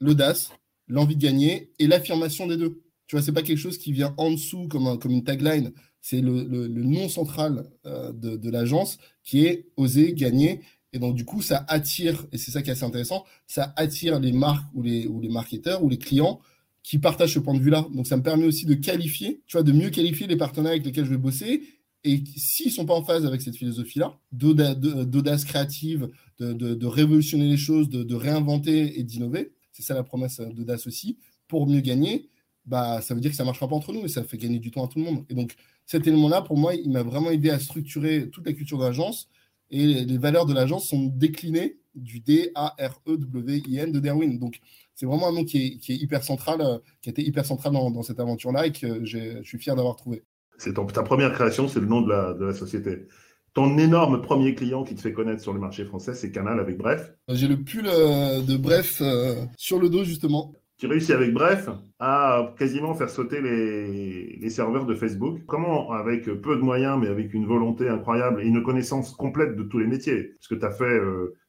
l'audace, 0.00 0.50
l'envie 0.88 1.14
de 1.14 1.22
gagner 1.22 1.70
et 1.78 1.86
l'affirmation 1.86 2.48
des 2.48 2.56
deux. 2.56 2.82
Tu 3.06 3.14
vois, 3.14 3.22
c'est 3.22 3.30
pas 3.30 3.42
quelque 3.42 3.58
chose 3.58 3.78
qui 3.78 3.92
vient 3.92 4.12
en 4.16 4.32
dessous 4.32 4.66
comme, 4.66 4.98
une 5.08 5.22
tagline. 5.22 5.70
C'est 6.00 6.20
le, 6.20 6.66
nom 6.66 7.08
central 7.08 7.70
euh, 7.86 8.12
de, 8.12 8.50
l'agence 8.50 8.98
qui 9.22 9.46
est 9.46 9.68
oser 9.76 10.14
gagner. 10.14 10.62
Et 10.92 10.98
donc, 10.98 11.14
du 11.14 11.24
coup, 11.24 11.42
ça 11.42 11.64
attire, 11.68 12.26
et 12.32 12.38
c'est 12.38 12.50
ça 12.50 12.60
qui 12.60 12.70
est 12.70 12.72
assez 12.72 12.82
intéressant, 12.82 13.24
ça 13.46 13.72
attire 13.76 14.18
les 14.18 14.32
marques 14.32 14.66
ou 14.74 14.82
les, 14.82 15.06
ou 15.06 15.20
les 15.20 15.28
marketeurs 15.28 15.84
ou 15.84 15.88
les 15.88 15.98
clients 15.98 16.40
qui 16.82 16.98
partagent 16.98 17.34
ce 17.34 17.38
point 17.38 17.54
de 17.54 17.60
vue-là. 17.60 17.86
Donc, 17.94 18.08
ça 18.08 18.16
me 18.16 18.22
permet 18.24 18.46
aussi 18.46 18.66
de 18.66 18.74
qualifier, 18.74 19.42
tu 19.46 19.56
vois, 19.56 19.62
de 19.62 19.70
mieux 19.70 19.90
qualifier 19.90 20.26
les 20.26 20.36
partenaires 20.36 20.72
avec 20.72 20.84
lesquels 20.84 21.04
je 21.04 21.10
vais 21.10 21.18
bosser 21.18 21.62
et 22.04 22.22
s'ils 22.36 22.66
ne 22.66 22.72
sont 22.72 22.86
pas 22.86 22.94
en 22.94 23.02
phase 23.02 23.24
avec 23.24 23.40
cette 23.40 23.56
philosophie-là, 23.56 24.18
d'audace 24.32 25.44
créative, 25.44 26.10
de, 26.38 26.86
révolutionner 26.86 27.48
les 27.48 27.56
choses, 27.56 27.88
de, 27.88 28.14
réinventer 28.14 28.98
et 29.00 29.02
d'innover, 29.02 29.52
c'est 29.72 29.82
ça 29.82 29.94
la 29.94 30.02
promesse 30.04 30.40
d'audace 30.40 30.86
aussi, 30.86 31.18
pour 31.48 31.66
mieux 31.66 31.80
gagner, 31.80 32.28
bah, 32.66 33.00
ça 33.00 33.14
veut 33.14 33.20
dire 33.20 33.30
que 33.30 33.36
ça 33.36 33.42
ne 33.42 33.46
marchera 33.46 33.68
pas 33.68 33.74
entre 33.74 33.92
nous 33.92 34.04
et 34.04 34.08
ça 34.08 34.22
fait 34.22 34.38
gagner 34.38 34.58
du 34.58 34.70
temps 34.70 34.84
à 34.84 34.88
tout 34.88 34.98
le 34.98 35.04
monde. 35.04 35.24
Et 35.28 35.34
donc, 35.34 35.54
cet 35.86 36.06
élément-là, 36.06 36.42
pour 36.42 36.56
moi, 36.56 36.74
il 36.74 36.90
m'a 36.90 37.02
vraiment 37.02 37.30
aidé 37.30 37.50
à 37.50 37.58
structurer 37.58 38.30
toute 38.30 38.46
la 38.46 38.52
culture 38.52 38.78
de 38.78 38.84
l'agence 38.84 39.28
et 39.70 40.04
les 40.04 40.18
valeurs 40.18 40.46
de 40.46 40.54
l'agence 40.54 40.88
sont 40.88 41.06
déclinées 41.06 41.78
du 41.94 42.20
D-A-R-E-W-I-N 42.20 43.92
de 43.92 44.00
Darwin. 44.00 44.38
Donc, 44.38 44.60
c'est 44.94 45.06
vraiment 45.06 45.28
un 45.28 45.32
nom 45.32 45.44
qui 45.44 45.80
est, 45.88 45.94
hyper 45.94 46.22
central, 46.22 46.60
euh, 46.60 46.78
qui 47.02 47.08
a 47.08 47.12
été 47.12 47.22
hyper 47.22 47.44
central 47.44 47.72
dans, 47.72 48.02
cette 48.02 48.20
aventure-là 48.20 48.66
et 48.66 48.72
que 48.72 49.04
je 49.04 49.42
suis 49.42 49.58
fier 49.58 49.74
d'avoir 49.74 49.96
trouvé. 49.96 50.22
C'est 50.58 50.74
ta 50.74 51.02
première 51.02 51.32
création, 51.32 51.68
c'est 51.68 51.80
le 51.80 51.86
nom 51.86 52.00
de 52.00 52.08
la, 52.08 52.34
de 52.34 52.44
la 52.44 52.54
société. 52.54 53.06
Ton 53.54 53.78
énorme 53.78 54.20
premier 54.20 54.54
client 54.54 54.82
qui 54.82 54.94
te 54.94 55.00
fait 55.00 55.12
connaître 55.12 55.40
sur 55.40 55.52
le 55.52 55.60
marché 55.60 55.84
français, 55.84 56.14
c'est 56.14 56.32
Canal 56.32 56.58
avec 56.58 56.76
Bref. 56.76 57.14
J'ai 57.28 57.46
le 57.46 57.56
pull 57.56 57.86
euh, 57.86 58.40
de 58.42 58.56
Bref 58.56 58.98
euh, 59.00 59.44
sur 59.56 59.78
le 59.78 59.88
dos, 59.88 60.02
justement. 60.02 60.52
Tu 60.76 60.86
réussis 60.86 61.12
avec 61.12 61.32
Bref 61.32 61.68
à 62.00 62.52
quasiment 62.58 62.94
faire 62.94 63.08
sauter 63.08 63.40
les, 63.40 64.36
les, 64.40 64.50
serveurs 64.50 64.86
de 64.86 64.94
Facebook. 64.96 65.42
Comment, 65.46 65.92
avec 65.92 66.24
peu 66.24 66.56
de 66.56 66.62
moyens, 66.62 66.98
mais 67.00 67.06
avec 67.06 67.32
une 67.32 67.46
volonté 67.46 67.88
incroyable 67.88 68.42
et 68.42 68.46
une 68.46 68.62
connaissance 68.62 69.12
complète 69.12 69.54
de 69.54 69.62
tous 69.62 69.78
les 69.78 69.86
métiers, 69.86 70.32
parce 70.34 70.48
que 70.48 70.56
tu 70.56 70.64
as 70.64 70.72
fait 70.72 71.00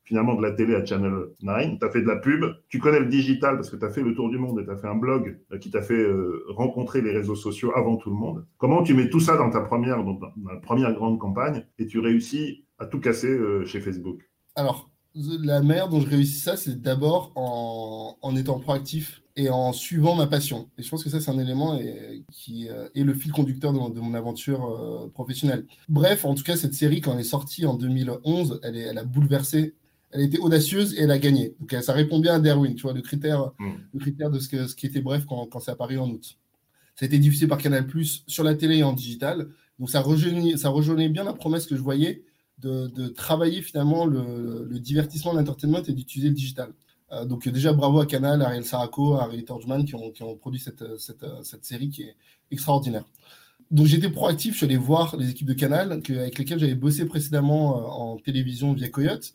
finalement 0.06 0.36
de 0.36 0.41
la 0.41 0.52
télé 0.52 0.76
à 0.76 0.86
Channel 0.86 1.12
9, 1.41 1.80
tu 1.80 1.86
as 1.86 1.89
fait 1.89 2.02
de 2.02 2.08
la 2.08 2.15
pub, 2.18 2.46
tu 2.70 2.80
connais 2.80 3.00
le 3.00 3.08
digital 3.08 3.56
parce 3.56 3.70
que 3.70 3.76
tu 3.76 3.86
as 3.86 3.89
fait 3.89 4.04
le 4.04 4.13
tour 4.13 4.30
du 4.30 4.38
monde 4.38 4.60
et 4.60 4.63
tu 4.63 4.72
as 4.72 4.78
fait 4.78 4.88
un 4.88 4.96
blog 4.96 5.39
euh, 5.52 5.58
qui 5.58 5.72
t'a 5.72 5.82
fait 5.82 5.94
euh, 5.96 6.46
rencontrer 6.50 7.02
les 7.02 7.12
réseaux 7.12 7.36
sociaux 7.36 7.72
avant 7.76 7.98
tout 7.98 8.10
le 8.10 8.15
monde. 8.15 8.46
Comment 8.58 8.84
tu 8.84 8.94
mets 8.94 9.10
tout 9.10 9.20
ça 9.20 9.36
dans 9.36 9.50
ta 9.50 9.62
première, 9.62 10.04
dans 10.04 10.20
première 10.62 10.94
grande 10.94 11.20
campagne 11.20 11.65
et 11.80 11.88
tu 11.88 12.00
réussis 12.00 12.65
à 12.78 12.86
tout 12.86 13.00
casser 13.00 13.28
euh, 13.28 13.65
chez 13.65 13.82
Facebook? 13.82 14.22
Alors, 14.56 14.91
la 15.15 15.62
manière 15.62 15.89
dont 15.89 16.00
je 16.00 16.08
réussis 16.08 16.39
ça, 16.39 16.56
c'est 16.56 16.82
d'abord 16.82 17.32
en, 17.36 18.15
en, 18.22 18.36
étant 18.36 18.60
proactif 18.60 19.24
et 19.36 19.50
en 19.50 19.74
suivant 19.74 20.13
ma 20.15 20.28
passion. 20.28 20.70
Et 20.78 20.84
je 20.84 20.89
pense 20.89 21.04
que 21.04 21.10
ça, 21.10 21.20
c'est 21.20 21.32
un 21.32 21.39
élément 21.39 21.80
qui 22.32 22.68
est 22.68 23.04
le 23.04 23.13
fil 23.13 23.32
conducteur 23.32 23.74
de, 23.74 24.00
mon 24.00 24.13
aventure 24.13 25.10
professionnelle. 25.13 25.65
Bref, 25.89 26.26
en 26.26 26.36
tout 26.36 26.44
cas, 26.44 26.58
cette 26.58 26.74
série, 26.74 27.00
quand 27.02 27.13
elle 27.13 27.22
est 27.22 27.24
sortie 27.24 27.65
en 27.65 27.76
2011, 27.76 28.60
elle, 28.63 28.78
est, 28.78 28.82
elle 28.82 28.98
a 28.98 29.04
bouleversé 29.04 29.76
elle 30.15 30.21
était 30.21 30.39
audacieuse 30.39 30.93
et 30.95 31.01
elle 31.01 31.12
a 31.12 31.19
gagné. 31.19 31.56
Donc 31.60 31.84
ça 31.84 31.93
répond 31.93 32.19
bien 32.19 32.36
à 32.36 32.39
Darwin, 32.39 32.75
tu 32.75 32.84
vois, 32.84 32.93
le 32.93 33.01
critère, 33.01 33.51
mm. 33.60 33.71
le 33.93 33.99
critère 33.99 34.32
de 34.32 34.39
ce, 34.39 34.49
que, 34.49 34.67
ce 34.67 34.75
qui 34.75 34.88
était 34.88 35.01
bref 35.01 35.25
quand, 35.28 35.45
quand 35.47 35.60
c'est 35.60 35.71
apparu 35.71 35.97
en 35.97 36.10
août. 36.10 36.38
Ça 36.95 37.04
a 37.04 37.08
été 37.08 37.19
diffusé 37.19 37.47
par 37.47 37.58
Canal 37.58 37.86
Plus 37.86 38.23
sur 38.25 38.43
la 38.43 38.56
télé 38.56 38.78
et 38.78 38.84
en 38.84 38.93
digital. 38.93 39.49
Donc 39.80 39.89
ça 39.89 39.99
rejoignait, 39.99 40.58
ça 40.58 40.69
rejoignait 40.69 41.10
bien 41.10 41.25
la 41.25 41.34
promesse 41.34 41.65
que 41.65 41.75
je 41.75 41.82
voyais 41.82 42.23
de, 42.60 42.88
de 42.88 43.08
travailler 43.08 43.62
finalement 43.62 44.06
le, 44.06 44.65
le 44.69 44.80
divertissement, 44.80 45.34
l'entertainment 45.34 45.84
et 45.84 45.91
d'utiliser 45.91 46.30
le 46.30 46.36
digital. 46.36 46.69
Euh, 47.12 47.25
donc 47.25 47.47
déjà 47.49 47.73
bravo 47.73 47.99
à 47.99 48.06
Canal, 48.06 48.41
à 48.41 48.47
Ariel 48.47 48.65
Saraco, 48.65 49.15
à 49.15 49.23
Ariel 49.23 49.43
Torjman 49.43 49.86
qui 49.86 49.95
ont, 49.95 50.12
qui 50.12 50.23
ont 50.23 50.36
produit 50.36 50.60
cette, 50.60 50.97
cette, 50.97 51.25
cette, 51.43 51.65
série 51.65 51.89
qui 51.89 52.04
est 52.04 52.15
extraordinaire. 52.51 53.04
Donc 53.71 53.88
j'étais 53.88 54.10
proactif, 54.10 54.54
je 54.54 54.58
suis 54.58 54.65
allé 54.65 54.78
voir 54.78 55.15
les 55.17 55.32
équipes 55.32 55.47
de 55.47 55.54
Canal 55.54 55.91
avec 55.91 56.38
lesquelles 56.38 56.60
j'avais 56.60 56.75
bossé 56.75 57.06
précédemment 57.06 57.78
euh, 57.78 57.88
en 57.88 58.17
télévision 58.17 58.73
via 58.73 58.89
Coyote. 58.89 59.34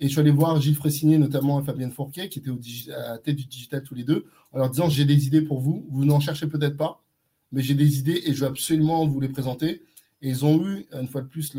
Et 0.00 0.06
je 0.06 0.12
suis 0.12 0.20
allé 0.20 0.30
voir 0.30 0.60
Gilles 0.60 0.76
Fressigné, 0.76 1.18
notamment 1.18 1.62
Fabienne 1.62 1.90
Fourquet, 1.90 2.28
qui 2.28 2.38
étaient 2.38 2.50
au 2.50 2.58
à 2.94 3.12
la 3.12 3.18
tête 3.18 3.36
du 3.36 3.44
digital 3.44 3.82
tous 3.82 3.94
les 3.94 4.04
deux, 4.04 4.26
en 4.52 4.58
leur 4.58 4.70
disant 4.70 4.88
J'ai 4.88 5.04
des 5.04 5.26
idées 5.26 5.42
pour 5.42 5.60
vous, 5.60 5.86
vous 5.90 6.04
n'en 6.04 6.20
cherchez 6.20 6.46
peut-être 6.46 6.76
pas, 6.76 7.02
mais 7.50 7.62
j'ai 7.62 7.74
des 7.74 7.98
idées 7.98 8.22
et 8.24 8.34
je 8.34 8.40
veux 8.40 8.50
absolument 8.50 9.06
vous 9.06 9.20
les 9.20 9.28
présenter. 9.28 9.82
Et 10.22 10.28
ils 10.28 10.44
ont 10.44 10.64
eu, 10.64 10.86
une 10.92 11.08
fois 11.08 11.22
de 11.22 11.26
plus, 11.26 11.56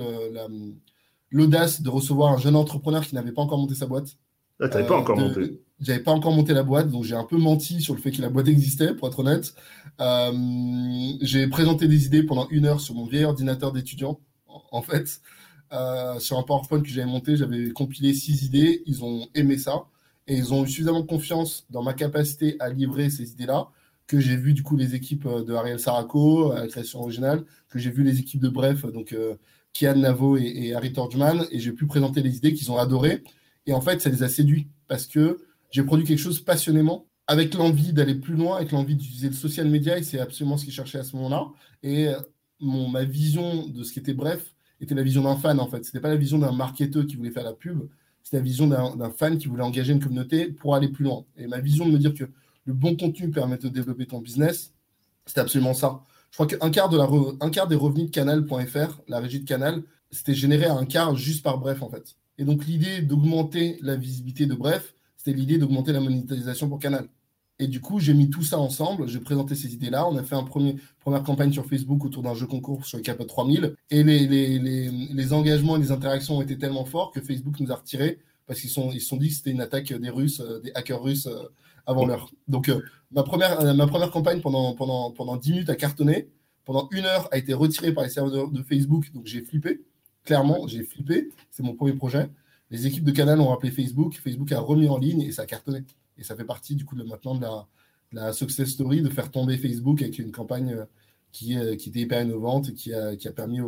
l'audace 1.32 1.82
de 1.82 1.89
recevoir 1.89 2.34
un 2.34 2.38
jeune 2.38 2.56
entrepreneur 2.56 3.06
qui 3.06 3.15
n'avait 3.15 3.32
pas 3.32 3.41
encore 3.41 3.58
monté 3.58 3.75
sa 3.75 3.88
boîte. 3.88 4.17
Ah, 4.62 4.67
tu 4.67 4.75
n'avais 4.75 4.88
pas 4.88 4.95
euh, 4.95 4.99
encore 4.99 5.17
monté 5.17 5.62
J'avais 5.80 5.99
pas 5.99 6.12
encore 6.12 6.34
monté 6.34 6.54
la 6.54 6.63
boîte, 6.63 6.89
donc 6.89 7.04
j'ai 7.04 7.15
un 7.15 7.23
peu 7.23 7.38
menti 7.38 7.82
sur 7.82 7.93
le 7.93 8.02
fait 8.02 8.12
que 8.12 8.21
la 8.21 8.30
boîte 8.30 8.47
existait, 8.47 8.93
pour 8.93 9.08
être 9.08 9.19
honnête. 9.19 9.54
Euh, 10.02 10.32
j'ai 11.21 11.47
présenté 11.47 11.88
des 11.88 12.06
idées 12.06 12.23
pendant 12.23 12.47
une 12.49 12.65
heure 12.65 12.82
sur 12.82 12.95
mon 12.95 13.06
vieil 13.06 13.23
ordinateur 13.23 13.71
d'étudiant, 13.71 14.19
en 14.47 14.82
fait. 14.82 15.21
Euh, 15.71 16.19
sur 16.19 16.38
un 16.38 16.43
PowerPoint 16.43 16.82
que 16.82 16.88
j'avais 16.89 17.08
monté, 17.10 17.38
j'avais 17.38 17.69
compilé 17.71 18.13
six 18.13 18.43
idées. 18.43 18.82
Ils 18.86 19.03
ont 19.03 19.27
aimé 19.36 19.58
ça 19.58 19.86
et 20.27 20.36
ils 20.36 20.53
ont 20.53 20.63
eu 20.63 20.67
suffisamment 20.67 21.03
confiance 21.03 21.65
dans 21.69 21.84
ma 21.84 21.93
capacité 21.93 22.55
à 22.60 22.69
livrer 22.69 23.10
ces 23.10 23.32
idées-là 23.32 23.69
que 24.08 24.19
j'ai 24.19 24.36
vu 24.36 24.53
du 24.53 24.63
coup 24.63 24.75
les 24.75 24.95
équipes 24.95 25.27
euh, 25.27 25.43
de 25.43 25.53
Ariel 25.53 25.79
Saraco 25.79 26.51
à 26.51 26.62
la 26.62 26.67
création 26.67 26.99
originale, 27.01 27.45
que 27.69 27.77
j'ai 27.77 27.91
vu 27.91 28.03
les 28.03 28.19
équipes 28.19 28.41
de 28.41 28.49
Bref, 28.49 28.86
donc 28.88 29.13
euh, 29.13 29.36
Kian 29.71 29.95
Navo 29.95 30.36
et, 30.36 30.73
Harry 30.73 30.91
Torgman, 30.91 31.45
et 31.51 31.60
j'ai 31.60 31.71
pu 31.71 31.86
présenter 31.86 32.23
les 32.23 32.38
idées 32.38 32.53
qu'ils 32.53 32.71
ont 32.71 32.77
adorées. 32.77 33.23
Et 33.67 33.73
en 33.73 33.82
fait, 33.82 34.01
ça 34.01 34.10
les 34.10 34.23
a 34.23 34.29
séduits 34.29 34.67
parce 34.88 35.05
que 35.05 35.45
j'ai 35.69 35.84
produit 35.84 36.08
quelque 36.08 36.19
chose 36.19 36.39
passionnément, 36.39 37.05
avec 37.27 37.53
l'envie 37.53 37.93
d'aller 37.93 38.15
plus 38.15 38.34
loin, 38.34 38.58
avec 38.58 38.71
l'envie 38.71 38.95
d'utiliser 38.95 39.29
le 39.29 39.36
social 39.36 39.67
media, 39.69 39.99
et 39.99 40.03
c'est 40.03 40.19
absolument 40.19 40.58
ce 40.58 40.65
qu'ils 40.65 40.73
cherchaient 40.73 40.97
à 40.97 41.03
ce 41.03 41.15
moment-là. 41.17 41.45
Et 41.84 42.08
mon, 42.60 42.89
ma 42.89 43.03
vision 43.03 43.67
de 43.67 43.84
ce 43.84 43.93
qui 43.93 43.99
était 43.99 44.15
Bref 44.15 44.55
était 44.81 44.95
la 44.95 45.03
vision 45.03 45.23
d'un 45.23 45.35
fan 45.35 45.59
en 45.59 45.67
fait. 45.67 45.83
C'était 45.85 45.99
pas 45.99 46.09
la 46.09 46.15
vision 46.15 46.39
d'un 46.39 46.51
marketeur 46.51 47.05
qui 47.05 47.15
voulait 47.15 47.31
faire 47.31 47.43
la 47.43 47.53
pub, 47.53 47.81
c'était 48.23 48.37
la 48.37 48.43
vision 48.43 48.67
d'un 48.67 49.11
fan 49.11 49.37
qui 49.37 49.47
voulait 49.47 49.63
engager 49.63 49.93
une 49.93 49.99
communauté 49.99 50.51
pour 50.51 50.75
aller 50.75 50.89
plus 50.89 51.03
loin. 51.05 51.25
Et 51.37 51.47
ma 51.47 51.59
vision 51.59 51.85
de 51.85 51.91
me 51.91 51.97
dire 51.97 52.13
que 52.13 52.25
le 52.65 52.73
bon 52.73 52.95
contenu 52.95 53.31
permet 53.31 53.57
de 53.57 53.67
développer 53.69 54.05
ton 54.05 54.19
business, 54.19 54.73
c'était 55.25 55.41
absolument 55.41 55.73
ça. 55.73 56.01
Je 56.31 56.35
crois 56.35 56.45
qu'un 56.45 56.69
quart, 56.69 56.89
de 56.89 57.49
quart 57.49 57.67
des 57.67 57.75
revenus 57.75 58.05
de 58.05 58.11
Canal.fr, 58.11 59.01
la 59.07 59.19
régie 59.19 59.39
de 59.39 59.45
Canal, 59.45 59.83
c'était 60.11 60.35
généré 60.35 60.65
à 60.65 60.75
un 60.75 60.85
quart 60.85 61.15
juste 61.15 61.43
par 61.43 61.57
Bref 61.57 61.81
en 61.81 61.89
fait. 61.89 62.15
Et 62.37 62.45
donc 62.45 62.65
l'idée 62.65 63.01
d'augmenter 63.01 63.79
la 63.81 63.95
visibilité 63.95 64.45
de 64.45 64.53
Bref, 64.53 64.93
c'était 65.17 65.33
l'idée 65.33 65.57
d'augmenter 65.57 65.91
la 65.91 65.99
monétisation 65.99 66.69
pour 66.69 66.79
Canal. 66.79 67.07
Et 67.62 67.67
du 67.67 67.82
coup, 67.82 68.00
j'ai 68.00 68.13
mis 68.13 68.30
tout 68.30 68.41
ça 68.41 68.58
ensemble, 68.58 69.10
j'ai 69.10 69.19
présenté 69.19 69.54
ces 69.54 69.74
idées-là. 69.74 70.08
On 70.08 70.15
a 70.15 70.24
fait 70.24 70.36
une 70.36 70.80
première 71.00 71.24
campagne 71.24 71.52
sur 71.52 71.65
Facebook 71.65 72.06
autour 72.06 72.24
d'un 72.24 72.34
jeu 72.34 72.48
concours 72.48 72.86
sur 72.86 72.98
le 72.98 73.04
Capot 73.04 73.26
3000. 73.26 73.76
Et 73.89 74.02
les, 74.04 74.28
les, 74.28 74.58
les, 74.60 74.89
les, 74.89 75.34
engagements 75.34 75.76
et 75.76 75.80
les 75.80 75.91
interactions 75.91 76.38
ont 76.38 76.41
été 76.41 76.58
tellement 76.58 76.86
forts 76.86 77.12
que 77.12 77.19
Facebook 77.19 77.60
nous 77.60 77.69
a 77.72 77.76
retirés 77.76 78.19
parce 78.48 78.62
qu'ils 78.62 78.69
sont, 78.69 78.91
ils 78.91 79.02
se 79.02 79.10
sont 79.10 79.17
dit 79.17 79.28
que 79.28 79.36
c'était 79.36 79.52
une 79.52 79.60
attaque 79.60 79.93
des 79.93 80.10
Russes, 80.10 80.39
euh, 80.39 80.62
des 80.62 80.72
hackers 80.74 81.04
russes 81.04 81.28
euh, 81.28 81.52
avant 81.86 82.06
l'heure. 82.06 82.32
Donc, 82.48 82.69
euh, 82.69 82.82
ma, 83.12 83.24
première, 83.24 83.76
ma 83.76 83.88
première 83.88 84.10
campagne 84.10 84.39
pendant, 84.39 84.74
pendant, 84.74 85.12
pendant 85.12 85.36
10 85.36 85.52
minutes 85.52 85.69
a 85.69 85.76
cartonné. 85.76 86.30
Pendant 86.63 86.88
une 86.91 87.06
heure 87.06 87.28
a 87.32 87.38
été 87.38 87.54
retirée 87.54 87.93
par 87.93 88.06
les 88.06 88.10
serveurs 88.10 88.50
de 88.50 88.63
Facebook. 88.63 89.12
Donc, 89.13 89.26
j'ai 89.26 89.41
flippé. 89.41 89.82
Clairement, 90.24 90.65
j'ai 90.67 90.84
flippé. 90.84 91.30
C'est 91.52 91.63
mon 91.63 91.74
premier 91.74 91.93
projet. 91.93 92.30
Les 92.72 92.88
équipes 92.88 93.04
de 93.04 93.12
Canal 93.12 93.41
ont 93.41 93.50
rappelé 93.50 93.72
Facebook. 93.72 94.15
Facebook 94.15 94.52
a 94.52 94.60
remis 94.60 94.88
en 94.88 94.98
ligne 94.98 95.22
et 95.22 95.32
ça 95.32 95.41
a 95.41 95.45
cartonné. 95.45 95.84
Et 96.19 96.23
ça 96.23 96.36
fait 96.36 96.45
partie 96.45 96.75
du 96.75 96.86
coup 96.86 96.95
de 96.95 97.03
maintenant 97.03 97.36
de 97.36 97.45
la, 98.12 98.34
success 98.34 98.69
story 98.69 99.01
de 99.01 99.10
faire 99.10 99.32
tomber 99.32 99.58
Facebook 99.58 100.01
avec 100.01 100.19
une 100.19 100.32
campagne 100.32 100.73
euh, 100.73 100.86
qui, 101.32 101.58
euh, 101.58 101.75
qui 101.75 101.89
était 101.89 101.99
hyper 101.99 102.21
innovante 102.21 102.69
et 102.69 102.73
qui 102.73 102.93
a, 102.93 103.15
qui 103.15 103.27
a 103.27 103.32
permis 103.32 103.60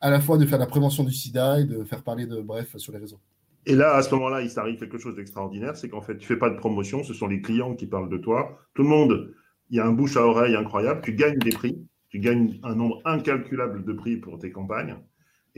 à 0.00 0.10
la 0.10 0.20
fois 0.20 0.38
de 0.38 0.46
faire 0.46 0.58
la 0.58 0.66
prévention 0.66 1.04
du 1.04 1.12
sida 1.12 1.60
et 1.60 1.64
de 1.64 1.84
faire 1.84 2.02
parler 2.02 2.26
de 2.26 2.40
bref 2.40 2.76
sur 2.76 2.92
les 2.92 2.98
réseaux. 2.98 3.20
Et 3.66 3.74
là, 3.74 3.94
à 3.96 4.02
ce 4.02 4.14
moment-là, 4.14 4.42
il 4.42 4.50
s'arrive 4.50 4.78
quelque 4.78 4.98
chose 4.98 5.16
d'extraordinaire, 5.16 5.76
c'est 5.76 5.88
qu'en 5.88 6.00
fait, 6.00 6.16
tu 6.16 6.26
fais 6.26 6.36
pas 6.36 6.50
de 6.50 6.56
promotion, 6.56 7.02
ce 7.02 7.12
sont 7.12 7.26
les 7.26 7.40
clients 7.42 7.74
qui 7.74 7.86
parlent 7.86 8.08
de 8.08 8.18
toi. 8.18 8.60
Tout 8.74 8.82
le 8.82 8.88
monde, 8.88 9.34
il 9.70 9.76
y 9.76 9.80
a 9.80 9.86
un 9.86 9.92
bouche 9.92 10.16
à 10.16 10.24
oreille 10.24 10.54
incroyable, 10.54 11.00
tu 11.02 11.14
gagnes 11.14 11.38
des 11.38 11.50
prix, 11.50 11.76
tu 12.08 12.20
gagnes 12.20 12.60
un 12.62 12.76
nombre 12.76 13.02
incalculable 13.04 13.84
de 13.84 13.92
prix 13.92 14.18
pour 14.18 14.38
tes 14.38 14.52
campagnes. 14.52 14.96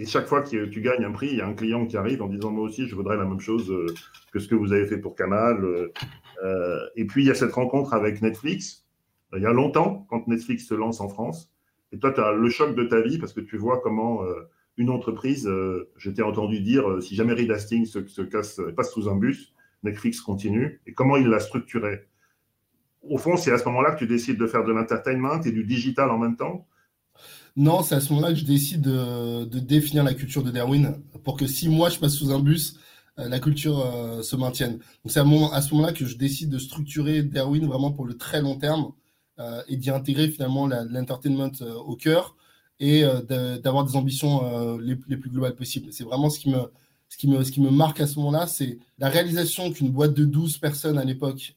Et 0.00 0.06
chaque 0.06 0.28
fois 0.28 0.42
que 0.42 0.66
tu 0.66 0.80
gagnes 0.80 1.04
un 1.04 1.10
prix, 1.10 1.26
il 1.26 1.38
y 1.38 1.40
a 1.40 1.46
un 1.46 1.54
client 1.54 1.84
qui 1.84 1.96
arrive 1.96 2.22
en 2.22 2.28
disant 2.28 2.52
moi 2.52 2.64
aussi, 2.64 2.86
je 2.86 2.94
voudrais 2.94 3.16
la 3.16 3.24
même 3.24 3.40
chose 3.40 3.68
euh, 3.72 3.92
que 4.32 4.38
ce 4.38 4.46
que 4.46 4.54
vous 4.54 4.72
avez 4.72 4.86
fait 4.86 4.98
pour 4.98 5.16
Canal. 5.16 5.64
Euh, 5.64 5.92
euh, 6.44 6.78
et 6.94 7.04
puis 7.04 7.24
il 7.24 7.26
y 7.26 7.32
a 7.32 7.34
cette 7.34 7.52
rencontre 7.52 7.92
avec 7.94 8.22
Netflix. 8.22 8.86
Il 9.36 9.42
y 9.42 9.46
a 9.46 9.52
longtemps, 9.52 10.06
quand 10.08 10.28
Netflix 10.28 10.68
se 10.68 10.74
lance 10.74 11.00
en 11.00 11.08
France. 11.08 11.52
Et 11.90 11.98
toi, 11.98 12.12
tu 12.12 12.20
as 12.20 12.32
le 12.32 12.48
choc 12.48 12.76
de 12.76 12.84
ta 12.84 13.00
vie 13.00 13.18
parce 13.18 13.32
que 13.32 13.40
tu 13.40 13.56
vois 13.56 13.80
comment 13.80 14.22
une 14.78 14.88
entreprise, 14.88 15.46
je 15.96 16.10
t'ai 16.10 16.22
entendu 16.22 16.60
dire, 16.60 17.02
si 17.02 17.14
jamais 17.14 17.34
Reed 17.34 17.50
Hastings 17.50 17.84
se, 17.84 18.22
casse, 18.22 18.60
passe 18.74 18.92
sous 18.92 19.06
un 19.10 19.16
bus, 19.16 19.52
Netflix 19.82 20.22
continue. 20.22 20.80
Et 20.86 20.94
comment 20.94 21.18
il 21.18 21.28
l'a 21.28 21.40
structuré? 21.40 22.06
Au 23.02 23.18
fond, 23.18 23.36
c'est 23.36 23.52
à 23.52 23.58
ce 23.58 23.66
moment-là 23.66 23.90
que 23.90 23.98
tu 23.98 24.06
décides 24.06 24.38
de 24.38 24.46
faire 24.46 24.64
de 24.64 24.72
l'entertainment 24.72 25.42
et 25.42 25.52
du 25.52 25.64
digital 25.64 26.10
en 26.10 26.16
même 26.16 26.36
temps 26.36 26.66
non, 27.58 27.82
c'est 27.82 27.96
à 27.96 28.00
ce 28.00 28.12
moment-là 28.12 28.32
que 28.32 28.38
je 28.38 28.44
décide 28.44 28.82
de, 28.82 29.58
définir 29.58 30.04
la 30.04 30.14
culture 30.14 30.44
de 30.44 30.52
Darwin 30.52 31.02
pour 31.24 31.36
que 31.36 31.48
si 31.48 31.68
moi 31.68 31.90
je 31.90 31.98
passe 31.98 32.14
sous 32.14 32.30
un 32.30 32.38
bus, 32.38 32.76
euh, 33.18 33.28
la 33.28 33.40
culture 33.40 33.80
euh, 33.80 34.22
se 34.22 34.36
maintienne. 34.36 34.74
Donc 34.74 35.06
c'est 35.06 35.18
à, 35.18 35.24
ce 35.60 35.74
moment-là 35.74 35.92
que 35.92 36.06
je 36.06 36.16
décide 36.16 36.50
de 36.50 36.58
structurer 36.58 37.24
Darwin 37.24 37.66
vraiment 37.66 37.90
pour 37.90 38.06
le 38.06 38.16
très 38.16 38.40
long 38.42 38.56
terme 38.56 38.92
euh, 39.40 39.60
et 39.66 39.76
d'y 39.76 39.90
intégrer 39.90 40.28
finalement 40.28 40.68
l'entertainment 40.68 41.50
au 41.84 41.96
cœur 41.96 42.36
et 42.78 43.02
d'avoir 43.28 43.84
des 43.84 43.96
ambitions 43.96 44.78
les, 44.78 44.94
plus 44.94 45.28
globales 45.28 45.56
possibles. 45.56 45.92
C'est 45.92 46.04
vraiment 46.04 46.30
ce 46.30 46.38
qui 46.38 46.50
me, 46.50 46.70
ce 47.08 47.16
qui 47.16 47.26
me, 47.26 47.42
ce 47.42 47.50
qui 47.50 47.60
me 47.60 47.70
marque 47.70 48.00
à 48.00 48.06
ce 48.06 48.20
moment-là, 48.20 48.46
c'est 48.46 48.78
la 48.98 49.08
réalisation 49.08 49.72
qu'une 49.72 49.90
boîte 49.90 50.14
de 50.14 50.24
12 50.24 50.58
personnes 50.58 50.96
à 50.96 51.02
l'époque 51.02 51.56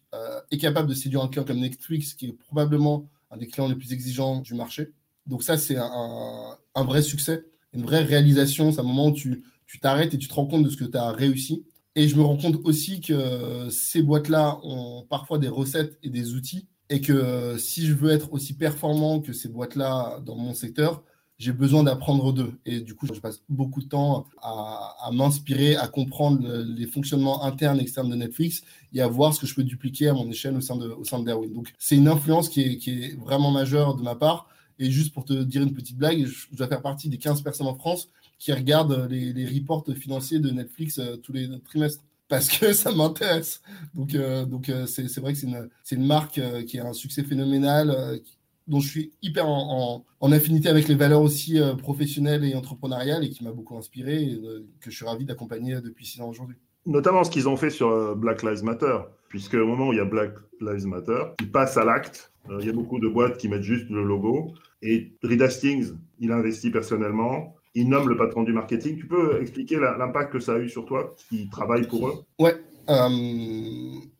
est 0.50 0.58
capable 0.58 0.90
de 0.90 0.96
séduire 0.96 1.22
un 1.22 1.28
client 1.28 1.44
comme 1.46 1.60
Netflix, 1.60 2.16
qui 2.16 2.26
est 2.30 2.34
probablement 2.34 3.08
un 3.30 3.38
des 3.38 3.46
clients 3.46 3.68
les 3.68 3.76
plus 3.76 3.94
exigeants 3.94 4.40
du 4.42 4.56
marché. 4.56 4.94
Donc 5.28 5.44
ça, 5.44 5.58
c'est 5.58 5.78
un, 5.78 6.58
vrai 6.84 7.02
succès, 7.02 7.46
une 7.74 7.84
vraie 7.84 8.04
réalisation. 8.04 8.72
C'est 8.72 8.80
un 8.80 8.84
moment 8.84 9.08
où 9.08 9.14
tu 9.14 9.44
t'arrêtes 9.82 10.14
et 10.14 10.18
tu 10.18 10.28
te 10.28 10.34
rends 10.34 10.48
compte 10.48 10.64
de 10.64 10.70
ce 10.70 10.78
que 10.78 10.86
tu 10.86 10.98
as 10.98 11.12
réussi. 11.12 11.66
Et 11.96 12.08
je 12.08 12.16
me 12.16 12.22
rends 12.22 12.38
compte 12.38 12.58
aussi 12.64 13.02
que 13.02 13.70
ces 13.70 14.02
boîtes-là 14.02 14.60
ont 14.64 15.06
parfois 15.10 15.38
des 15.38 15.50
recettes 15.50 16.00
et 16.04 16.10
des 16.10 16.34
outils 16.36 16.68
et 16.90 17.02
que 17.02 17.58
si 17.58 17.86
je 17.86 17.94
veux 17.94 18.12
être 18.12 18.34
aussi 18.34 18.54
performant 18.54 19.22
que 19.22 19.34
ces 19.34 19.48
boîtes-là 19.50 20.20
dans 20.26 20.36
mon 20.36 20.54
secteur, 20.54 21.04
j'ai 21.42 21.54
besoin 21.54 21.84
d'apprendre 21.84 22.34
d'eux. 22.34 22.60
Et 22.66 22.82
du 22.82 22.94
coup, 22.94 23.08
je 23.12 23.20
passe 23.20 23.42
beaucoup 23.50 23.82
de 23.82 23.88
temps 23.88 24.26
à, 24.44 25.10
m'inspirer, 25.12 25.76
à 25.76 25.88
comprendre 25.88 26.46
les 26.48 26.86
fonctionnements 26.86 27.44
internes 27.46 27.80
et 27.80 27.82
externes 27.82 28.10
de 28.10 28.16
Netflix 28.16 28.62
et 28.94 29.02
à 29.02 29.08
voir 29.08 29.34
ce 29.34 29.40
que 29.40 29.48
je 29.48 29.56
peux 29.56 29.64
dupliquer 29.64 30.10
à 30.10 30.14
mon 30.14 30.30
échelle 30.30 30.56
au 30.56 30.62
sein 30.62 30.76
de, 30.76 30.90
au 30.90 31.04
sein 31.04 31.20
de 31.20 31.26
Darwin. 31.26 31.52
Donc, 31.52 31.74
c'est 31.80 31.96
une 31.96 32.10
influence 32.10 32.48
qui 32.48 32.62
est, 32.62 32.78
qui 32.78 32.92
est, 32.92 33.20
vraiment 33.20 33.50
majeure 33.50 33.96
de 33.96 34.04
ma 34.04 34.16
part. 34.16 34.50
Et 34.82 34.92
juste 34.92 35.14
pour 35.14 35.26
te 35.26 35.34
dire 35.34 35.62
une 35.62 35.74
petite 35.74 35.98
blague, 35.98 36.26
je 36.26 36.56
dois 36.56 36.68
faire 36.68 36.82
partie 36.82 37.08
des 37.08 37.18
15 37.18 37.42
personnes 37.42 37.68
en 37.68 37.76
France 37.76 38.10
qui 38.40 38.52
regardent 38.52 39.08
les, 39.10 39.46
reports 39.46 39.86
financiers 39.96 40.40
de 40.40 40.50
Netflix 40.50 41.00
euh, 41.00 41.16
tous 41.18 41.32
les 41.32 41.48
trimestres 41.62 42.04
parce 42.28 42.50
que 42.50 42.74
ça 42.74 42.92
m'intéresse. 42.92 43.62
Donc, 43.94 44.16
euh, 44.16 44.46
donc 44.46 44.70
euh, 44.70 44.86
c'est 44.86 45.20
vrai 45.20 45.34
que 45.34 45.40
c'est 45.40 45.48
une, 45.48 45.70
une, 45.92 46.06
marque 46.06 46.42
qui 46.66 46.80
a 46.80 46.88
un 46.88 46.94
succès 46.94 47.24
phénoménal, 47.24 48.22
dont 48.68 48.80
je 48.80 48.90
suis 48.90 49.12
hyper 49.22 49.48
en, 49.48 50.04
affinité 50.22 50.70
avec 50.70 50.88
les 50.88 50.96
valeurs 50.96 51.22
aussi 51.22 51.60
euh, 51.60 51.76
professionnelles 51.76 52.44
et 52.46 52.56
entrepreneuriales 52.56 53.24
et 53.24 53.30
qui 53.30 53.44
m'a 53.44 53.52
beaucoup 53.52 53.78
inspiré 53.78 54.24
et 54.24 54.36
euh, 54.36 54.66
que 54.80 54.90
je 54.90 54.96
suis 54.96 55.06
ravi 55.06 55.26
d'accompagner 55.26 55.82
depuis 55.82 56.06
six 56.06 56.22
ans 56.22 56.30
aujourd'hui. 56.30 56.58
Notamment 56.86 57.24
ce 57.24 57.32
qu'ils 57.32 57.48
ont 57.48 57.58
fait 57.58 57.70
sur 57.70 57.90
euh, 57.90 58.16
Black 58.16 58.44
Lives 58.44 58.64
Matter, 58.64 58.98
puisque 59.30 59.54
au 59.54 59.66
moment 59.66 59.90
où 59.90 59.94
il 59.94 59.98
y 59.98 60.02
a 60.02 60.06
Black 60.06 60.34
Lives 60.60 60.88
Matter, 60.88 61.24
ils 61.40 61.52
passent 61.52 61.78
à 61.78 61.84
l'acte. 61.84 62.32
il 62.60 62.66
y 62.66 62.70
a 62.70 62.74
beaucoup 62.74 63.00
de 63.00 63.08
boîtes 63.08 63.38
qui 63.38 63.48
mettent 63.48 63.64
juste 63.64 63.90
le 63.90 64.04
logo. 64.04 64.54
Et 64.82 65.12
Reed 65.24 65.42
Hastings, 65.42 65.94
il 66.20 66.32
a 66.32 66.38
investi 66.38 66.72
personnellement. 66.72 67.56
Il 67.76 67.88
nomme 67.88 68.10
le 68.10 68.18
patron 68.18 68.44
du 68.44 68.52
marketing. 68.52 68.98
Tu 68.98 69.08
peux 69.08 69.40
expliquer 69.42 69.80
l'impact 69.80 70.34
que 70.34 70.40
ça 70.40 70.56
a 70.56 70.60
eu 70.60 70.70
sur 70.70 70.86
toi, 70.86 71.16
qui 71.30 71.50
travaille 71.50 71.88
pour 71.88 72.08
eux? 72.08 72.14
Ouais, 72.40 72.56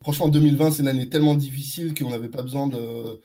franchement, 0.02 0.30
2020, 0.30 0.72
c'est 0.72 0.84
une 0.84 0.88
année 0.88 1.10
tellement 1.10 1.36
difficile 1.36 1.94
qu'on 1.94 2.12
n'avait 2.12 2.30
pas 2.30 2.44
besoin 2.44 2.68
de, 2.68 3.20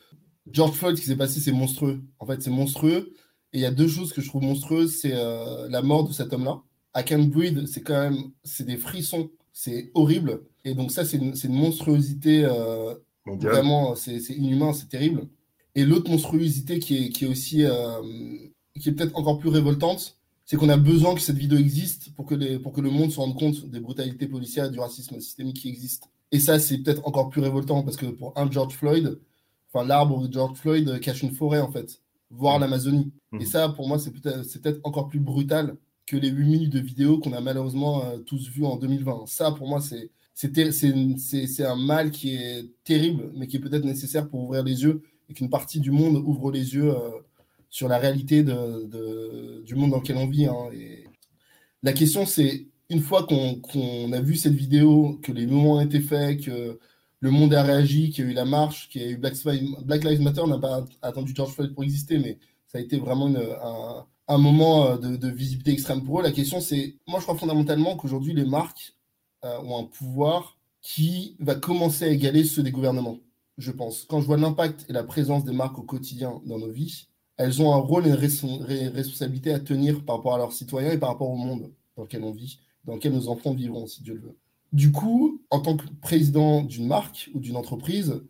George 0.50 0.76
Floyd, 0.76 0.96
ce 0.96 1.02
qui 1.02 1.08
s'est 1.08 1.16
passé, 1.16 1.40
c'est 1.40 1.52
monstrueux. 1.52 2.00
En 2.18 2.26
fait, 2.26 2.42
c'est 2.42 2.50
monstrueux. 2.50 3.12
Et 3.52 3.58
il 3.58 3.60
y 3.60 3.66
a 3.66 3.70
deux 3.70 3.88
choses 3.88 4.12
que 4.12 4.20
je 4.20 4.28
trouve 4.28 4.42
monstrueuses. 4.42 5.00
C'est 5.00 5.14
euh, 5.14 5.68
la 5.68 5.82
mort 5.82 6.06
de 6.06 6.12
cet 6.12 6.32
homme-là. 6.32 6.62
I 6.96 7.04
Can 7.04 7.24
Breathe, 7.24 7.66
c'est 7.66 7.82
quand 7.82 8.00
même, 8.00 8.30
c'est 8.42 8.64
des 8.64 8.76
frissons. 8.76 9.30
C'est 9.52 9.90
horrible. 9.94 10.42
Et 10.64 10.74
donc 10.74 10.90
ça, 10.90 11.04
c'est 11.04 11.18
une, 11.18 11.34
une, 11.44 11.52
monstruosité. 11.52 12.44
Euh, 12.44 12.94
vraiment, 13.26 13.94
c'est 13.94 14.18
inhumain, 14.30 14.72
c'est 14.72 14.88
terrible. 14.88 15.28
Et 15.74 15.84
l'autre 15.84 16.10
monstruosité 16.10 16.78
qui 16.78 16.96
est, 16.96 17.08
qui 17.10 17.24
est 17.24 17.28
aussi, 17.28 17.64
euh, 17.64 18.02
qui 18.80 18.88
est 18.88 18.92
peut-être 18.92 19.16
encore 19.16 19.38
plus 19.38 19.50
révoltante, 19.50 20.18
c'est 20.44 20.56
qu'on 20.56 20.68
a 20.68 20.76
besoin 20.76 21.14
que 21.14 21.20
cette 21.20 21.36
vidéo 21.36 21.58
existe 21.58 22.14
pour 22.14 22.24
que, 22.24 22.34
les, 22.34 22.58
pour 22.58 22.72
que 22.72 22.80
le 22.80 22.90
monde 22.90 23.10
se 23.10 23.20
rende 23.20 23.38
compte 23.38 23.66
des 23.66 23.80
brutalités 23.80 24.26
policières, 24.26 24.70
du 24.70 24.78
racisme 24.78 25.20
systémique 25.20 25.56
qui 25.60 25.68
existe. 25.68 26.04
Et 26.32 26.40
ça, 26.40 26.58
c'est 26.58 26.78
peut-être 26.78 27.06
encore 27.06 27.28
plus 27.28 27.40
révoltant 27.40 27.82
parce 27.82 27.96
que 27.96 28.06
pour 28.06 28.32
un 28.36 28.50
George 28.50 28.74
Floyd, 28.74 29.18
l'arbre 29.84 30.26
de 30.26 30.32
George 30.32 30.56
Floyd 30.56 31.00
cache 31.00 31.22
une 31.22 31.32
forêt, 31.32 31.60
en 31.60 31.70
fait, 31.70 32.00
voire 32.30 32.58
l'Amazonie. 32.58 33.12
Et 33.38 33.44
ça, 33.44 33.68
pour 33.68 33.86
moi, 33.88 33.98
c'est 33.98 34.10
peut-être 34.10 34.62
peut 34.62 34.80
encore 34.84 35.08
plus 35.08 35.20
brutal 35.20 35.76
que 36.06 36.16
les 36.16 36.28
8 36.30 36.44
minutes 36.44 36.72
de 36.72 36.80
vidéo 36.80 37.18
qu'on 37.18 37.32
a 37.32 37.40
malheureusement 37.40 38.04
euh, 38.04 38.18
tous 38.18 38.48
vues 38.48 38.64
en 38.64 38.76
2020. 38.76 39.24
Ça, 39.26 39.52
pour 39.52 39.68
moi, 39.68 39.80
c'est 39.80 40.10
c'est 40.36 41.64
un 41.64 41.76
mal 41.76 42.10
qui 42.10 42.34
est 42.34 42.68
terrible, 42.84 43.32
mais 43.34 43.46
qui 43.46 43.56
est 43.56 43.60
peut-être 43.60 43.86
nécessaire 43.86 44.28
pour 44.28 44.44
ouvrir 44.44 44.62
les 44.62 44.82
yeux 44.82 45.02
et 45.30 45.34
qu'une 45.34 45.48
partie 45.48 45.80
du 45.80 45.90
monde 45.90 46.16
ouvre 46.16 46.52
les 46.52 46.74
yeux 46.74 46.90
euh, 46.94 47.10
sur 47.70 47.88
la 47.88 47.98
réalité 47.98 48.42
de, 48.42 49.62
du 49.64 49.74
monde 49.74 49.92
dans 49.92 50.00
lequel 50.00 50.18
on 50.18 50.26
vit. 50.26 50.46
Hein. 50.46 50.70
Et 50.74 51.04
la 51.82 51.94
question, 51.94 52.26
c'est 52.26 52.66
une 52.90 53.00
fois 53.00 53.26
qu'on 53.26 54.12
a 54.12 54.20
vu 54.20 54.36
cette 54.36 54.54
vidéo, 54.54 55.18
que 55.22 55.32
les 55.32 55.46
mouvements 55.46 55.74
ont 55.76 55.80
été 55.80 56.00
faits, 56.00 56.44
que 56.44 56.78
le 57.20 57.30
monde 57.30 57.54
a 57.54 57.62
réagi, 57.62 58.10
qu'il 58.10 58.24
y 58.24 58.28
a 58.28 58.30
eu 58.30 58.34
la 58.34 58.44
marche, 58.44 58.88
qu'il 58.90 59.02
y 59.02 59.04
a 59.06 59.08
eu 59.08 59.16
Black, 59.16 60.04
Lives 60.04 60.20
Matter, 60.20 60.46
n'a 60.46 60.58
pas 60.58 60.84
attendu 61.02 61.32
George 61.34 61.52
Floyd 61.52 61.74
pour 61.74 61.82
exister, 61.82 62.18
mais 62.18 62.38
ça 62.66 62.78
a 62.78 62.80
été 62.80 62.98
vraiment 62.98 63.26
un, 63.26 64.06
moment 64.28 64.86
euh, 64.86 64.96
de, 64.96 65.28
visibilité 65.28 65.72
extrême 65.72 66.04
pour 66.04 66.20
eux. 66.20 66.22
La 66.22 66.32
question, 66.32 66.60
c'est, 66.60 66.96
moi 67.06 67.20
je 67.20 67.24
crois 67.24 67.36
fondamentalement 67.36 67.96
qu'aujourd'hui, 67.96 68.34
les 68.34 68.44
marques 68.44 68.94
euh, 69.44 69.58
ont 69.60 69.78
un 69.78 69.84
pouvoir 69.84 70.58
qui 70.82 71.36
va 71.40 71.54
commencer 71.54 72.04
à 72.04 72.08
égaler 72.08 72.44
ceux 72.44 72.62
des 72.62 72.70
gouvernements, 72.70 73.18
je 73.58 73.72
pense. 73.72 74.04
Quand 74.08 74.20
je 74.20 74.26
vois 74.26 74.36
l'impact 74.36 74.86
et 74.88 74.92
la 74.92 75.04
présence 75.04 75.44
des 75.44 75.52
marques 75.52 75.78
au 75.78 75.82
quotidien 75.82 76.40
dans 76.44 76.58
nos 76.58 76.70
vies, 76.70 77.08
elles 77.36 77.60
ont 77.60 77.72
un 77.74 77.78
rôle 77.78 78.06
et 78.06 78.10
une 78.10 78.14
responsabilité 78.14 79.52
à 79.52 79.60
tenir 79.60 80.04
par 80.04 80.16
rapport 80.16 80.34
à 80.34 80.38
leurs 80.38 80.52
citoyens 80.52 80.92
et 80.92 80.98
par 80.98 81.10
rapport 81.10 81.28
au 81.28 81.36
monde 81.36 81.70
dans 81.96 82.04
lequel 82.04 82.22
on 82.22 82.32
vit, 82.32 82.60
dans 82.84 82.94
lequel 82.94 83.12
nos 83.12 83.28
enfants 83.28 83.52
vivront, 83.52 83.86
si 83.86 84.02
Dieu 84.02 84.14
le 84.14 84.20
veut. 84.20 84.36
Du 84.72 84.92
coup, 84.92 85.42
en 85.50 85.60
tant 85.60 85.76
que 85.76 85.86
président 86.00 86.62
d'une 86.62 86.86
marque 86.86 87.30
ou 87.34 87.40
d'une 87.40 87.56
entreprise, 87.56 88.22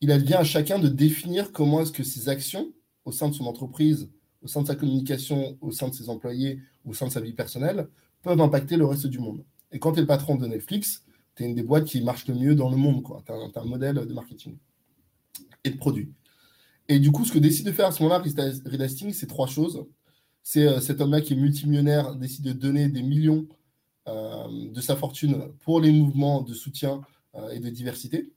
il 0.00 0.10
advient 0.10 0.34
à 0.34 0.44
chacun 0.44 0.78
de 0.78 0.88
définir 0.88 1.52
comment 1.52 1.80
est-ce 1.80 1.92
que 1.92 2.02
ses 2.02 2.28
actions 2.28 2.72
au 3.04 3.12
sein 3.12 3.28
de 3.28 3.34
son 3.34 3.46
entreprise, 3.46 4.08
au 4.42 4.48
sein 4.48 4.62
de 4.62 4.66
sa 4.66 4.74
communication, 4.74 5.56
au 5.60 5.70
sein 5.70 5.88
de 5.88 5.94
ses 5.94 6.08
employés, 6.08 6.60
au 6.84 6.94
sein 6.94 7.06
de 7.06 7.12
sa 7.12 7.20
vie 7.20 7.32
personnelle, 7.32 7.88
peuvent 8.22 8.40
impacter 8.40 8.76
le 8.76 8.86
reste 8.86 9.06
du 9.06 9.18
monde. 9.18 9.44
Et 9.72 9.78
quand 9.78 9.92
tu 9.92 9.98
es 9.98 10.02
le 10.02 10.06
patron 10.06 10.36
de 10.36 10.46
Netflix, 10.46 11.04
tu 11.34 11.44
es 11.44 11.46
une 11.46 11.54
des 11.54 11.62
boîtes 11.62 11.84
qui 11.84 12.02
marche 12.02 12.26
le 12.26 12.34
mieux 12.34 12.54
dans 12.54 12.70
le 12.70 12.76
monde. 12.76 13.02
Tu 13.26 13.32
as, 13.32 13.60
un 13.60 13.64
modèle 13.64 13.94
de 13.94 14.12
marketing 14.12 14.56
et 15.64 15.70
de 15.70 15.76
produit. 15.76 16.12
Et 16.88 16.98
du 16.98 17.12
coup, 17.12 17.24
ce 17.24 17.32
que 17.32 17.38
décide 17.38 17.66
de 17.66 17.72
faire 17.72 17.86
à 17.86 17.92
ce 17.92 18.02
moment-là 18.02 18.22
Reed 18.22 18.82
Hastings, 18.82 19.12
c'est 19.12 19.28
trois 19.28 19.46
choses. 19.46 19.84
C'est 20.42 20.66
euh, 20.66 20.80
cet 20.80 21.00
homme-là 21.00 21.20
qui 21.20 21.34
est 21.34 21.36
multimillionnaire, 21.36 22.16
décide 22.16 22.44
de 22.44 22.52
donner 22.52 22.88
des 22.88 23.02
millions 23.02 23.46
euh, 24.08 24.70
de 24.72 24.80
sa 24.80 24.96
fortune 24.96 25.52
pour 25.60 25.80
les 25.80 25.92
mouvements 25.92 26.42
de 26.42 26.54
soutien 26.54 27.02
euh, 27.36 27.50
et 27.50 27.60
de 27.60 27.68
diversité. 27.68 28.32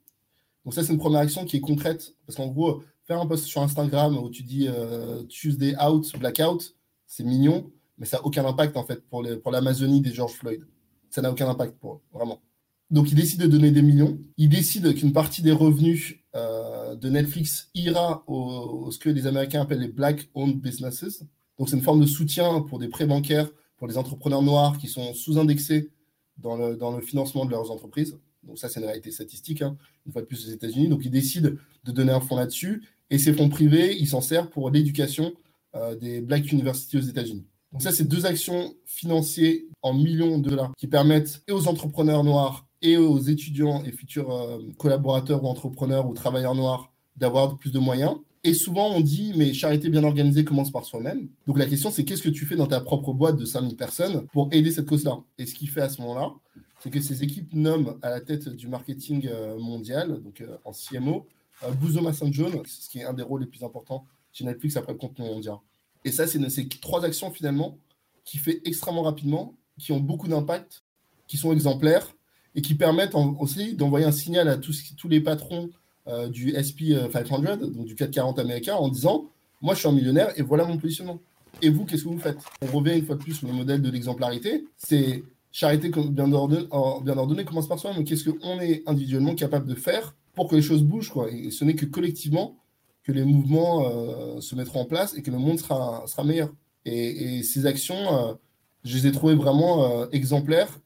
Donc 0.66 0.74
ça, 0.74 0.84
c'est 0.84 0.94
une 0.94 1.00
première 1.00 1.22
action 1.22 1.46
qui 1.46 1.58
est 1.58 1.62
concrète, 1.62 2.16
parce 2.26 2.38
qu'en 2.38 2.48
gros, 2.48 2.84
faire 3.06 3.20
un 3.20 3.28
post 3.28 3.46
sur 3.46 3.62
Instagram 3.62 4.18
où 4.18 4.30
tu 4.30 4.44
dis 4.44 4.68
euh, 4.68 5.24
Tuesday 5.24 5.76
out, 5.82 6.12
blackout, 6.18 6.76
c'est 7.06 7.24
mignon, 7.24 7.72
mais 7.98 8.06
ça 8.06 8.18
n'a 8.18 8.26
aucun 8.26 8.46
impact 8.46 8.78
en 8.78 8.84
fait 8.84 9.02
pour, 9.08 9.24
l'Amazonie 9.24 10.02
des 10.02 10.14
George 10.14 10.34
Floyd. 10.34 10.66
Ça 11.10 11.22
n'a 11.22 11.32
aucun 11.32 11.48
impact 11.48 11.78
pour 11.80 11.96
eux, 11.96 12.02
vraiment. 12.12 12.42
Donc 12.90 13.12
il 13.12 13.16
décide 13.16 13.42
de 13.42 13.48
donner 13.48 13.72
des 13.72 13.82
millions. 13.82 14.18
Il 14.38 14.50
décide 14.50 14.94
qu'une 14.96 15.14
partie 15.14 15.42
des 15.42 15.52
revenus 15.52 16.16
de 16.34 17.10
Netflix 17.10 17.70
ira 17.76 18.24
au, 18.28 18.90
ce 18.90 18.98
que 18.98 19.10
les 19.10 19.28
Américains 19.28 19.62
appellent 19.62 19.80
les 19.80 19.88
black-owned 19.88 20.60
businesses. 20.60 21.24
Donc 21.58 21.70
c'est 21.70 21.76
une 21.76 21.84
forme 21.84 22.02
de 22.02 22.06
soutien 22.08 22.62
pour 22.62 22.80
des 22.80 22.88
prêts 22.88 23.06
bancaires 23.06 23.50
pour 23.78 23.88
les 23.88 23.98
entrepreneurs 23.98 24.42
noirs 24.42 24.78
qui 24.78 24.88
sont 24.88 25.14
sous-indexés 25.14 25.92
dans 26.38 26.56
le, 26.56 26.76
dans 26.76 26.96
le 26.96 27.02
financement 27.02 27.46
de 27.46 27.52
leurs 27.52 27.70
entreprises. 27.70 28.18
Donc 28.44 28.58
ça, 28.58 28.70
c'est 28.70 28.80
une 28.80 28.86
réalité 28.86 29.12
statistique, 29.12 29.62
hein, 29.62 29.78
une 30.06 30.12
fois 30.12 30.22
de 30.22 30.28
plus 30.28 30.48
aux 30.48 30.52
États-Unis. 30.52 30.88
Donc 30.88 31.06
ils 31.06 31.12
décident 31.12 31.52
de 31.84 31.92
donner 31.92 32.12
un 32.12 32.20
fonds 32.20 32.36
là-dessus. 32.36 32.84
Et 33.10 33.18
ces 33.18 33.34
fonds 33.34 33.50
privés, 33.50 33.96
ils 34.00 34.08
s'en 34.08 34.22
servent 34.22 34.50
pour 34.50 34.70
l'éducation 34.70 35.34
euh, 35.76 35.96
des 35.96 36.22
Black 36.22 36.52
Universities 36.52 36.98
aux 36.98 37.02
États-Unis. 37.02 37.46
Donc 37.72 37.82
ça, 37.82 37.92
c'est 37.92 38.08
deux 38.08 38.26
actions 38.26 38.76
financières 38.86 39.60
en 39.82 39.94
millions 39.94 40.38
de 40.38 40.50
dollars 40.50 40.72
qui 40.78 40.88
permettent 40.88 41.42
et 41.48 41.52
aux 41.52 41.68
entrepreneurs 41.68 42.24
noirs 42.24 42.68
et 42.82 42.98
aux 42.98 43.20
étudiants 43.20 43.84
et 43.84 43.92
futurs 43.92 44.32
euh, 44.32 44.60
collaborateurs 44.78 45.44
ou 45.44 45.48
entrepreneurs 45.48 46.08
ou 46.08 46.14
travailleurs 46.14 46.56
noirs 46.56 46.94
d'avoir 47.18 47.58
plus 47.58 47.72
de 47.72 47.80
moyens. 47.80 48.16
Et 48.46 48.54
souvent, 48.54 48.90
on 48.90 49.00
dit, 49.00 49.34
mais 49.38 49.54
charité 49.54 49.90
bien 49.90 50.04
organisée 50.04 50.44
commence 50.44 50.70
par 50.70 50.84
soi-même. 50.84 51.30
Donc 51.48 51.58
la 51.58 51.66
question, 51.66 51.92
c'est 51.92 52.04
qu'est-ce 52.04 52.22
que 52.22 52.30
tu 52.30 52.46
fais 52.46 52.58
dans 52.58 52.68
ta 52.68 52.82
propre 52.82 53.14
boîte 53.14 53.38
de 53.38 53.46
5000 53.46 53.78
personnes 53.78 54.28
pour 54.34 54.50
aider 54.52 54.70
cette 54.72 54.86
cause-là? 54.86 55.20
Et 55.38 55.46
ce 55.46 55.56
qu'il 55.56 55.70
fait 55.70 55.82
à 55.82 55.88
ce 55.88 56.02
moment-là, 56.02 56.34
c'est 56.82 56.90
que 56.90 57.00
ces 57.00 57.24
équipes 57.24 57.54
nomment 57.54 57.98
à 58.02 58.10
la 58.10 58.20
tête 58.20 58.50
du 58.50 58.68
marketing 58.68 59.30
euh, 59.32 59.58
mondial, 59.58 60.22
donc 60.22 60.42
euh, 60.42 60.58
en 60.66 60.74
CMO, 60.74 61.26
euh, 61.64 61.72
Bouzoma 61.72 62.12
John, 62.32 62.62
ce 62.66 62.90
qui 62.90 63.00
est 63.00 63.06
un 63.06 63.14
des 63.14 63.24
rôles 63.24 63.42
les 63.42 63.48
plus 63.48 63.64
importants 63.64 64.06
chez 64.34 64.44
Netflix 64.44 64.76
après 64.76 64.92
le 64.92 64.98
contenu 64.98 65.24
mondial. 65.24 65.56
Et 66.04 66.12
ça, 66.12 66.28
c'est 66.28 66.50
ces 66.50 66.68
trois 66.68 67.06
actions 67.06 67.32
finalement 67.32 67.78
qui 68.26 68.38
fait 68.38 68.62
extrêmement 68.66 69.04
rapidement, 69.04 69.56
qui 69.80 69.94
ont 69.94 70.02
beaucoup 70.02 70.28
d'impact, 70.28 70.84
qui 71.28 71.38
sont 71.38 71.54
exemplaires 71.54 72.14
et 72.56 72.62
qui 72.62 72.76
permettent 72.76 73.16
aussi 73.40 73.76
d'envoyer 73.76 74.06
un 74.06 74.12
signal 74.12 74.50
à 74.50 74.58
tous 74.58 75.08
les 75.08 75.22
patrons 75.22 75.70
euh, 76.08 76.28
du 76.28 76.52
SP 76.52 76.92
500, 77.12 77.44
euh, 77.46 77.56
donc 77.56 77.86
du 77.86 77.96
440 77.96 78.40
américain, 78.40 78.76
en 78.76 78.90
disant 78.90 79.30
Moi, 79.62 79.74
je 79.74 79.80
suis 79.80 79.88
un 79.88 79.94
millionnaire 79.94 80.38
et 80.38 80.42
voilà 80.42 80.66
mon 80.66 80.78
positionnement. 80.78 81.20
Et 81.62 81.70
vous, 81.70 81.86
qu'est-ce 81.86 82.04
que 82.04 82.10
vous 82.10 82.20
faites? 82.20 82.38
On 82.62 82.78
revient 82.78 82.98
une 82.98 83.06
fois 83.06 83.16
de 83.16 83.22
plus 83.22 83.36
sur 83.36 83.48
le 83.48 83.54
modèle 83.54 83.82
de 83.82 83.90
l'exemplarité. 83.90 84.66
C'est 84.76 85.24
charité 85.52 85.90
bien 85.90 86.32
ordonnée, 86.34 86.68
bien 87.04 87.18
ordonnée 87.18 87.46
commence 87.46 87.68
par 87.68 87.80
soi, 87.80 87.92
mais 87.98 88.04
qu'est-ce 88.04 88.30
qu'on 88.30 88.60
est 88.60 88.84
individuellement 88.86 89.36
capable 89.36 89.68
de 89.68 89.76
faire 89.76 90.16
pour 90.34 90.50
que 90.50 90.56
les 90.56 90.62
choses 90.62 90.84
bougent 90.84 91.12
quoi? 91.12 91.30
Et 91.32 91.52
ce 91.52 91.64
n'est 91.64 91.76
que 91.76 91.86
collectivement 91.86 92.58
que 93.04 93.12
les 93.12 93.24
mouvements 93.24 93.86
euh, 93.86 94.42
se 94.42 94.56
mettront 94.56 94.82
en 94.82 94.86
place 94.86 95.16
et 95.16 95.22
que 95.22 95.32
le 95.32 95.38
monde 95.38 95.60
sera, 95.60 96.04
sera 96.08 96.24
meilleur. 96.24 96.50
Et, 96.86 97.44
ces 97.44 97.66
actions, 97.66 98.38
je 98.84 98.98
les 98.98 99.08
ai 99.08 99.12
trouvées 99.14 99.36
vraiment 99.36 100.10
exemplaires, 100.12 100.80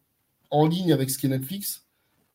en 0.51 0.67
ligne 0.67 0.93
avec 0.93 1.09
ce 1.09 1.17
qu'est 1.17 1.27
Netflix, 1.27 1.86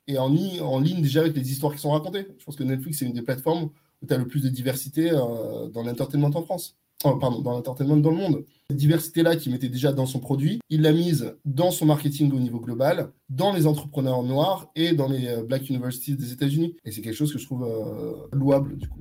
et 0.06 0.18
en, 0.18 0.28
ligne 0.28 1.02
déjà 1.02 1.20
avec 1.20 1.36
les 1.36 1.52
histoires 1.52 1.74
qui 1.74 1.80
sont 1.80 1.90
racontées. 1.90 2.26
Je 2.38 2.44
pense 2.44 2.56
que 2.56 2.64
Netflix, 2.64 2.98
c'est 2.98 3.06
une 3.06 3.12
des 3.12 3.22
plateformes 3.22 3.70
où 4.02 4.06
tu 4.06 4.12
as 4.12 4.18
le 4.18 4.26
plus 4.26 4.42
de 4.42 4.48
diversité 4.48 5.10
euh, 5.10 5.68
dans 5.68 5.82
l'entertainment 5.82 6.30
en 6.34 6.42
France. 6.42 6.76
pardon, 7.02 7.40
dans 7.40 7.52
l'entertainment 7.52 7.96
dans 7.96 8.10
le 8.10 8.16
monde. 8.16 8.44
Cette 8.68 8.76
diversité-là 8.76 9.36
qui 9.36 9.50
mettait 9.50 9.68
déjà 9.68 9.92
dans 9.92 10.06
son 10.06 10.18
produit, 10.18 10.60
il 10.70 10.82
l'a 10.82 10.92
mise 10.92 11.34
dans 11.44 11.70
son 11.70 11.86
marketing 11.86 12.32
au 12.32 12.40
niveau 12.40 12.60
global, 12.60 13.12
dans 13.28 13.52
les 13.52 13.66
entrepreneurs 13.66 14.22
noirs 14.22 14.70
et 14.74 14.92
dans 14.92 15.08
les 15.08 15.28
euh, 15.28 15.42
Black 15.44 15.68
Universities 15.68 16.16
des 16.16 16.32
États-Unis. 16.32 16.76
Et 16.84 16.90
c'est 16.90 17.00
quelque 17.00 17.16
chose 17.16 17.32
que 17.32 17.38
je 17.38 17.46
trouve 17.46 17.64
euh, 17.64 18.14
louable 18.32 18.76
du 18.76 18.88
coup. 18.88 19.00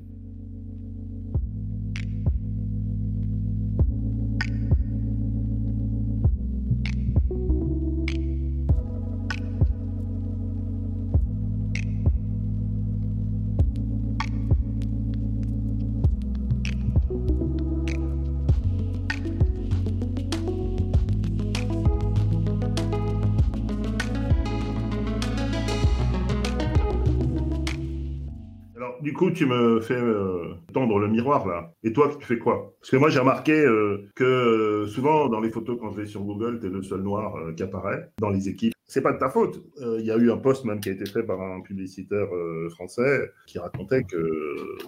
Tu 29.41 29.47
me 29.47 29.81
fais 29.81 29.95
euh, 29.95 30.53
tendre 30.71 30.99
le 30.99 31.07
miroir 31.07 31.47
là. 31.47 31.73
Et 31.83 31.93
toi, 31.93 32.11
tu 32.19 32.23
fais 32.23 32.37
quoi? 32.37 32.75
Parce 32.79 32.91
que 32.91 32.97
moi, 32.97 33.09
j'ai 33.09 33.17
remarqué 33.17 33.53
euh, 33.53 34.07
que 34.13 34.23
euh, 34.23 34.85
souvent, 34.85 35.29
dans 35.29 35.39
les 35.39 35.49
photos, 35.49 35.79
quand 35.81 35.89
je 35.89 36.01
vais 36.01 36.05
sur 36.05 36.21
Google, 36.21 36.59
tu 36.59 36.67
es 36.67 36.69
le 36.69 36.83
seul 36.83 37.01
noir 37.01 37.33
qui 37.57 37.63
apparaît 37.63 38.11
dans 38.19 38.29
les 38.29 38.47
équipes. 38.47 38.73
C'est 38.85 39.01
pas 39.01 39.13
de 39.13 39.17
ta 39.17 39.29
faute. 39.29 39.63
Il 39.79 40.05
y 40.05 40.11
a 40.11 40.17
eu 40.17 40.29
un 40.29 40.37
post 40.37 40.65
même 40.65 40.79
qui 40.79 40.89
a 40.89 40.91
été 40.91 41.05
fait 41.07 41.23
par 41.23 41.41
un 41.41 41.61
publicitaire 41.61 42.27
français 42.71 43.31
qui 43.47 43.57
racontait 43.57 44.03
que 44.03 44.21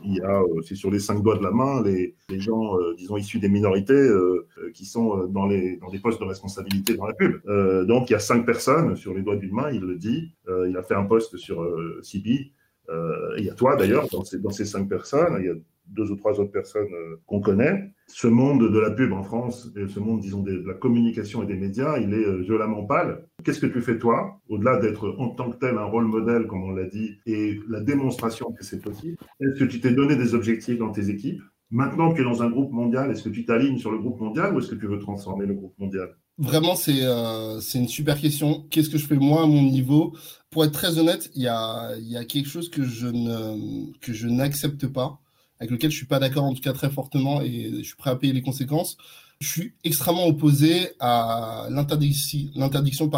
il 0.03 0.17
y 0.17 0.21
a, 0.21 0.41
c'est 0.61 0.75
sur 0.75 0.91
les 0.91 0.99
cinq 0.99 1.23
doigts 1.23 1.37
de 1.37 1.43
la 1.43 1.51
main, 1.51 1.81
les, 1.81 2.13
les 2.27 2.39
gens, 2.41 2.77
disons, 2.97 3.15
issus 3.15 3.39
des 3.39 3.47
minorités 3.47 4.09
qui 4.73 4.85
sont 4.85 5.25
dans 5.27 5.45
les 5.45 5.77
dans 5.77 5.89
des 5.89 5.99
postes 5.99 6.19
de 6.19 6.25
responsabilité 6.25 6.95
dans 6.95 7.07
la 7.07 7.13
pub. 7.13 7.41
donc, 7.87 8.09
il 8.09 8.13
y 8.13 8.15
a 8.15 8.19
cinq 8.19 8.45
personnes 8.45 8.97
sur 8.97 9.13
les 9.13 9.21
doigts 9.21 9.37
d'une 9.37 9.53
main. 9.53 9.71
Il 9.71 9.81
le 9.81 9.95
dit. 9.95 10.35
il 10.49 10.75
a 10.75 10.83
fait 10.83 10.95
un 10.95 11.05
post 11.05 11.37
sur 11.37 11.65
CB 12.01 12.51
il 12.89 13.45
y 13.45 13.49
a 13.49 13.53
toi 13.53 13.75
d'ailleurs 13.75 14.07
dans 14.09 14.23
ces, 14.51 14.65
cinq 14.65 14.89
personnes, 14.89 15.37
il 15.39 15.45
y 15.45 15.49
a 15.49 15.55
deux 15.87 16.11
ou 16.11 16.15
trois 16.15 16.39
autres 16.39 16.51
personnes 16.51 16.93
euh, 16.93 17.17
qu'on 17.25 17.41
connaît. 17.41 17.93
Ce 18.07 18.27
monde 18.27 18.71
de 18.71 18.79
la 18.79 18.91
pub 18.91 19.11
en 19.13 19.23
France, 19.23 19.71
ce 19.75 19.99
monde, 19.99 20.21
disons, 20.21 20.41
de 20.41 20.63
la 20.65 20.73
communication 20.73 21.43
et 21.43 21.45
des 21.45 21.55
médias, 21.55 21.97
il 21.97 22.13
est 22.13 22.25
euh, 22.25 22.41
violemment 22.41 22.85
pâle. 22.85 23.25
Qu'est-ce 23.43 23.59
que 23.59 23.65
tu 23.65 23.81
fais 23.81 23.97
toi, 23.97 24.39
au-delà 24.49 24.77
d'être 24.77 25.15
en 25.17 25.29
tant 25.29 25.49
que 25.49 25.57
tel 25.57 25.77
un 25.77 25.85
rôle 25.85 26.05
modèle, 26.05 26.47
comme 26.47 26.63
on 26.63 26.71
l'a 26.71 26.85
dit, 26.85 27.17
et 27.25 27.59
la 27.69 27.81
démonstration 27.81 28.51
que 28.51 28.63
c'est 28.63 28.81
possible? 28.81 29.17
Est-ce 29.39 29.59
que 29.59 29.65
tu 29.65 29.79
t'es 29.79 29.91
donné 29.91 30.15
des 30.15 30.35
objectifs 30.35 30.77
dans 30.77 30.91
tes 30.91 31.09
équipes? 31.09 31.41
Maintenant 31.71 32.11
que 32.11 32.17
tu 32.17 32.21
es 32.21 32.23
dans 32.23 32.43
un 32.43 32.49
groupe 32.49 32.71
mondial, 32.71 33.09
est-ce 33.11 33.23
que 33.23 33.29
tu 33.29 33.45
t'alignes 33.45 33.79
sur 33.79 33.91
le 33.91 33.97
groupe 33.97 34.19
mondial 34.19 34.53
ou 34.53 34.59
est-ce 34.59 34.69
que 34.69 34.75
tu 34.75 34.87
veux 34.87 34.99
transformer 34.99 35.45
le 35.45 35.55
groupe 35.55 35.73
mondial? 35.79 36.15
Vraiment, 36.37 36.75
c'est 36.75 37.03
euh, 37.03 37.59
une 37.75 37.87
super 37.87 38.19
question. 38.19 38.65
Qu'est-ce 38.69 38.89
que 38.89 38.97
je 38.97 39.05
fais 39.05 39.15
moi 39.15 39.43
à 39.43 39.45
mon 39.45 39.61
niveau? 39.61 40.15
Pour 40.53 40.63
être 40.63 40.71
très 40.71 40.99
honnête, 40.99 41.31
il 41.33 41.41
y 41.41 41.47
a, 41.47 41.97
quelque 42.29 42.47
chose 42.47 42.69
que 42.69 42.85
je 42.85 43.07
ne 43.07 44.29
n'accepte 44.29 44.85
pas, 44.85 45.19
avec 45.59 45.71
lequel 45.71 45.89
je 45.89 45.97
suis 45.97 46.05
pas 46.05 46.19
d'accord 46.19 46.43
en 46.43 46.53
tout 46.53 46.61
cas 46.61 46.73
très 46.73 46.91
fortement 46.91 47.41
et 47.41 47.71
je 47.79 47.81
suis 47.81 47.95
prêt 47.95 48.11
à 48.11 48.15
payer 48.15 48.33
les 48.33 48.43
conséquences. 48.43 48.95
Je 49.39 49.47
suis 49.47 49.73
extrêmement 49.83 50.27
opposé 50.27 50.91
à 50.99 51.65
l'interdiction 51.71 53.09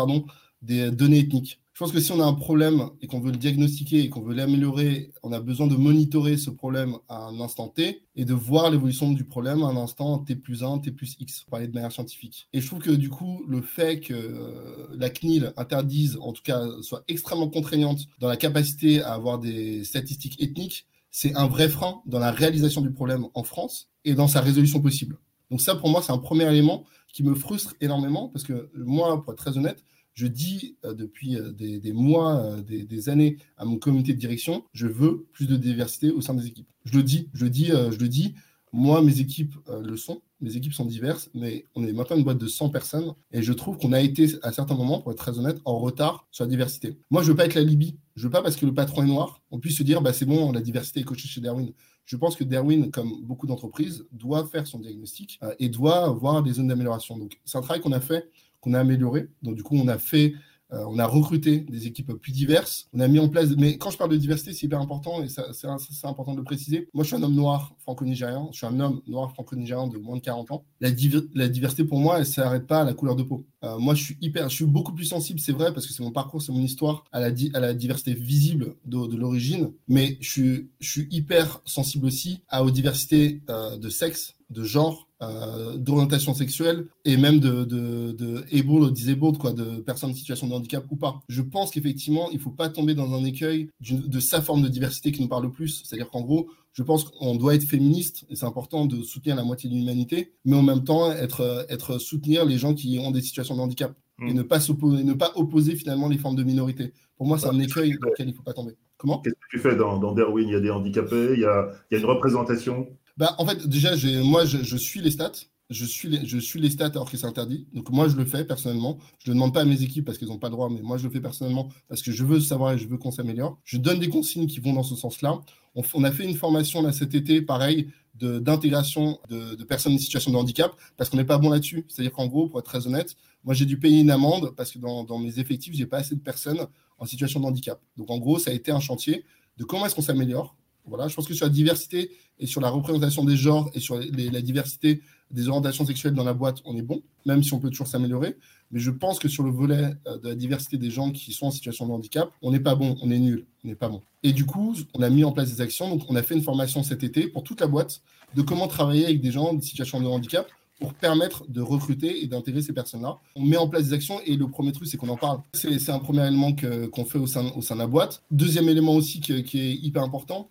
des 0.61 0.91
données 0.91 1.19
ethniques. 1.19 1.59
Je 1.75 1.79
pense 1.79 1.91
que 1.91 1.99
si 1.99 2.13
on 2.13 2.21
a 2.21 2.25
un 2.25 2.35
problème 2.35 2.89
et 3.01 3.07
qu'on 3.07 3.19
veut 3.19 3.33
le 3.33 3.37
diagnostiquer 3.37 3.99
et 3.99 4.09
qu'on 4.09 4.21
veut 4.21 4.33
l'améliorer, 4.33 5.11
on 5.23 5.33
a 5.33 5.41
besoin 5.41 5.67
de 5.67 5.75
monitorer 5.75 6.37
ce 6.37 6.49
problème 6.49 6.95
à 7.09 7.25
un 7.25 7.37
instant 7.41 7.67
T 7.67 8.05
et 8.15 8.23
de 8.23 8.33
voir 8.33 8.69
l'évolution 8.69 9.11
du 9.11 9.25
problème 9.25 9.61
à 9.61 9.65
un 9.65 9.75
instant 9.75 10.19
T 10.19 10.37
plus 10.37 10.63
1, 10.63 10.79
T 10.79 10.91
plus 10.91 11.17
X, 11.19 11.41
pour 11.41 11.49
parler 11.49 11.67
de 11.67 11.73
manière 11.73 11.91
scientifique. 11.91 12.47
Et 12.53 12.61
je 12.61 12.67
trouve 12.67 12.79
que 12.79 12.91
du 12.91 13.09
coup, 13.09 13.43
le 13.45 13.61
fait 13.61 13.99
que 13.99 14.13
euh, 14.13 14.87
la 14.97 15.09
CNIL 15.09 15.51
interdise, 15.57 16.17
en 16.21 16.31
tout 16.31 16.43
cas, 16.43 16.65
soit 16.81 17.03
extrêmement 17.09 17.49
contraignante 17.49 18.07
dans 18.19 18.29
la 18.29 18.37
capacité 18.37 19.01
à 19.01 19.11
avoir 19.11 19.37
des 19.37 19.83
statistiques 19.83 20.41
ethniques, 20.41 20.87
c'est 21.11 21.35
un 21.35 21.47
vrai 21.47 21.67
frein 21.67 22.01
dans 22.05 22.19
la 22.19 22.31
réalisation 22.31 22.79
du 22.79 22.91
problème 22.93 23.25
en 23.33 23.43
France 23.43 23.89
et 24.05 24.13
dans 24.13 24.29
sa 24.29 24.39
résolution 24.39 24.79
possible. 24.79 25.17
Donc 25.51 25.59
ça, 25.59 25.75
pour 25.75 25.89
moi, 25.89 26.01
c'est 26.01 26.13
un 26.13 26.19
premier 26.19 26.49
élément 26.49 26.85
qui 27.11 27.21
me 27.23 27.35
frustre 27.35 27.75
énormément 27.81 28.29
parce 28.29 28.45
que 28.45 28.71
moi, 28.75 29.21
pour 29.21 29.33
être 29.33 29.39
très 29.39 29.57
honnête, 29.57 29.83
je 30.15 30.27
dis 30.27 30.77
euh, 30.85 30.93
depuis 30.93 31.35
euh, 31.35 31.51
des, 31.51 31.93
mois, 31.93 32.37
euh, 32.37 32.61
des, 32.61 33.09
années 33.09 33.37
à 33.57 33.65
mon 33.65 33.77
comité 33.77 34.13
de 34.13 34.19
direction, 34.19 34.63
je 34.73 34.87
veux 34.87 35.27
plus 35.33 35.45
de 35.45 35.57
diversité 35.57 36.09
au 36.09 36.21
sein 36.21 36.33
des 36.33 36.47
équipes. 36.47 36.69
Je 36.85 36.97
le 36.97 37.03
dis, 37.03 37.29
je 37.33 37.43
le 37.43 37.49
dis, 37.49 37.67
je 37.67 37.99
le 37.99 38.07
dis. 38.07 38.35
Moi, 38.71 39.01
mes 39.01 39.19
équipes 39.21 39.55
le 39.69 39.95
sont. 39.95 40.21
Mes 40.41 40.57
équipes 40.57 40.73
sont 40.73 40.85
diverses, 40.85 41.29
mais 41.33 41.65
on 41.75 41.85
est 41.85 41.93
maintenant 41.93 42.17
une 42.17 42.23
boîte 42.23 42.37
de 42.37 42.47
100 42.47 42.69
personnes 42.69 43.13
et 43.31 43.41
je 43.41 43.53
trouve 43.53 43.77
qu'on 43.77 43.93
a 43.93 44.01
été, 44.01 44.27
à 44.41 44.51
certains 44.51 44.75
moments, 44.75 44.99
pour 45.01 45.11
être 45.13 45.17
très 45.17 45.39
honnête, 45.39 45.61
en 45.63 45.79
retard 45.79 46.27
sur 46.29 46.43
la 46.43 46.49
diversité. 46.49 46.97
Moi, 47.09 47.23
je 47.23 47.29
veux 47.29 47.35
pas 47.35 47.45
être 47.45 47.55
la 47.55 47.63
Libye. 47.63 47.97
Je 48.17 48.23
veux 48.23 48.29
pas 48.29 48.41
parce 48.41 48.57
que 48.57 48.65
le 48.65 48.73
patron 48.73 49.03
est 49.03 49.07
noir, 49.07 49.41
on 49.49 49.59
puisse 49.59 49.77
se 49.77 49.83
dire, 49.83 50.01
bah, 50.01 50.13
c'est 50.13 50.25
bon, 50.25 50.51
la 50.51 50.61
diversité 50.61 50.99
est 50.99 51.03
coachée 51.03 51.27
chez 51.27 51.41
Darwin. 51.41 51.71
Je 52.05 52.17
pense 52.17 52.35
que 52.35 52.43
Darwin, 52.43 52.91
comme 52.91 53.21
beaucoup 53.23 53.47
d'entreprises, 53.47 54.05
doit 54.11 54.45
faire 54.45 54.67
son 54.67 54.79
diagnostic 54.79 55.39
et 55.57 55.69
doit 55.69 56.09
voir 56.09 56.43
des 56.43 56.53
zones 56.53 56.67
d'amélioration. 56.67 57.17
Donc, 57.17 57.39
c'est 57.45 57.57
un 57.57 57.61
travail 57.61 57.81
qu'on 57.81 57.93
a 57.93 58.01
fait 58.01 58.29
qu'on 58.65 58.73
a 58.73 58.79
amélioré. 58.79 59.27
Donc, 59.43 59.55
du 59.55 59.63
coup, 59.63 59.75
on 59.77 59.87
a 59.87 59.99
fait, 59.99 60.33
euh, 60.73 60.83
on 60.87 60.97
a 60.97 61.05
recruté 61.05 61.59
des 61.59 61.85
équipes 61.85 62.13
plus 62.13 62.31
diverses. 62.31 62.89
On 62.93 62.99
a 62.99 63.07
mis 63.07 63.19
en 63.19 63.29
place, 63.29 63.49
mais 63.57 63.77
quand 63.77 63.91
je 63.91 63.97
parle 63.97 64.09
de 64.09 64.17
diversité, 64.17 64.53
c'est 64.53 64.65
hyper 64.65 64.81
important 64.81 65.21
et 65.21 65.27
c'est 65.29 65.67
important 66.07 66.33
de 66.33 66.39
le 66.39 66.43
préciser. 66.43 66.89
Moi, 66.93 67.03
je 67.03 67.09
suis 67.09 67.15
un 67.15 67.23
homme 67.23 67.35
noir 67.35 67.75
franco-nigérian. 67.77 68.49
Je 68.51 68.57
suis 68.57 68.65
un 68.65 68.79
homme 68.79 69.01
noir 69.07 69.31
franco-nigérian 69.31 69.87
de 69.87 69.99
moins 69.99 70.17
de 70.17 70.21
40 70.21 70.51
ans. 70.51 70.65
La, 70.81 70.89
diversité, 70.89 71.83
pour 71.83 71.99
moi, 71.99 72.17
elle 72.17 72.25
s'arrête 72.25 72.65
pas 72.65 72.81
à 72.81 72.83
la 72.83 72.95
couleur 72.95 73.15
de 73.15 73.23
peau. 73.23 73.45
Euh, 73.63 73.77
moi, 73.77 73.93
je 73.93 74.03
suis 74.03 74.17
hyper, 74.19 74.49
je 74.49 74.55
suis 74.55 74.65
beaucoup 74.65 74.93
plus 74.93 75.05
sensible, 75.05 75.39
c'est 75.39 75.51
vrai, 75.51 75.73
parce 75.73 75.85
que 75.85 75.93
c'est 75.93 76.03
mon 76.03 76.11
parcours, 76.11 76.41
c'est 76.41 76.51
mon 76.51 76.61
histoire, 76.61 77.03
à 77.11 77.19
la, 77.19 77.31
diversité 77.73 78.15
visible 78.15 78.75
de, 78.85 79.15
l'origine. 79.15 79.71
Mais 79.87 80.17
je 80.19 80.29
suis, 80.29 80.69
je 80.79 80.89
suis 80.89 81.07
hyper 81.11 81.61
sensible 81.65 82.07
aussi 82.07 82.41
à, 82.49 82.63
aux 82.63 82.71
diversités 82.71 83.43
euh, 83.49 83.77
de 83.77 83.89
sexe, 83.89 84.35
de 84.49 84.63
genre, 84.63 85.04
euh, 85.21 85.77
d'orientation 85.77 86.33
sexuelle 86.33 86.87
et 87.05 87.15
même 87.15 87.39
de, 87.39 87.63
de, 87.63 88.11
de 88.11 88.43
able 88.53 88.91
disabled, 88.91 89.37
quoi, 89.37 89.53
de 89.53 89.79
personnes 89.81 90.11
en 90.11 90.13
situation 90.13 90.47
de 90.47 90.53
handicap 90.53 90.85
ou 90.89 90.97
pas. 90.97 91.21
Je 91.29 91.41
pense 91.41 91.71
qu'effectivement, 91.71 92.29
il 92.31 92.35
ne 92.37 92.41
faut 92.41 92.51
pas 92.51 92.69
tomber 92.69 92.95
dans 92.95 93.13
un 93.13 93.23
écueil 93.23 93.69
de 93.79 94.19
sa 94.19 94.41
forme 94.41 94.61
de 94.61 94.67
diversité 94.67 95.11
qui 95.11 95.21
nous 95.21 95.29
parle 95.29 95.43
le 95.43 95.51
plus. 95.51 95.83
C'est-à-dire 95.85 96.09
qu'en 96.09 96.21
gros, 96.21 96.49
je 96.73 96.83
pense 96.83 97.05
qu'on 97.05 97.35
doit 97.35 97.55
être 97.55 97.63
féministe 97.63 98.25
et 98.29 98.35
c'est 98.35 98.45
important 98.45 98.85
de 98.85 99.01
soutenir 99.03 99.37
la 99.37 99.43
moitié 99.43 99.69
de 99.69 99.75
l'humanité, 99.75 100.33
mais 100.43 100.57
en 100.57 100.63
même 100.63 100.83
temps 100.83 101.09
être, 101.11 101.65
être 101.69 101.97
soutenir 101.97 102.43
les 102.43 102.57
gens 102.57 102.73
qui 102.73 102.99
ont 102.99 103.11
des 103.11 103.21
situations 103.21 103.55
de 103.55 103.61
handicap 103.61 103.95
et 104.21 104.33
mm. 104.33 104.35
ne 104.35 104.41
pas 104.41 104.59
s'opposer, 104.59 105.03
ne 105.03 105.13
pas 105.13 105.31
opposer 105.35 105.75
finalement 105.75 106.09
les 106.09 106.17
formes 106.17 106.35
de 106.35 106.43
minorité. 106.43 106.91
Pour 107.17 107.27
moi, 107.27 107.37
c'est 107.37 107.47
un 107.47 107.59
écueil 107.59 107.97
dans 108.01 108.09
lequel 108.09 108.27
il 108.27 108.31
ne 108.31 108.35
faut 108.35 108.43
pas 108.43 108.53
tomber. 108.53 108.75
Comment? 108.97 109.19
Qu'est-ce 109.19 109.35
que 109.35 109.49
tu 109.49 109.59
fais 109.59 109.75
dans, 109.75 109.97
dans 109.97 110.13
Darwin? 110.13 110.47
Il 110.47 110.53
y 110.53 110.55
a 110.55 110.59
des 110.59 110.69
handicapés, 110.69 111.33
il 111.33 111.39
y 111.39 111.45
a, 111.45 111.69
il 111.89 111.95
y 111.95 111.97
a 111.97 111.99
une 111.99 112.05
représentation 112.05 112.87
bah, 113.17 113.35
en 113.37 113.45
fait, 113.45 113.67
déjà, 113.67 113.91
moi, 114.23 114.45
je, 114.45 114.77
suis 114.77 115.01
les 115.01 115.11
stats. 115.11 115.31
Je 115.69 115.85
suis 115.85 116.09
les, 116.09 116.25
je 116.25 116.37
suis 116.37 116.59
les 116.59 116.69
stats 116.69 116.87
alors 116.87 117.09
que 117.09 117.17
c'est 117.17 117.25
interdit. 117.25 117.67
Donc, 117.73 117.89
moi, 117.89 118.07
je 118.07 118.15
le 118.15 118.25
fais 118.25 118.45
personnellement. 118.45 118.99
Je 119.19 119.31
ne 119.31 119.35
demande 119.35 119.53
pas 119.53 119.61
à 119.61 119.65
mes 119.65 119.81
équipes 119.81 120.05
parce 120.05 120.17
qu'elles 120.17 120.27
n'ont 120.27 120.37
pas 120.37 120.49
le 120.49 120.53
droit, 120.53 120.69
mais 120.69 120.81
moi, 120.81 120.97
je 120.97 121.05
le 121.05 121.09
fais 121.09 121.21
personnellement 121.21 121.69
parce 121.87 122.01
que 122.01 122.11
je 122.11 122.23
veux 122.23 122.39
savoir 122.39 122.73
et 122.73 122.77
je 122.77 122.87
veux 122.87 122.97
qu'on 122.97 123.11
s'améliore. 123.11 123.59
Je 123.63 123.77
donne 123.77 123.99
des 123.99 124.09
consignes 124.09 124.47
qui 124.47 124.59
vont 124.59 124.73
dans 124.73 124.83
ce 124.83 124.95
sens-là. 124.95 125.39
On, 125.75 125.81
on, 125.93 126.03
a 126.03 126.11
fait 126.11 126.25
une 126.25 126.35
formation 126.35 126.81
là 126.81 126.91
cet 126.91 127.15
été, 127.15 127.41
pareil, 127.41 127.89
d'intégration 128.13 129.19
de, 129.29 129.55
de, 129.55 129.63
personnes 129.63 129.93
en 129.93 129.97
situation 129.97 130.31
de 130.31 130.37
handicap 130.37 130.73
parce 130.97 131.09
qu'on 131.09 131.17
n'est 131.17 131.25
pas 131.25 131.37
bon 131.37 131.49
là-dessus. 131.49 131.85
C'est-à-dire 131.87 132.13
qu'en 132.13 132.27
gros, 132.27 132.47
pour 132.47 132.59
être 132.59 132.65
très 132.65 132.85
honnête, 132.87 133.15
moi, 133.43 133.53
j'ai 133.53 133.65
dû 133.65 133.79
payer 133.79 134.01
une 134.01 134.11
amende 134.11 134.53
parce 134.55 134.71
que 134.71 134.79
dans, 134.79 135.03
dans 135.03 135.19
mes 135.19 135.39
effectifs, 135.39 135.73
j'ai 135.73 135.85
pas 135.85 135.97
assez 135.97 136.15
de 136.15 136.21
personnes 136.21 136.67
en 136.97 137.05
situation 137.05 137.39
de 137.39 137.45
handicap. 137.45 137.79
Donc, 137.97 138.09
en 138.09 138.17
gros, 138.17 138.39
ça 138.39 138.51
a 138.51 138.53
été 138.53 138.71
un 138.71 138.79
chantier 138.79 139.25
de 139.57 139.63
comment 139.63 139.85
est-ce 139.85 139.95
qu'on 139.95 140.01
s'améliore 140.01 140.55
voilà, 140.87 141.07
je 141.07 141.15
pense 141.15 141.27
que 141.27 141.33
sur 141.33 141.45
la 141.45 141.51
diversité 141.51 142.11
et 142.39 142.45
sur 142.45 142.61
la 142.61 142.69
représentation 142.69 143.23
des 143.23 143.35
genres 143.37 143.69
et 143.73 143.79
sur 143.79 143.97
la 143.99 144.41
diversité 144.41 145.01
des 145.31 145.47
orientations 145.47 145.85
sexuelles 145.85 146.13
dans 146.13 146.23
la 146.23 146.33
boîte, 146.33 146.61
on 146.65 146.75
est 146.75 146.81
bon, 146.81 147.01
même 147.25 147.43
si 147.43 147.53
on 147.53 147.59
peut 147.59 147.69
toujours 147.69 147.87
s'améliorer. 147.87 148.37
Mais 148.71 148.79
je 148.79 148.91
pense 148.91 149.19
que 149.19 149.27
sur 149.27 149.43
le 149.43 149.51
volet 149.51 149.95
euh, 150.07 150.17
de 150.17 150.29
la 150.29 150.35
diversité 150.35 150.77
des 150.77 150.89
gens 150.89 151.11
qui 151.11 151.33
sont 151.33 151.47
en 151.47 151.51
situation 151.51 151.87
de 151.87 151.91
handicap, 151.91 152.29
on 152.41 152.51
n'est 152.51 152.59
pas 152.59 152.75
bon, 152.75 152.97
on 153.01 153.11
est 153.11 153.19
nul, 153.19 153.45
on 153.63 153.67
n'est 153.67 153.75
pas 153.75 153.89
bon. 153.89 154.01
Et 154.23 154.33
du 154.33 154.45
coup, 154.45 154.75
on 154.93 155.01
a 155.01 155.09
mis 155.09 155.23
en 155.23 155.31
place 155.31 155.53
des 155.53 155.61
actions. 155.61 155.89
Donc, 155.89 156.03
on 156.09 156.15
a 156.15 156.23
fait 156.23 156.35
une 156.35 156.41
formation 156.41 156.83
cet 156.83 157.03
été 157.03 157.27
pour 157.27 157.43
toute 157.43 157.61
la 157.61 157.67
boîte 157.67 158.01
de 158.35 158.41
comment 158.41 158.67
travailler 158.67 159.05
avec 159.05 159.21
des 159.21 159.31
gens 159.31 159.53
en 159.53 159.61
situation 159.61 160.01
de 160.01 160.07
handicap 160.07 160.47
pour 160.79 160.93
permettre 160.93 161.45
de 161.47 161.61
recruter 161.61 162.23
et 162.23 162.27
d'intégrer 162.27 162.61
ces 162.61 162.73
personnes-là. 162.73 163.17
On 163.35 163.43
met 163.43 163.55
en 163.55 163.69
place 163.69 163.85
des 163.85 163.93
actions 163.93 164.19
et 164.25 164.35
le 164.35 164.47
premier 164.47 164.73
truc, 164.73 164.87
c'est 164.87 164.97
qu'on 164.97 165.09
en 165.09 165.15
parle. 165.15 165.39
C'est 165.53 165.89
un 165.89 165.99
premier 165.99 166.27
élément 166.27 166.53
qu'on 166.91 167.05
fait 167.05 167.17
au 167.19 167.27
sein, 167.27 167.43
de 167.43 167.77
la 167.77 167.87
boîte. 167.87 168.23
Deuxième 168.29 168.67
élément 168.67 168.93
aussi 168.93 169.21
qui 169.21 169.31
est 169.33 169.75
hyper 169.75 170.03
important, 170.03 170.49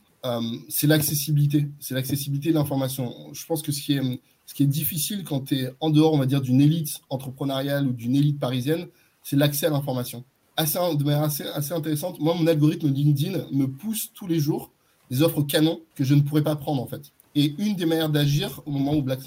c'est 0.68 0.87
l'accessibilité. 0.87 1.68
C'est 1.81 1.95
l'accessibilité 1.95 2.51
de 2.51 2.55
l'information. 2.55 3.12
Je 3.33 3.45
pense 3.47 3.62
que 3.62 3.72
ce 3.72 3.81
qui 3.81 3.95
est, 3.95 4.20
ce 4.47 4.55
qui 4.55 4.62
est 4.62 4.66
difficile 4.66 5.25
quand 5.25 5.41
tu 5.47 5.57
es 5.57 5.75
en 5.81 5.91
dehors, 5.91 6.12
on 6.14 6.18
va 6.18 6.27
dire, 6.27 6.41
d'une 6.41 6.61
élite 6.61 7.01
entrepreneuriale 7.11 7.87
ou 7.87 7.93
d'une 7.93 8.16
élite 8.16 8.39
parisienne, 8.39 8.87
c'est 9.22 9.37
l'accès 9.37 9.66
à 9.66 9.70
l'information. 9.70 10.25
Assez, 10.57 10.79
de 10.79 11.05
manière 11.05 11.22
assez, 11.22 11.45
assez 11.45 11.72
intéressante, 11.72 12.20
moi, 12.20 12.35
mon 12.35 12.47
algorithme 12.47 12.89
LinkedIn 12.89 13.47
me 13.53 13.66
pousse 13.66 14.12
tous 14.14 14.27
les 14.27 14.39
jours 14.39 14.70
des 15.11 15.22
offres 15.22 15.43
canons 15.43 15.81
que 15.95 16.05
je 16.05 16.14
ne 16.14 16.22
pourrais 16.22 16.43
pas 16.43 16.57
prendre, 16.57 16.81
en 16.83 16.87
fait. 16.87 17.12
Et 17.35 17.55
une 17.59 17.75
des 17.75 17.85
manières 17.85 18.11
d'agir 18.11 18.62
au 18.64 18.70
moment 18.70 18.95
où 18.95 19.03
Black, 19.03 19.27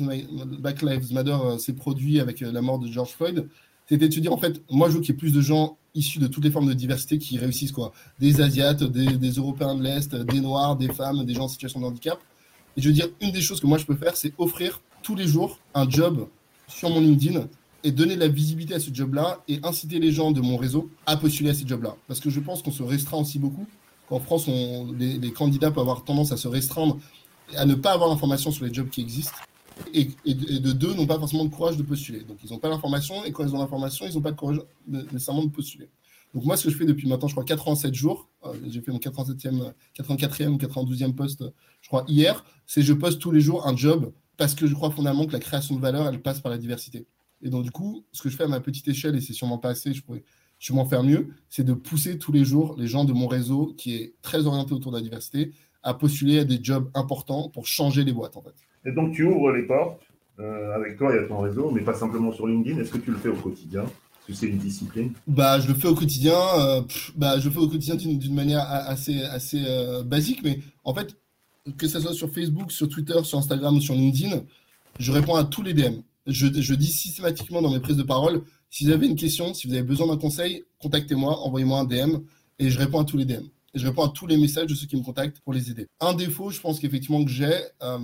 Lives 0.82 1.14
Matter 1.14 1.38
s'est 1.60 1.74
produit 1.74 2.20
avec 2.20 2.40
la 2.40 2.62
mort 2.62 2.80
de 2.80 2.88
George 2.88 3.10
Floyd, 3.10 3.50
c'était 3.88 4.10
de 4.10 4.14
se 4.14 4.20
dire 4.20 4.34
en 4.34 4.38
fait, 4.38 4.62
moi 4.70 4.90
je 4.90 4.96
veux 4.96 5.02
qu'il 5.02 5.14
y 5.14 5.18
ait 5.18 5.20
plus 5.20 5.34
de 5.34 5.42
gens 5.42 5.78
issus 5.96 6.20
de 6.20 6.28
toutes 6.28 6.44
les 6.44 6.52
formes 6.52 6.68
de 6.68 6.74
diversité 6.74 7.18
qui 7.18 7.38
réussissent 7.38 7.72
quoi. 7.72 7.94
Des 8.20 8.42
Asiates, 8.42 8.84
des, 8.84 9.30
Européens 9.32 9.76
de 9.76 9.84
l'Est, 9.84 10.16
des 10.16 10.42
Noirs, 10.42 10.76
des 10.76 10.90
femmes, 10.90 11.26
des 11.26 11.34
gens 11.34 11.46
en 11.46 11.48
situation 11.48 11.80
de 11.80 11.86
handicap. 11.86 12.20
Et 12.76 12.82
je 12.82 12.88
veux 12.88 12.94
dire, 12.94 13.08
une 13.22 13.32
des 13.32 13.42
choses 13.42 13.60
que 13.60 13.68
moi 13.68 13.78
je 13.78 13.86
peux 13.86 13.96
faire, 13.96 14.16
c'est 14.16 14.34
offrir 14.38 14.82
tous 15.02 15.16
les 15.16 15.28
jours 15.28 15.60
un 15.74 15.90
job 15.90 16.28
sur 16.68 16.90
mon 16.90 17.00
LinkedIn 17.00 17.48
et 17.84 17.92
donner 17.92 18.16
de 18.16 18.20
la 18.20 18.28
visibilité 18.28 18.74
à 18.74 18.80
ce 18.80 18.94
job-là 18.94 19.42
et 19.48 19.60
inciter 19.64 20.00
les 20.00 20.12
gens 20.12 20.32
de 20.32 20.42
mon 20.42 20.58
réseau 20.58 20.90
à 21.06 21.16
postuler 21.16 21.52
à 21.52 21.54
ces 21.54 21.66
jobs-là. 21.66 21.96
Parce 22.08 22.20
que 22.20 22.30
je 22.30 22.40
pense 22.40 22.62
qu'on 22.62 22.72
se 22.72 22.84
restreint 22.84 23.20
aussi 23.20 23.40
beaucoup. 23.40 23.66
Qu'en 24.10 24.20
France, 24.20 24.48
les, 24.98 25.32
candidats 25.32 25.70
peuvent 25.70 25.82
avoir 25.82 26.04
tendance 26.04 26.32
à 26.32 26.38
se 26.38 26.48
restreindre 26.48 26.98
à 27.56 27.66
ne 27.66 27.76
pas 27.76 27.92
avoir 27.94 28.10
l'information 28.10 28.52
sur 28.52 28.66
les 28.66 28.74
jobs 28.74 28.90
qui 28.90 29.02
existent 29.02 29.38
et, 29.94 30.10
de 30.26 30.72
deux 30.72 30.94
n'ont 30.94 31.08
pas 31.08 31.20
forcément 31.20 31.44
le 31.44 31.50
courage 31.50 31.78
de 31.78 31.84
postuler. 31.84 32.22
Donc 32.22 32.38
ils 32.44 32.52
n'ont 32.52 32.60
pas 32.60 32.70
l'information 32.70 33.24
et 33.26 33.32
quand 33.32 33.44
ils 33.44 33.54
ont 33.54 33.60
l'information, 33.60 34.06
ils 34.08 34.14
n'ont 34.14 34.22
pas 34.22 34.32
le 34.32 34.36
courage 34.36 34.62
nécessairement 34.88 35.44
de 35.44 35.50
postuler. 35.50 35.90
Donc 36.34 36.46
moi, 36.46 36.58
ce 36.58 36.66
que 36.66 36.70
je 36.70 36.78
fais 36.78 36.86
depuis 36.86 37.08
maintenant, 37.08 37.28
je 37.28 37.34
crois 37.34 37.46
87 37.46 37.94
jours, 37.94 38.30
euh, 38.46 38.54
j'ai 38.68 38.82
fait 38.82 38.92
mon 38.92 39.00
87e, 39.00 39.74
84e 39.98 40.48
ou 40.50 40.58
92e 40.58 41.14
poste, 41.14 41.44
je 41.82 41.88
crois, 41.88 42.06
hier, 42.08 42.44
c'est 42.66 42.82
je 42.82 42.94
poste 42.94 43.20
tous 43.20 43.32
les 43.32 43.42
jours 43.42 43.66
un 43.66 43.76
job 43.76 44.12
parce 44.36 44.54
que 44.54 44.68
je 44.68 44.74
crois 44.74 44.92
fondamentalement 44.92 45.28
que 45.28 45.34
la 45.34 45.40
création 45.40 45.76
de 45.76 45.82
valeur, 45.82 46.08
elle 46.08 46.22
passe 46.22 46.40
par 46.40 46.52
la 46.52 46.58
diversité. 46.58 47.08
Et 47.42 47.50
donc 47.50 47.64
du 47.64 47.72
coup, 47.72 48.06
ce 48.12 48.22
que 48.22 48.30
je 48.30 48.36
fais 48.36 48.44
à 48.44 48.48
ma 48.48 48.60
petite 48.60 48.88
échelle, 48.88 49.16
et 49.16 49.22
c'est 49.22 49.34
sûrement 49.34 49.58
pas 49.58 49.70
assez, 49.70 49.94
je 49.94 50.04
pourrais 50.04 50.24
sûrement 50.60 50.86
faire 50.86 51.04
mieux, 51.04 51.30
c'est 51.50 51.64
de 51.64 51.74
pousser 51.74 52.18
tous 52.18 52.32
les 52.32 52.44
jours 52.44 52.76
les 52.78 52.88
gens 52.88 53.06
de 53.06 53.14
mon 53.14 53.28
réseau, 53.28 53.74
qui 53.78 53.96
est 53.96 54.16
très 54.22 54.46
orienté 54.48 54.74
autour 54.74 54.92
de 54.92 54.98
la 54.98 55.04
diversité, 55.04 55.54
à 55.84 55.94
postuler 55.94 56.40
à 56.40 56.46
des 56.46 56.60
jobs 56.62 56.90
importants 56.94 57.50
pour 57.50 57.68
changer 57.68 58.04
les 58.04 58.14
boîtes 58.14 58.38
en 58.38 58.42
fait. 58.42 58.56
Et 58.88 58.92
donc, 58.92 59.14
tu 59.14 59.26
ouvres 59.26 59.52
les 59.52 59.64
portes. 59.64 60.02
Euh, 60.40 60.76
avec 60.76 60.98
toi, 60.98 61.14
y 61.14 61.18
a 61.18 61.24
ton 61.24 61.40
réseau, 61.40 61.72
mais 61.72 61.82
pas 61.82 61.94
simplement 61.94 62.32
sur 62.32 62.48
LinkedIn. 62.48 62.80
Est-ce 62.80 62.92
que 62.92 63.00
tu 63.00 63.12
le 63.12 63.18
fais 63.18 63.30
au 63.30 63.36
quotidien? 63.36 63.84
Est-ce 63.84 64.28
que 64.28 64.34
c'est 64.34 64.48
une 64.48 64.58
discipline? 64.58 65.12
Bah, 65.26 65.60
je 65.60 65.68
le 65.68 65.74
fais 65.74 65.88
au 65.88 65.96
quotidien. 65.96 66.38
Euh, 66.60 66.82
bah, 67.16 67.40
je 67.40 67.46
le 67.46 67.52
fais 67.52 67.60
au 67.60 67.68
quotidien 67.68 67.96
d'une 67.96 68.36
manière 68.36 68.64
assez, 68.70 69.22
assez 69.24 69.64
euh, 69.68 70.04
basique, 70.04 70.42
mais 70.44 70.60
en 70.84 70.94
fait, 70.94 71.18
que 71.78 71.88
ce 71.88 72.00
soit 72.00 72.14
sur 72.14 72.32
Facebook, 72.32 72.72
sur 72.72 72.88
Twitter, 72.88 73.22
sur 73.24 73.40
Instagram 73.40 73.76
ou 73.76 73.82
sur 73.82 73.96
LinkedIn, 73.96 74.42
je 75.00 75.12
réponds 75.12 75.36
à 75.36 75.44
tous 75.44 75.64
les 75.64 75.74
DM. 75.74 76.02
Je 76.28 76.74
dis 76.76 76.92
systématiquement 76.92 77.62
dans 77.62 77.72
mes 77.72 77.80
prises 77.80 77.98
de 77.98 78.04
parole, 78.04 78.42
si 78.70 78.86
vous 78.86 78.92
avez 78.92 79.08
une 79.08 79.16
question, 79.16 79.54
si 79.54 79.68
vous 79.68 79.74
avez 79.74 79.84
besoin 79.84 80.08
d'un 80.08 80.18
conseil, 80.18 80.66
contactez-moi, 80.80 81.40
envoyez-moi 81.40 81.80
un 81.80 81.86
DM 81.86 82.18
et 82.60 82.70
je 82.70 82.78
réponds 82.78 83.00
à 83.00 83.06
tous 83.06 83.18
les 83.18 83.26
DM 83.26 83.46
je 83.78 83.86
réponds 83.86 84.04
à 84.04 84.10
tous 84.10 84.28
les 84.28 84.38
messages 84.38 84.68
de 84.68 84.76
ceux 84.76 84.88
qui 84.88 84.96
me 84.96 85.04
contactent 85.04 85.40
pour 85.40 85.54
les 85.54 85.72
aider. 85.72 85.88
Un 86.00 86.14
défaut, 86.14 86.50
je 86.50 86.60
pense 86.60 86.80
qu'effectivement 86.80 87.24
que 87.24 87.32
j'ai, 87.32 87.60
euh, 87.82 87.98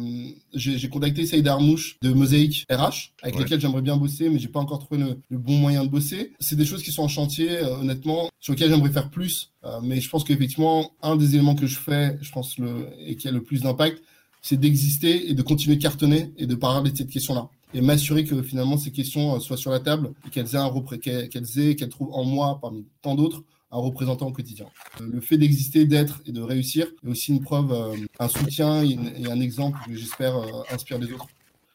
j'ai 0.54 0.90
contacté 0.90 1.26
Saïd 1.26 1.48
Armouche 1.48 1.98
de 2.02 2.12
Mosaic 2.12 2.66
RH, 2.70 3.14
avec 3.22 3.40
lesquels 3.40 3.60
j'aimerais 3.60 3.82
bien 3.82 3.98
bosser, 3.98 4.30
mais 4.30 4.40
j'ai 4.40 4.48
pas 4.48 4.60
encore 4.60 4.80
trouvé 4.80 5.04
le, 5.30 5.38
bon 5.38 5.58
moyen 5.58 5.84
de 5.84 5.90
bosser. 5.90 6.34
C'est 6.40 6.56
des 6.56 6.66
choses 6.66 6.84
qui 6.84 6.92
sont 6.92 7.04
en 7.04 7.08
chantier, 7.08 7.58
euh, 7.58 7.78
honnêtement, 7.78 8.30
sur 8.40 8.54
lesquelles 8.54 8.70
j'aimerais 8.70 8.92
faire 8.92 9.10
plus. 9.10 9.52
Euh, 9.66 9.80
mais 9.82 10.00
je 10.02 10.10
pense 10.10 10.24
qu'effectivement, 10.24 10.92
un 11.02 11.16
des 11.16 11.36
éléments 11.36 11.56
que 11.56 11.68
je 11.68 11.80
fais, 11.80 12.18
je 12.22 12.32
pense, 12.32 12.58
le, 12.58 12.88
et 13.06 13.16
qui 13.16 13.28
a 13.28 13.32
le 13.32 13.42
plus 13.42 13.62
d'impact, 13.62 14.02
c'est 14.42 14.60
d'exister 14.60 15.30
et 15.30 15.34
de 15.34 15.42
continuer 15.42 15.78
de 15.78 15.82
cartonner 15.82 16.32
et 16.38 16.46
de 16.46 16.56
parler 16.56 16.92
de 16.92 16.98
cette 16.98 17.10
question-là 17.10 17.50
et 17.74 17.82
m'assurer 17.82 18.24
que 18.24 18.42
finalement 18.44 18.78
ces 18.78 18.92
questions 18.92 19.40
soient 19.40 19.58
sur 19.58 19.72
la 19.72 19.80
table 19.80 20.12
et 20.28 20.30
qu'elles 20.30 20.54
aient 20.54 20.58
un 20.58 20.72
qu'elles 21.02 21.60
aient 21.60 21.76
qu'elles 21.76 21.90
trouvent 21.90 22.14
en 22.14 22.24
moi 22.24 22.60
parmi 22.62 22.86
tant 23.02 23.16
d'autres 23.16 23.44
un 23.74 23.80
représentant 23.80 24.28
au 24.28 24.32
quotidien. 24.32 24.68
Euh, 25.02 25.06
le 25.12 25.20
fait 25.20 25.38
d'exister, 25.38 25.86
d'être 25.86 26.22
et 26.26 26.32
de 26.32 26.42
réussir 26.42 26.88
est 27.04 27.10
aussi 27.10 27.32
une 27.32 27.42
preuve, 27.42 27.72
euh, 27.72 27.96
un 28.20 28.28
soutien 28.28 28.84
et, 28.84 28.98
un 29.30 29.42
exemple 29.42 29.80
que 29.86 29.96
j'espère 29.96 30.38
euh, 30.38 30.62
inspire 30.72 31.00
les 31.00 31.12
autres. 31.12 31.28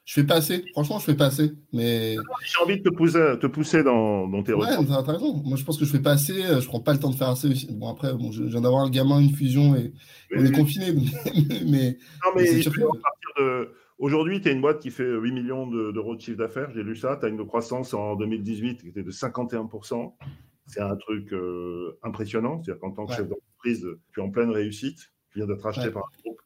Je 0.05 0.15
fais 0.15 0.25
pas 0.25 0.37
assez, 0.37 0.65
franchement, 0.73 0.99
je 1.01 1.05
fais 1.05 1.17
pas 1.17 1.27
assez, 1.27 1.53
mais. 1.71 2.17
J'ai 2.43 2.65
envie 2.65 2.79
de 2.79 2.89
te 2.89 2.95
pousser, 2.95 3.35
te 3.43 3.47
pousser 3.47 3.83
dans, 3.83 4.27
dans 4.27 4.43
tes 4.43 4.55
Ouais, 4.55 4.69
t'as 4.69 5.13
raison. 5.13 5.43
Moi, 5.45 5.59
je 5.59 5.65
pense 5.65 5.77
que 5.77 5.85
je 5.85 5.91
fais 5.91 6.01
pas 6.01 6.13
assez, 6.13 6.33
je 6.33 6.67
prends 6.67 6.81
pas 6.81 6.95
le 6.95 6.99
temps 6.99 7.11
de 7.11 7.15
faire 7.15 7.29
assez 7.29 7.49
aussi. 7.49 7.69
Bon, 7.71 7.91
après, 7.91 8.15
bon, 8.15 8.33
je, 8.33 8.45
viens 8.45 8.63
d'avoir 8.63 8.85
un 8.85 8.91
gamin, 8.91 9.21
une 9.21 9.35
fusion 9.35 9.77
et 9.77 9.93
on 10.35 10.43
est 10.43 10.53
confiné. 10.53 10.93
mais, 11.67 11.99
non, 12.25 12.33
mais, 12.37 12.45
mais 12.45 12.63
de. 12.63 13.71
Aujourd'hui, 13.99 14.41
tu 14.41 14.49
es 14.49 14.53
une 14.53 14.61
boîte 14.61 14.79
qui 14.79 14.91
fait 14.91 15.11
8 15.13 15.33
millions 15.33 15.67
d'euros 15.67 16.15
de 16.15 16.21
chiffre 16.21 16.39
d'affaires, 16.39 16.71
j'ai 16.73 16.85
lu 16.85 16.97
ça. 16.97 17.19
Tu 17.21 17.27
as 17.27 17.29
une 17.29 17.45
croissance 17.45 17.93
en 17.93 18.15
2018 18.15 18.81
qui 18.81 18.89
était 18.89 19.03
de 19.03 19.11
51% 19.11 20.13
c'est 20.69 20.81
un 20.81 20.97
truc 20.97 21.33
euh, 21.33 21.99
impressionnant. 22.03 22.63
C'est-à-dire 22.63 22.81
qu'en 22.81 22.93
tant 22.93 23.07
que 23.07 23.15
chef 23.15 23.27
d'entreprise, 23.27 23.87
tu 24.13 24.21
es 24.21 24.23
en 24.23 24.31
pleine 24.31 24.51
réussite. 24.51 24.99
Tu 25.31 25.39
viens 25.39 25.47
d'être 25.47 25.67
acheté 25.67 25.91
par 25.91 26.05
un 26.05 26.23
groupe 26.23 26.41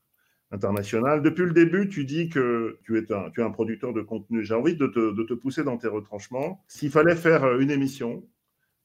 international. 0.52 1.22
Depuis 1.22 1.44
le 1.44 1.52
début, 1.52 1.88
tu 1.88 2.04
dis 2.04 2.28
que 2.28 2.78
tu 2.84 2.98
es 2.98 3.12
un, 3.12 3.30
tu 3.30 3.40
es 3.40 3.44
un 3.44 3.50
producteur 3.50 3.92
de 3.92 4.00
contenu. 4.00 4.44
J'ai 4.44 4.54
envie 4.54 4.76
de 4.76 4.86
te, 4.86 5.14
de 5.14 5.22
te, 5.24 5.34
pousser 5.34 5.64
dans 5.64 5.76
tes 5.76 5.88
retranchements. 5.88 6.62
S'il 6.68 6.90
fallait 6.90 7.16
faire 7.16 7.44
euh, 7.44 7.58
une 7.58 7.70
émission, 7.70 8.24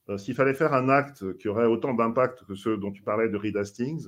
euh, 0.10 0.18
s'il 0.18 0.34
fallait 0.34 0.56
faire 0.56 0.74
un 0.74 0.90
acte 0.90 1.38
qui 1.38 1.48
aurait 1.48 1.68
autant 1.68 1.94
d'impact 1.94 2.46
que 2.46 2.56
ceux 2.56 2.78
dont 2.78 2.92
tu 2.92 3.04
parlais 3.04 3.30
de 3.30 3.38
Reed 3.38 3.58
Hastings, 3.58 4.08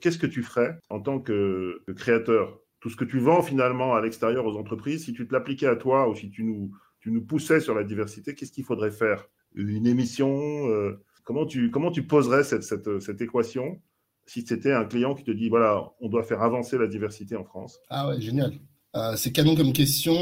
qu'est-ce 0.00 0.18
que 0.18 0.26
tu 0.26 0.42
ferais 0.42 0.78
en 0.88 1.00
tant 1.00 1.20
que, 1.20 1.82
que, 1.86 1.92
créateur? 1.92 2.60
Tout 2.80 2.88
ce 2.90 2.96
que 2.96 3.04
tu 3.04 3.18
vends 3.18 3.42
finalement 3.42 3.94
à 3.94 4.00
l'extérieur 4.00 4.44
aux 4.46 4.56
entreprises, 4.56 5.04
si 5.04 5.12
tu 5.12 5.28
te 5.28 5.32
l'appliquais 5.32 5.68
à 5.68 5.76
toi 5.76 6.08
ou 6.08 6.16
si 6.16 6.30
tu 6.30 6.42
nous, 6.42 6.72
tu 6.98 7.12
nous 7.12 7.22
poussais 7.22 7.60
sur 7.60 7.74
la 7.74 7.84
diversité, 7.84 8.34
qu'est-ce 8.34 8.50
qu'il 8.52 8.64
faudrait 8.64 8.90
faire? 8.90 9.28
Une 9.54 9.86
émission 9.86 10.68
euh, 10.68 11.02
comment, 11.24 11.46
tu, 11.46 11.70
comment 11.70 11.90
tu 11.90 12.06
poserais 12.06 12.44
cette, 12.44 12.64
cette, 12.64 13.00
cette 13.00 13.20
équation 13.20 13.80
si 14.26 14.44
c'était 14.46 14.72
un 14.72 14.84
client 14.84 15.14
qui 15.14 15.24
te 15.24 15.30
dit, 15.30 15.48
voilà, 15.48 15.90
on 16.00 16.08
doit 16.08 16.22
faire 16.22 16.42
avancer 16.42 16.78
la 16.78 16.86
diversité 16.86 17.36
en 17.36 17.44
France? 17.44 17.80
Ah 17.90 18.08
ouais, 18.08 18.20
génial. 18.20 18.52
Euh, 18.94 19.16
c'est 19.16 19.32
canon 19.32 19.56
comme 19.56 19.72
question. 19.72 20.16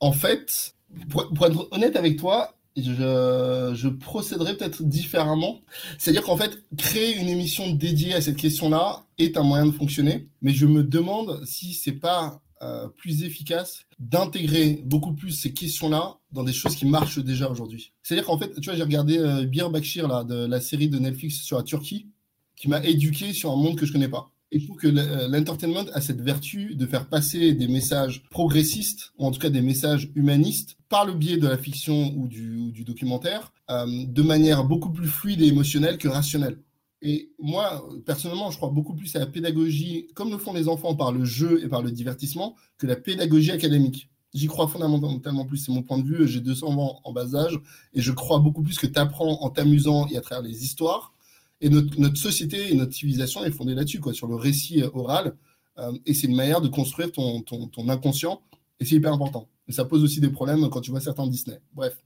En 0.00 0.12
fait, 0.12 0.74
pour, 1.08 1.46
être 1.46 1.68
honnête 1.70 1.96
avec 1.96 2.18
toi, 2.18 2.56
je, 2.76 3.72
je 3.74 3.88
procéderais 3.88 4.56
peut-être 4.56 4.82
différemment. 4.82 5.60
C'est-à-dire 5.98 6.24
qu'en 6.24 6.36
fait, 6.36 6.64
créer 6.76 7.16
une 7.16 7.28
émission 7.28 7.72
dédiée 7.72 8.14
à 8.14 8.20
cette 8.20 8.36
question-là 8.36 9.06
est 9.18 9.36
un 9.36 9.42
moyen 9.42 9.66
de 9.66 9.72
fonctionner, 9.72 10.28
mais 10.42 10.52
je 10.52 10.66
me 10.66 10.82
demande 10.82 11.44
si 11.44 11.74
c'est 11.74 11.92
pas 11.92 12.40
euh, 12.62 12.88
plus 12.88 13.24
efficace 13.24 13.84
d'intégrer 13.98 14.82
beaucoup 14.84 15.12
plus 15.12 15.30
ces 15.30 15.52
questions-là 15.52 16.18
dans 16.32 16.44
des 16.44 16.52
choses 16.52 16.76
qui 16.76 16.86
marchent 16.86 17.18
déjà 17.18 17.48
aujourd'hui. 17.48 17.92
C'est-à-dire 18.02 18.26
qu'en 18.26 18.38
fait, 18.38 18.52
tu 18.60 18.68
vois, 18.68 18.76
j'ai 18.76 18.82
regardé 18.82 19.18
euh, 19.18 19.44
Bir 19.44 19.70
Bakshir, 19.70 20.08
là, 20.08 20.24
de 20.24 20.46
la 20.46 20.60
série 20.60 20.88
de 20.88 20.98
Netflix 20.98 21.36
sur 21.42 21.56
la 21.56 21.62
Turquie, 21.62 22.08
qui 22.56 22.68
m'a 22.68 22.84
éduqué 22.84 23.32
sur 23.32 23.50
un 23.52 23.56
monde 23.56 23.76
que 23.76 23.86
je 23.86 23.92
connais 23.92 24.08
pas. 24.08 24.34
Et 24.54 24.60
je 24.60 24.66
trouve 24.66 24.76
que 24.76 24.86
euh, 24.86 25.26
l'entertainment 25.28 25.84
a 25.94 26.00
cette 26.00 26.20
vertu 26.20 26.76
de 26.76 26.86
faire 26.86 27.08
passer 27.08 27.54
des 27.54 27.66
messages 27.66 28.22
progressistes, 28.30 29.12
ou 29.18 29.26
en 29.26 29.32
tout 29.32 29.40
cas 29.40 29.50
des 29.50 29.62
messages 29.62 30.12
humanistes, 30.14 30.76
par 30.88 31.04
le 31.04 31.12
biais 31.12 31.38
de 31.38 31.48
la 31.48 31.58
fiction 31.58 32.14
ou 32.16 32.28
du, 32.28 32.84
documentaire, 32.84 33.52
euh, 33.70 33.84
de 34.06 34.22
manière 34.22 34.62
beaucoup 34.62 34.90
plus 34.90 35.08
fluide 35.08 35.42
et 35.42 35.48
émotionnelle 35.48 35.98
que 35.98 36.06
rationnelle. 36.06 36.58
Et 37.06 37.30
moi, 37.38 37.86
personnellement, 38.06 38.50
je 38.50 38.56
crois 38.56 38.70
beaucoup 38.70 38.94
plus 38.94 39.14
à 39.14 39.18
la 39.18 39.26
pédagogie, 39.26 40.08
comme 40.14 40.30
le 40.30 40.38
font 40.38 40.54
les 40.54 40.68
enfants 40.68 40.96
par 40.96 41.12
le 41.12 41.26
jeu 41.26 41.62
et 41.62 41.68
par 41.68 41.82
le 41.82 41.90
divertissement, 41.90 42.56
que 42.78 42.86
la 42.86 42.96
pédagogie 42.96 43.50
académique. 43.50 44.08
J'y 44.32 44.46
crois 44.46 44.66
fondamentalement 44.66 45.44
plus, 45.44 45.58
c'est 45.58 45.70
mon 45.70 45.82
point 45.82 45.98
de 45.98 46.08
vue. 46.08 46.26
J'ai 46.26 46.40
200 46.40 46.78
ans 46.78 47.00
en 47.04 47.12
bas 47.12 47.36
âge 47.36 47.60
et 47.92 48.00
je 48.00 48.10
crois 48.10 48.38
beaucoup 48.38 48.62
plus 48.62 48.78
que 48.78 48.86
tu 48.86 48.98
apprends 48.98 49.42
en 49.42 49.50
t'amusant 49.50 50.08
et 50.08 50.16
à 50.16 50.22
travers 50.22 50.42
les 50.42 50.64
histoires. 50.64 51.12
Et 51.60 51.68
notre, 51.68 52.16
société 52.16 52.72
et 52.72 52.74
notre 52.74 52.94
civilisation 52.94 53.44
est 53.44 53.50
fondée 53.50 53.74
là-dessus, 53.74 54.00
sur 54.14 54.26
le 54.26 54.34
récit 54.34 54.82
oral. 54.94 55.36
Euh, 55.78 55.92
et 56.06 56.14
c'est 56.14 56.26
une 56.26 56.36
manière 56.36 56.62
de 56.62 56.68
construire 56.68 57.12
ton, 57.12 57.42
ton, 57.42 57.88
inconscient. 57.90 58.40
Et 58.80 58.86
c'est 58.86 58.96
hyper 58.96 59.12
important. 59.12 59.46
Et 59.68 59.72
ça 59.72 59.84
pose 59.84 60.02
aussi 60.02 60.20
des 60.20 60.30
problèmes 60.30 60.70
quand 60.70 60.80
tu 60.80 60.90
vois 60.90 61.00
certains 61.00 61.26
Disney. 61.26 61.60
Bref. 61.74 62.02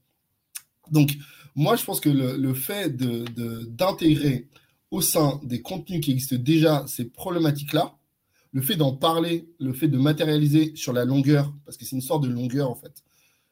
Donc, 0.91 1.17
moi, 1.55 1.77
je 1.77 1.85
pense 1.85 2.01
que 2.01 2.09
le, 2.09 2.53
fait 2.53 2.95
d'intégrer 2.95 4.39
de, 4.39 4.45
au 4.91 5.01
sein 5.01 5.39
des 5.43 5.61
contenus 5.61 6.01
qui 6.01 6.11
existent 6.11 6.35
déjà 6.35 6.85
ces 6.87 7.05
problématiques-là, 7.05 7.95
le 8.51 8.61
fait 8.61 8.75
d'en 8.75 8.95
parler, 8.95 9.47
le 9.59 9.73
fait 9.73 9.87
de 9.87 9.97
matérialiser 9.97 10.75
sur 10.75 10.93
la 10.93 11.05
longueur, 11.05 11.53
parce 11.65 11.77
que 11.77 11.85
c'est 11.85 11.95
une 11.95 12.01
sorte 12.01 12.23
de 12.23 12.29
longueur 12.29 12.69
en 12.69 12.75
fait. 12.75 13.03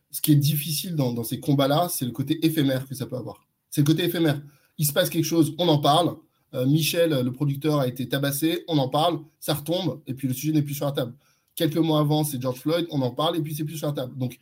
Ce 0.09 0.21
qui 0.21 0.31
est 0.31 0.35
difficile 0.35 0.95
dans, 0.95 1.23
ces 1.23 1.39
combats-là, 1.39 1.89
c'est 1.91 2.05
le 2.05 2.11
côté 2.11 2.43
éphémère 2.45 2.87
que 2.87 2.95
ça 2.95 3.05
peut 3.05 3.17
avoir. 3.17 3.45
C'est 3.69 3.81
le 3.81 3.85
côté 3.85 4.05
éphémère. 4.05 4.41
Il 4.77 4.85
se 4.85 4.93
passe 4.93 5.09
quelque 5.09 5.25
chose, 5.25 5.53
on 5.59 5.67
en 5.67 5.79
parle. 5.79 6.15
Euh, 6.53 6.65
Michel, 6.65 7.11
le 7.11 7.31
producteur, 7.31 7.79
a 7.79 7.87
été 7.87 8.07
tabassé, 8.07 8.63
on 8.67 8.77
en 8.77 8.89
parle, 8.89 9.19
ça 9.39 9.53
retombe, 9.53 10.01
et 10.07 10.13
puis 10.13 10.27
le 10.27 10.33
sujet 10.33 10.53
n'est 10.53 10.61
plus 10.61 10.75
sur 10.75 10.85
la 10.85 10.93
table. 10.93 11.13
Quelques 11.55 11.77
mois 11.77 11.99
avant, 11.99 12.23
c'est 12.23 12.41
George 12.41 12.59
Floyd, 12.59 12.87
on 12.89 13.01
en 13.01 13.11
parle, 13.11 13.37
et 13.37 13.41
puis 13.41 13.53
c'est 13.53 13.65
plus 13.65 13.77
sur 13.77 13.87
la 13.87 13.93
table. 13.93 14.17
Donc, 14.17 14.39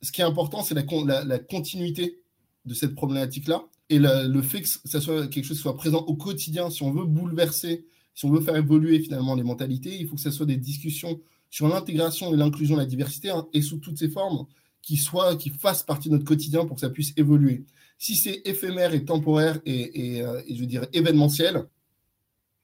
ce 0.00 0.12
qui 0.12 0.20
est 0.20 0.24
important, 0.24 0.62
c'est 0.62 0.74
la, 0.74 1.24
la 1.24 1.38
continuité 1.38 2.20
de 2.64 2.74
cette 2.74 2.94
problématique-là 2.94 3.64
et 3.90 3.98
le, 3.98 4.42
fait 4.42 4.62
que 4.62 4.68
ça 4.68 5.00
soit 5.00 5.28
quelque 5.28 5.44
chose 5.44 5.56
qui 5.56 5.62
soit 5.62 5.76
présent 5.76 5.98
au 5.98 6.14
quotidien, 6.14 6.70
si 6.70 6.82
on 6.82 6.90
veut 6.90 7.04
bouleverser, 7.04 7.86
si 8.14 8.26
on 8.26 8.30
veut 8.30 8.40
faire 8.40 8.56
évoluer 8.56 9.00
finalement 9.00 9.34
les 9.34 9.42
mentalités, 9.42 9.96
il 9.98 10.06
faut 10.06 10.16
que 10.16 10.20
ce 10.20 10.30
soit 10.30 10.46
des 10.46 10.56
discussions 10.56 11.20
sur 11.50 11.68
l'intégration 11.68 12.34
et 12.34 12.36
l'inclusion 12.36 12.76
de 12.76 12.80
la 12.80 12.86
diversité 12.86 13.30
hein, 13.30 13.46
et 13.54 13.62
sous 13.62 13.78
toutes 13.78 13.98
ses 13.98 14.10
formes 14.10 14.46
qui 14.82 14.96
soient, 14.96 15.36
qui 15.36 15.50
fassent 15.50 15.82
partie 15.82 16.08
de 16.08 16.14
notre 16.14 16.26
quotidien 16.26 16.66
pour 16.66 16.74
que 16.74 16.80
ça 16.80 16.90
puisse 16.90 17.12
évoluer. 17.16 17.64
Si 17.98 18.14
c'est 18.14 18.42
éphémère 18.44 18.92
et 18.92 19.04
temporaire 19.04 19.58
et, 19.64 20.22
euh, 20.22 20.42
et, 20.46 20.54
je 20.54 20.60
veux 20.60 20.66
dire 20.66 20.86
événementiel, 20.92 21.66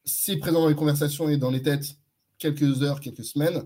c'est 0.04 0.36
présent 0.36 0.60
dans 0.60 0.68
les 0.68 0.74
conversations 0.74 1.28
et 1.28 1.38
dans 1.38 1.50
les 1.50 1.62
têtes 1.62 1.96
quelques 2.38 2.82
heures, 2.82 3.00
quelques 3.00 3.24
semaines, 3.24 3.62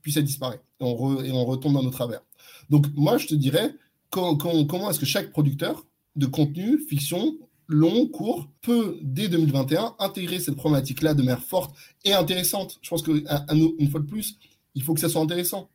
puis 0.00 0.12
ça 0.12 0.22
disparaît. 0.22 0.60
Et 0.80 0.84
on, 0.84 1.22
et 1.22 1.30
on 1.30 1.44
retombe 1.44 1.74
dans 1.74 1.82
nos 1.82 1.90
travers. 1.90 2.22
Donc, 2.70 2.86
moi, 2.94 3.18
je 3.18 3.26
te 3.26 3.34
dirais, 3.34 3.74
comment 4.10 4.90
est-ce 4.90 4.98
que 4.98 5.06
chaque 5.06 5.30
producteur 5.30 5.84
de 6.16 6.26
contenu, 6.26 6.78
fiction, 6.78 7.36
long, 7.68 8.06
court, 8.06 8.48
peut, 8.60 8.98
dès 9.02 9.28
2021, 9.28 9.96
intégrer 9.98 10.40
cette 10.40 10.56
problématique-là 10.56 11.14
de 11.14 11.22
manière 11.22 11.42
forte 11.42 11.74
et 12.04 12.12
intéressante. 12.12 12.78
Je 12.82 12.90
pense 12.90 13.02
qu'une 13.02 13.88
fois 13.90 14.00
de 14.00 14.06
plus, 14.06 14.38
il 14.74 14.82
faut 14.82 14.94
que 14.94 15.00
ça 15.00 15.08
soit 15.08 15.22
intéressant. 15.22 15.70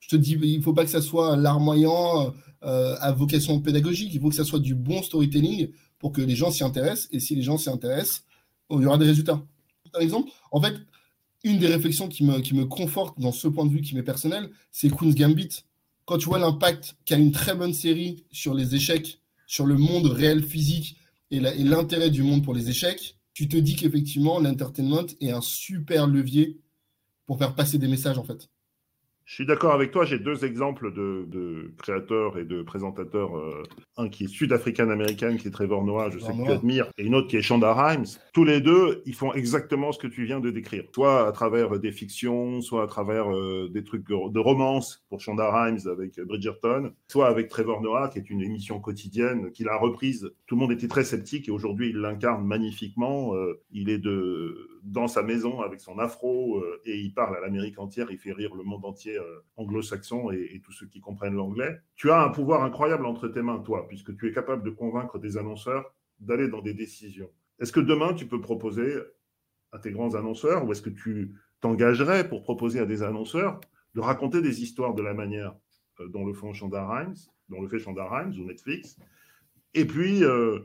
Je 0.00 0.08
te 0.08 0.16
dis, 0.16 0.38
il 0.40 0.58
ne 0.58 0.62
faut 0.62 0.72
pas 0.72 0.84
que 0.84 0.90
ça 0.90 1.02
soit 1.02 1.36
larmoyant 1.36 2.34
euh, 2.64 2.96
à 3.00 3.12
vocation 3.12 3.60
pédagogique, 3.60 4.12
il 4.12 4.20
faut 4.20 4.28
que 4.28 4.34
ça 4.34 4.44
soit 4.44 4.58
du 4.58 4.74
bon 4.74 5.02
storytelling 5.02 5.70
pour 5.98 6.12
que 6.12 6.20
les 6.20 6.36
gens 6.36 6.50
s'y 6.50 6.64
intéressent. 6.64 7.08
Et 7.12 7.20
si 7.20 7.34
les 7.34 7.42
gens 7.42 7.58
s'y 7.58 7.70
intéressent, 7.70 8.24
il 8.70 8.80
y 8.80 8.86
aura 8.86 8.98
des 8.98 9.06
résultats. 9.06 9.42
Par 9.92 10.02
exemple, 10.02 10.30
en 10.50 10.60
fait, 10.60 10.74
une 11.44 11.58
des 11.58 11.68
réflexions 11.68 12.08
qui 12.08 12.24
me, 12.24 12.40
qui 12.40 12.54
me 12.54 12.66
conforte 12.66 13.18
dans 13.20 13.32
ce 13.32 13.48
point 13.48 13.64
de 13.64 13.70
vue 13.70 13.80
qui 13.80 13.94
m'est 13.94 14.02
personnel, 14.02 14.50
c'est 14.72 14.90
Queen's 14.90 15.14
Gambit. 15.14 15.64
Quand 16.04 16.18
tu 16.18 16.26
vois 16.26 16.38
l'impact 16.38 16.96
qu'a 17.04 17.16
une 17.16 17.32
très 17.32 17.54
bonne 17.54 17.72
série 17.72 18.24
sur 18.30 18.54
les 18.54 18.74
échecs, 18.74 19.20
sur 19.46 19.66
le 19.66 19.76
monde 19.76 20.06
réel 20.06 20.42
physique 20.42 20.98
et 21.30 21.40
l'intérêt 21.40 22.10
du 22.10 22.22
monde 22.22 22.44
pour 22.44 22.54
les 22.54 22.68
échecs, 22.68 23.18
tu 23.32 23.48
te 23.48 23.56
dis 23.56 23.76
qu'effectivement, 23.76 24.40
l'entertainment 24.40 25.06
est 25.20 25.30
un 25.30 25.40
super 25.40 26.06
levier 26.06 26.60
pour 27.26 27.38
faire 27.38 27.54
passer 27.54 27.78
des 27.78 27.88
messages, 27.88 28.18
en 28.18 28.24
fait. 28.24 28.48
Je 29.26 29.34
suis 29.34 29.44
d'accord 29.44 29.72
avec 29.72 29.90
toi. 29.90 30.04
J'ai 30.04 30.20
deux 30.20 30.44
exemples 30.44 30.92
de, 30.92 31.72
créateurs 31.78 32.38
et 32.38 32.44
de 32.44 32.62
présentateurs. 32.62 33.36
Euh, 33.36 33.64
un 33.96 34.08
qui 34.08 34.24
est 34.24 34.28
sud-africain-américain, 34.28 35.36
qui 35.36 35.48
est 35.48 35.50
Trevor 35.50 35.84
Noah, 35.84 36.10
je 36.10 36.20
sais 36.20 36.32
que 36.32 36.44
tu 36.44 36.52
admires, 36.52 36.88
et 36.96 37.04
une 37.04 37.14
autre 37.16 37.26
qui 37.26 37.36
est 37.36 37.42
Shonda 37.42 37.74
Rhimes. 37.74 38.04
Tous 38.32 38.44
les 38.44 38.60
deux, 38.60 39.02
ils 39.04 39.16
font 39.16 39.32
exactement 39.32 39.90
ce 39.90 39.98
que 39.98 40.06
tu 40.06 40.24
viens 40.24 40.38
de 40.38 40.50
décrire. 40.50 40.84
Soit 40.94 41.26
à 41.26 41.32
travers 41.32 41.76
des 41.80 41.90
fictions, 41.90 42.60
soit 42.60 42.84
à 42.84 42.86
travers 42.86 43.34
euh, 43.34 43.68
des 43.68 43.82
trucs 43.82 44.06
de 44.06 44.38
romance 44.38 45.04
pour 45.08 45.20
Shonda 45.20 45.50
Rhimes 45.50 45.80
avec 45.90 46.20
Bridgerton, 46.20 46.92
soit 47.08 47.26
avec 47.26 47.48
Trevor 47.48 47.80
Noah, 47.80 48.08
qui 48.08 48.18
est 48.18 48.30
une 48.30 48.42
émission 48.42 48.78
quotidienne 48.78 49.50
qu'il 49.50 49.68
a 49.68 49.76
reprise. 49.76 50.30
Tout 50.46 50.54
le 50.54 50.60
monde 50.60 50.72
était 50.72 50.88
très 50.88 51.02
sceptique 51.02 51.48
et 51.48 51.50
aujourd'hui 51.50 51.90
il 51.90 51.96
l'incarne 51.96 52.46
magnifiquement. 52.46 53.34
Euh, 53.34 53.60
il 53.72 53.90
est 53.90 53.98
de 53.98 54.68
dans 54.84 55.08
sa 55.08 55.24
maison 55.24 55.62
avec 55.62 55.80
son 55.80 55.98
afro 55.98 56.62
et 56.84 56.96
il 56.96 57.12
parle 57.12 57.36
à 57.36 57.40
l'Amérique 57.40 57.80
entière. 57.80 58.06
Il 58.12 58.18
fait 58.18 58.30
rire 58.30 58.54
le 58.54 58.62
monde 58.62 58.84
entier 58.84 59.15
euh, 59.16 59.40
anglo-saxons 59.56 60.30
et, 60.30 60.60
tous 60.64 60.72
ceux 60.72 60.86
qui 60.86 61.00
comprennent 61.00 61.34
l'anglais. 61.34 61.80
Tu 61.94 62.10
as 62.10 62.22
un 62.22 62.30
pouvoir 62.30 62.62
incroyable 62.62 63.06
entre 63.06 63.28
tes 63.28 63.42
mains, 63.42 63.58
toi, 63.58 63.86
puisque 63.88 64.16
tu 64.16 64.28
es 64.28 64.32
capable 64.32 64.62
de 64.62 64.70
convaincre 64.70 65.18
des 65.18 65.36
annonceurs 65.36 65.94
d'aller 66.20 66.48
dans 66.48 66.62
des 66.62 66.74
décisions. 66.74 67.30
Est-ce 67.58 67.72
que 67.72 67.80
demain, 67.80 68.14
tu 68.14 68.26
peux 68.26 68.40
proposer 68.40 68.94
à 69.72 69.78
tes 69.78 69.90
grands 69.90 70.14
annonceurs, 70.14 70.66
ou 70.66 70.72
est-ce 70.72 70.82
que 70.82 70.90
tu 70.90 71.34
t'engagerais 71.60 72.28
pour 72.28 72.42
proposer 72.42 72.80
à 72.80 72.86
des 72.86 73.02
annonceurs 73.02 73.60
de 73.94 74.00
raconter 74.00 74.42
des 74.42 74.62
histoires 74.62 74.94
de 74.94 75.02
la 75.02 75.14
manière 75.14 75.54
euh, 76.00 76.08
dont 76.08 76.24
le 76.24 76.32
font 76.32 76.52
Shonda 76.52 76.86
Rhimes, 76.86 77.16
dont 77.48 77.60
le 77.60 77.68
fait 77.68 77.78
Shonda 77.78 78.06
Rhimes 78.08 78.32
ou 78.40 78.44
Netflix? 78.44 78.96
Et 79.74 79.84
puis, 79.84 80.24
euh, 80.24 80.60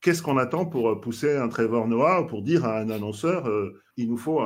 qu'est-ce 0.00 0.22
qu'on 0.22 0.38
attend 0.38 0.66
pour 0.66 1.00
pousser 1.00 1.36
un 1.36 1.48
Trevor 1.48 1.88
Noah, 1.88 2.26
pour 2.26 2.42
dire 2.42 2.64
à 2.64 2.78
un 2.78 2.90
annonceur, 2.90 3.48
il 3.96 4.08
nous 4.08 4.16
faut 4.16 4.42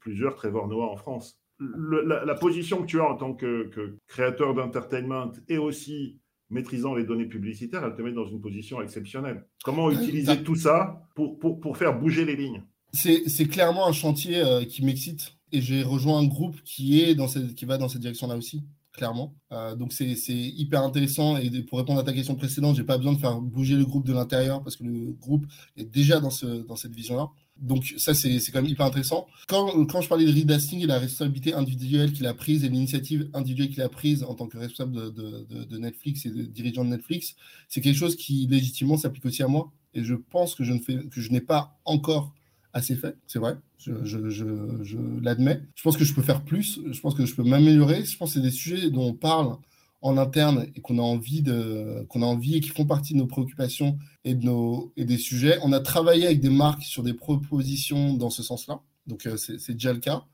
plusieurs 0.00 0.34
Trevor 0.34 0.68
Noah 0.68 0.90
en 0.90 0.96
France 0.96 1.41
la, 1.62 2.34
position 2.34 2.82
que 2.82 2.86
tu 2.86 3.00
as 3.00 3.04
en 3.04 3.16
tant 3.16 3.34
que, 3.34 3.70
créateur 4.06 4.54
d'entertainment 4.54 5.32
et 5.48 5.58
aussi 5.58 6.18
maîtrisant 6.50 6.94
les 6.94 7.04
données 7.04 7.26
publicitaires, 7.26 7.82
elle 7.84 7.94
te 7.94 8.02
met 8.02 8.12
dans 8.12 8.26
une 8.26 8.40
position 8.40 8.82
exceptionnelle. 8.82 9.46
Comment 9.64 9.90
utiliser 9.90 10.42
tout 10.42 10.56
ça 10.56 11.02
pour, 11.14 11.38
pour, 11.38 11.76
faire 11.76 11.98
bouger 11.98 12.24
les 12.24 12.36
lignes? 12.36 12.62
C'est 12.92 13.48
clairement 13.48 13.86
un 13.86 13.92
chantier 13.92 14.38
euh, 14.38 14.64
qui 14.64 14.84
m'excite 14.84 15.34
et 15.50 15.60
j'ai 15.60 15.82
rejoint 15.82 16.18
un 16.18 16.26
groupe 16.26 16.60
qui, 16.62 17.00
est 17.00 17.14
dans 17.14 17.28
cette, 17.28 17.54
qui 17.54 17.64
va 17.64 17.78
dans 17.78 17.88
cette 17.88 18.02
direction-là 18.02 18.36
aussi 18.36 18.64
clairement. 18.92 19.34
Euh, 19.52 19.74
donc 19.74 19.92
c'est 19.92 20.14
hyper 20.28 20.82
intéressant 20.82 21.36
et 21.38 21.50
pour 21.62 21.78
répondre 21.78 21.98
à 21.98 22.04
ta 22.04 22.12
question 22.12 22.34
précédente, 22.34 22.76
j'ai 22.76 22.84
pas 22.84 22.98
besoin 22.98 23.14
de 23.14 23.18
faire 23.18 23.40
bouger 23.40 23.74
le 23.74 23.84
groupe 23.84 24.06
de 24.06 24.12
l'intérieur 24.12 24.62
parce 24.62 24.76
que 24.76 24.84
le 24.84 25.12
groupe 25.12 25.46
est 25.76 25.84
déjà 25.84 26.20
dans, 26.20 26.30
ce, 26.30 26.46
dans 26.46 26.76
cette 26.76 26.94
vision-là. 26.94 27.28
Donc 27.58 27.94
ça, 27.96 28.14
c'est 28.14 28.40
quand 28.52 28.62
même 28.62 28.70
hyper 28.70 28.86
intéressant. 28.86 29.26
Quand, 29.46 29.84
quand 29.86 30.00
je 30.00 30.08
parlais 30.08 30.24
de 30.24 30.32
Reed 30.32 30.50
Hastings 30.50 30.82
et 30.82 30.86
la 30.86 30.98
responsabilité 30.98 31.54
individuelle 31.54 32.12
qu'il 32.12 32.26
a 32.26 32.34
prise 32.34 32.64
et 32.64 32.68
l'initiative 32.68 33.28
individuelle 33.34 33.70
qu'il 33.70 33.82
a 33.82 33.88
prise 33.88 34.24
en 34.24 34.34
tant 34.34 34.48
que 34.48 34.58
responsable 34.58 35.12
de, 35.12 35.78
Netflix 35.78 36.26
et 36.26 36.30
de 36.30 36.42
dirigeant 36.42 36.84
de 36.84 36.90
Netflix, 36.90 37.36
c'est 37.68 37.80
quelque 37.80 37.96
chose 37.96 38.16
qui 38.16 38.46
légitimement 38.48 38.96
s'applique 38.96 39.24
aussi 39.26 39.42
à 39.42 39.48
moi. 39.48 39.70
Et 39.94 40.02
je 40.02 40.14
pense 40.14 40.54
que 40.54 40.64
je 40.64 41.30
n'ai 41.30 41.40
pas 41.40 41.78
encore 41.84 42.34
assez 42.72 42.96
fait, 42.96 43.16
c'est 43.26 43.38
vrai, 43.38 43.58
je, 43.78 43.92
je, 44.04 44.30
je, 44.30 44.44
je 44.82 44.96
l'admets. 45.22 45.60
Je 45.74 45.82
pense 45.82 45.96
que 45.96 46.04
je 46.04 46.14
peux 46.14 46.22
faire 46.22 46.42
plus, 46.42 46.80
je 46.90 47.00
pense 47.00 47.14
que 47.14 47.26
je 47.26 47.34
peux 47.34 47.42
m'améliorer. 47.42 48.04
Je 48.04 48.16
pense 48.16 48.30
que 48.30 48.34
c'est 48.34 48.42
des 48.46 48.50
sujets 48.50 48.90
dont 48.90 49.08
on 49.08 49.14
parle 49.14 49.56
en 50.02 50.18
interne 50.18 50.66
et 50.74 50.80
qu'on 50.80 50.98
a 50.98 51.02
envie 51.02 51.42
de 51.42 52.04
qu'on 52.08 52.22
a 52.22 52.26
envie 52.26 52.56
et 52.56 52.60
qui 52.60 52.70
font 52.70 52.84
partie 52.84 53.14
de 53.14 53.18
nos 53.18 53.26
préoccupations 53.26 53.98
et 54.24 54.34
de 54.34 54.44
nos 54.44 54.92
et 54.96 55.04
des 55.04 55.16
sujets. 55.16 55.58
On 55.62 55.72
a 55.72 55.80
travaillé 55.80 56.26
avec 56.26 56.40
des 56.40 56.50
marques 56.50 56.82
sur 56.82 57.04
des 57.04 57.14
propositions 57.14 58.14
dans 58.14 58.30
ce 58.30 58.42
sens-là, 58.42 58.82
donc 59.06 59.26
euh, 59.26 59.36
c'est 59.36 59.72
déjà 59.72 59.92
le 59.92 60.00
cas. 60.00 60.24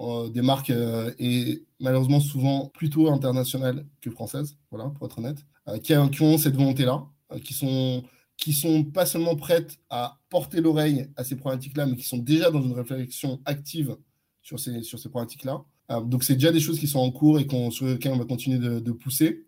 Euh, 0.00 0.28
des 0.28 0.42
marques 0.42 0.70
euh, 0.70 1.12
et 1.20 1.64
malheureusement 1.78 2.20
souvent 2.20 2.66
plutôt 2.66 3.10
internationales 3.10 3.86
que 4.00 4.10
françaises, 4.10 4.58
voilà 4.70 4.90
pour 4.90 5.06
être 5.06 5.18
honnête, 5.18 5.38
qui, 5.82 5.94
qui, 6.10 6.22
ont 6.22 6.36
cette 6.36 6.56
volonté-là, 6.56 7.06
qui 7.42 7.54
sont 7.54 8.04
qui 8.36 8.52
sont 8.52 8.82
pas 8.84 9.06
seulement 9.06 9.36
prêtes 9.36 9.78
à 9.90 10.18
porter 10.28 10.60
l'oreille 10.60 11.08
à 11.16 11.22
ces 11.24 11.36
problématiques-là, 11.36 11.86
mais 11.86 11.96
qui 11.96 12.02
sont 12.02 12.18
déjà 12.18 12.50
dans 12.50 12.62
une 12.62 12.72
réflexion 12.72 13.40
active 13.44 13.96
sur 14.42 14.58
ces 14.60 14.82
sur 14.82 14.98
ces 14.98 15.08
problématiques-là. 15.08 15.64
Euh, 15.90 16.00
donc, 16.00 16.24
c'est 16.24 16.34
déjà 16.34 16.52
des 16.52 16.60
choses 16.60 16.78
qui 16.78 16.86
sont 16.86 17.00
en 17.00 17.10
cours 17.10 17.38
et 17.38 17.46
sur 17.70 17.86
lesquelles 17.86 18.12
on 18.12 18.18
va 18.18 18.24
continuer 18.24 18.58
de, 18.58 18.80
de 18.80 18.92
pousser. 18.92 19.44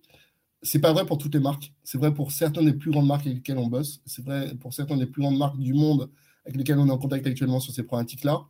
C'est 0.63 0.81
pas 0.81 0.93
vrai 0.93 1.07
pour 1.07 1.19
toutes 1.19 1.35
les 1.35 1.41
marques. 1.41 1.73
C'est 1.85 1.99
vrai 1.99 2.13
pour 2.13 2.33
certaines 2.33 2.67
des 2.67 2.73
plus 2.73 2.91
grandes 2.91 3.07
marques 3.07 3.27
avec 3.27 3.39
lesquelles 3.39 3.59
on 3.59 3.67
bosse. 3.69 4.01
C'est 4.07 4.25
vrai 4.25 4.55
pour 4.61 4.75
certaines 4.75 4.99
des 4.99 5.07
plus 5.07 5.23
grandes 5.23 5.39
marques 5.39 5.59
du 5.59 5.75
monde 5.75 6.11
avec 6.45 6.57
lesquelles 6.57 6.79
on 6.79 6.89
est 6.89 6.93
en 6.93 6.99
contact 6.99 7.27
actuellement 7.27 7.61
sur 7.61 7.73
ces 7.73 7.83
problématiques-là. 7.83 8.43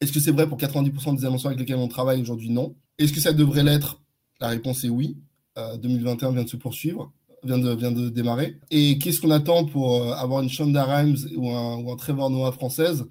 Est-ce 0.00 0.12
que 0.12 0.20
c'est 0.20 0.30
vrai 0.30 0.48
pour 0.48 0.58
90% 0.58 1.16
des 1.16 1.24
annonceurs 1.26 1.48
avec 1.48 1.60
lesquels 1.60 1.76
on 1.76 1.88
travaille 1.88 2.22
aujourd'hui? 2.22 2.50
Non. 2.50 2.74
Est-ce 2.98 3.12
que 3.12 3.20
ça 3.20 3.32
devrait 3.32 3.62
l'être? 3.62 4.00
La 4.40 4.48
réponse 4.48 4.84
est 4.84 4.88
oui. 4.88 5.18
2021 5.56 6.28
euh, 6.28 6.32
vient 6.32 6.44
de 6.44 6.48
se 6.48 6.56
poursuivre, 6.56 7.12
vient 7.42 7.58
de, 7.58 8.08
démarrer. 8.08 8.58
Et 8.70 8.98
qu'est-ce 8.98 9.20
qu'on 9.20 9.30
attend 9.30 9.66
pour 9.66 9.96
euh, 9.96 10.12
avoir 10.12 10.42
une 10.42 10.48
Shonda 10.48 10.84
Rhimes 10.84 11.18
ou 11.36 11.50
un, 11.50 11.76
ou 11.78 11.92
un 11.92 11.96
Trevor 11.96 12.30
Noah 12.30 12.52
française? 12.52 13.06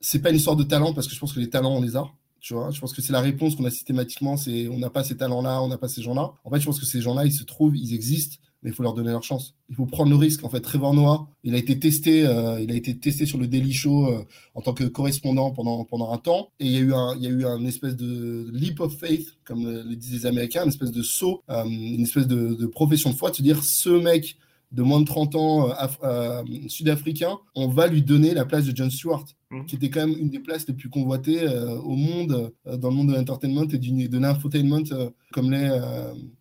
C'est 0.00 0.20
pas 0.20 0.30
une 0.30 0.36
histoire 0.36 0.56
de 0.56 0.62
talent 0.62 0.92
parce 0.92 1.08
que 1.08 1.14
je 1.14 1.18
pense 1.18 1.32
que 1.32 1.40
les 1.40 1.50
talents 1.50 1.76
on 1.76 1.82
les 1.82 1.96
a. 1.96 2.04
Tu 2.40 2.54
vois, 2.54 2.70
je 2.70 2.80
pense 2.80 2.92
que 2.92 3.02
c'est 3.02 3.12
la 3.12 3.20
réponse 3.20 3.54
qu'on 3.54 3.64
a 3.64 3.70
systématiquement, 3.70 4.36
c'est 4.36 4.68
on 4.68 4.78
n'a 4.78 4.90
pas 4.90 5.04
ces 5.04 5.16
talents-là, 5.16 5.62
on 5.62 5.68
n'a 5.68 5.78
pas 5.78 5.88
ces 5.88 6.02
gens-là. 6.02 6.32
En 6.44 6.50
fait, 6.50 6.60
je 6.60 6.66
pense 6.66 6.80
que 6.80 6.86
ces 6.86 7.00
gens-là, 7.00 7.26
ils 7.26 7.32
se 7.32 7.44
trouvent, 7.44 7.76
ils 7.76 7.94
existent, 7.94 8.36
mais 8.62 8.70
il 8.70 8.74
faut 8.74 8.82
leur 8.82 8.94
donner 8.94 9.10
leur 9.10 9.22
chance. 9.22 9.54
Il 9.68 9.76
faut 9.76 9.86
prendre 9.86 10.10
le 10.10 10.16
risque. 10.16 10.44
En 10.44 10.48
fait, 10.48 10.60
Trevor 10.60 10.94
Noah, 10.94 11.28
il 11.44 11.54
a 11.54 11.58
été 11.58 11.78
testé, 11.78 12.26
euh, 12.26 12.60
il 12.60 12.70
a 12.70 12.74
été 12.74 12.98
testé 12.98 13.26
sur 13.26 13.38
le 13.38 13.46
Daily 13.46 13.72
Show 13.72 14.06
euh, 14.06 14.24
en 14.54 14.62
tant 14.62 14.72
que 14.72 14.84
correspondant 14.84 15.50
pendant 15.50 15.84
pendant 15.84 16.12
un 16.12 16.18
temps, 16.18 16.50
et 16.60 16.66
il 16.66 16.72
y 16.72 16.76
a 16.76 16.80
eu 16.80 16.94
un, 16.94 17.14
il 17.16 17.22
y 17.22 17.26
a 17.26 17.30
eu 17.30 17.44
un 17.44 17.64
espèce 17.64 17.96
de 17.96 18.50
leap 18.52 18.80
of 18.80 18.96
faith, 18.96 19.38
comme 19.44 19.64
le, 19.64 19.96
disent 19.96 20.12
les 20.12 20.26
Américains, 20.26 20.62
une 20.62 20.70
espèce 20.70 20.92
de 20.92 21.02
saut, 21.02 21.42
euh, 21.50 21.64
une 21.64 22.02
espèce 22.02 22.26
de, 22.26 22.54
de 22.54 22.66
profession 22.66 23.10
de 23.10 23.16
foi, 23.16 23.30
de 23.30 23.36
se 23.36 23.42
dire 23.42 23.62
ce 23.62 23.90
mec 23.90 24.36
de 24.72 24.82
moins 24.82 25.00
de 25.00 25.04
30 25.04 25.34
ans 25.34 25.70
euh, 25.70 25.86
euh, 26.04 26.42
sud-africain, 26.68 27.38
on 27.54 27.68
va 27.68 27.88
lui 27.88 28.02
donner 28.02 28.34
la 28.34 28.44
place 28.44 28.64
de 28.66 28.76
John 28.76 28.90
Stewart, 28.90 29.24
mhm. 29.50 29.66
qui 29.66 29.76
était 29.76 29.90
quand 29.90 30.06
même 30.06 30.16
une 30.16 30.30
des 30.30 30.38
places 30.38 30.66
les 30.68 30.74
plus 30.74 30.88
convoitées 30.88 31.42
euh, 31.42 31.76
au 31.78 31.96
monde, 31.96 32.52
dans 32.64 32.88
le 32.88 32.94
monde 32.94 33.08
de 33.08 33.14
l'entertainment 33.14 33.68
et 33.68 33.78
du, 33.78 34.08
de 34.08 34.18
l'infotainment, 34.18 34.84
comme 35.32 35.50
les 35.50 35.68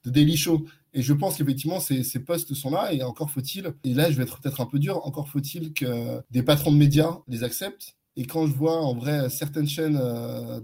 The 0.04 0.10
Daily 0.10 0.38
Show. 0.38 0.66
Et 0.94 1.02
je 1.02 1.14
pense 1.14 1.38
qu'effectivement, 1.38 1.80
ces, 1.80 2.04
ces, 2.04 2.20
postes 2.20 2.54
sont 2.54 2.72
là, 2.72 2.94
et 2.94 3.04
encore 3.04 3.30
faut-il, 3.30 3.74
et 3.84 3.94
là 3.94 4.10
je 4.10 4.18
vais 4.18 4.24
être 4.24 4.40
peut-être 4.40 4.62
un 4.62 4.66
peu 4.66 4.80
dur, 4.80 5.06
encore 5.06 5.28
faut-il 5.28 5.74
que 5.74 6.22
des 6.32 6.42
patrons 6.42 6.72
de 6.72 6.78
médias 6.78 7.20
les 7.28 7.44
acceptent. 7.44 7.96
Et 8.16 8.26
quand 8.26 8.48
je 8.48 8.54
vois 8.54 8.82
en 8.82 8.96
vrai 8.96 9.30
certaines 9.30 9.68
chaînes 9.68 10.00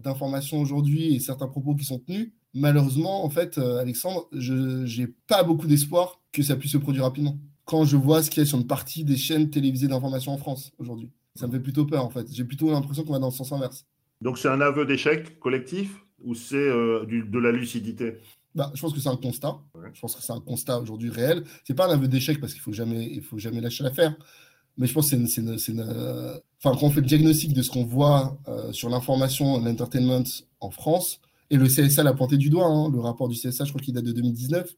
d'information 0.04 0.60
aujourd'hui 0.60 1.16
et 1.16 1.20
certains 1.20 1.48
propos 1.48 1.76
qui 1.76 1.86
sont 1.86 2.00
tenus, 2.00 2.32
malheureusement, 2.54 3.24
en 3.24 3.30
fait, 3.30 3.58
Alexandre, 3.58 4.28
je 4.34 4.54
n'ai 5.00 5.08
pas 5.28 5.44
beaucoup 5.44 5.68
d'espoir 5.68 6.22
que 6.32 6.42
ça 6.42 6.56
puisse 6.56 6.72
se 6.72 6.78
produire 6.78 7.04
rapidement 7.04 7.38
quand 7.66 7.84
je 7.84 7.98
vois 7.98 8.24
ce 8.24 8.30
qu'il 8.30 8.42
y 8.42 8.46
a 8.46 8.48
sur 8.48 8.58
une 8.58 8.68
partie 8.68 9.04
des 9.04 9.18
chaînes 9.18 9.50
télévisées 9.50 9.88
d'information 9.88 10.32
en 10.32 10.38
France 10.38 10.72
aujourd'hui. 10.78 11.12
Ça 11.36 11.48
me 11.48 11.52
fait 11.52 11.60
plutôt 11.60 11.86
peur 11.86 12.06
en 12.06 12.10
fait. 12.10 12.28
J'ai 12.32 12.46
plutôt 12.46 12.72
l'impression 12.72 13.04
qu'on 13.04 13.14
va 13.14 13.20
dans 13.20 13.30
le 13.30 13.34
sens 13.34 13.52
inverse. 13.52 13.86
Donc 14.22 14.38
c'est 14.38 14.48
un 14.48 14.62
aveu 14.62 14.86
d'échec 14.86 15.40
collectif 15.40 16.06
ou 16.24 16.34
c'est 16.34 16.56
euh, 16.56 17.06
de 17.06 17.40
la 17.40 17.52
lucidité? 17.52 18.18
Bah, 18.54 18.72
je 18.74 18.82
pense 18.82 18.94
que 18.94 19.00
c'est 19.00 19.10
un 19.10 19.18
constat. 19.18 19.60
Je 19.94 20.00
pense 20.00 20.16
que 20.16 20.24
c'est 20.24 20.32
un 20.32 20.40
constat 20.40 20.80
aujourd'hui 20.80 21.10
réel. 21.10 21.44
C'est 21.66 21.74
pas 21.74 21.88
un 21.88 21.94
aveu 21.94 22.08
d'échec 22.08 22.40
parce 22.40 22.54
qu'il 22.54 22.62
faut 22.62 22.72
jamais, 22.72 23.06
il 23.12 23.22
faut 23.22 23.38
jamais 23.38 23.60
lâcher 23.60 23.84
l'affaire. 23.84 24.16
Mais 24.78 24.88
je 24.88 24.94
pense 24.94 25.10
que 25.10 25.26
c'est 25.28 25.42
une, 25.42 25.58
une, 25.68 25.82
enfin, 26.64 26.78
quand 26.78 26.84
on 26.84 26.90
fait 26.90 27.02
le 27.02 27.08
diagnostic 27.08 27.54
de 27.54 27.62
ce 27.62 27.70
qu'on 27.70 27.86
voit 27.86 28.38
euh, 28.48 28.72
sur 28.72 28.90
l'information, 28.90 29.60
l'entertainment 29.64 30.24
en 30.60 30.70
France, 30.70 31.20
et 31.50 31.58
le 31.58 31.68
CSA 31.68 32.04
l'a 32.04 32.14
pointé 32.14 32.38
du 32.38 32.50
doigt, 32.50 32.66
hein, 32.66 32.90
le 32.92 33.00
rapport 33.00 33.30
du 33.30 33.36
CSA, 33.36 33.66
je 33.66 33.70
crois 33.70 33.82
qu'il 33.82 33.94
date 33.94 34.04
de 34.04 34.12
2019, 34.12 34.76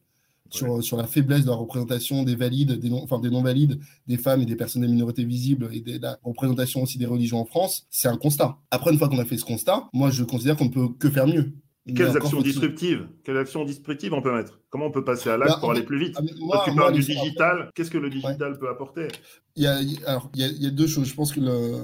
sur, 0.50 0.84
sur, 0.84 0.98
la 0.98 1.08
faiblesse 1.08 1.44
de 1.44 1.50
la 1.50 1.56
représentation 1.56 2.24
des 2.24 2.36
valides, 2.36 2.74
des 2.74 2.90
non, 2.90 3.04
enfin 3.04 3.20
des 3.20 3.30
non-valides, 3.30 3.80
des 4.08 4.18
femmes 4.18 4.42
et 4.42 4.46
des 4.46 4.56
personnes 4.56 4.82
des 4.82 4.88
minorités 4.88 5.26
visibles 5.26 5.70
et 5.72 5.82
de 5.82 6.02
la 6.02 6.18
représentation 6.24 6.84
aussi 6.84 6.98
des 6.98 7.06
religions 7.06 7.40
en 7.40 7.46
France, 7.46 7.88
c'est 7.90 8.08
un 8.08 8.18
constat. 8.18 8.58
Après, 8.72 8.92
une 8.92 8.98
fois 8.98 9.10
qu'on 9.10 9.20
a 9.20 9.26
fait 9.26 9.38
ce 9.38 9.46
constat, 9.46 9.88
moi 9.94 10.10
je 10.10 10.24
considère 10.24 10.56
qu'on 10.56 10.66
ne 10.66 10.70
peut 10.70 10.90
que 11.00 11.10
faire 11.10 11.28
mieux. 11.28 11.54
Quelles 11.96 12.18
actions 12.18 12.42
disruptives? 12.42 13.08
Quelles 13.24 13.38
actions 13.38 13.64
disruptives 13.64 14.14
on 14.14 14.22
peut 14.22 14.36
mettre? 14.36 14.60
Comment 14.70 14.88
on 14.88 14.92
peut 14.92 15.04
passer 15.04 15.30
à 15.30 15.38
l'acte 15.38 15.54
bah, 15.54 15.58
pour 15.60 15.72
aller 15.72 15.84
plus 15.84 16.00
vite? 16.00 16.16
ah, 16.18 16.22
moi, 16.40 16.62
tu 16.66 16.76
parles 16.76 16.94
du 16.94 17.02
digital. 17.02 17.72
Qu'est-ce 17.76 17.92
que 17.92 17.98
le 17.98 18.10
digital 18.10 18.58
peut 18.60 18.70
apporter? 18.70 19.08
Il 19.56 19.64
y, 19.64 19.68
a, 19.68 19.78
alors, 20.06 20.30
il, 20.36 20.64
y 20.64 20.68
a, 20.68 20.70
deux 20.70 20.88
choses. 20.88 21.08
Je 21.08 21.16
pense 21.16 21.32
que 21.32 21.40
le... 21.40 21.78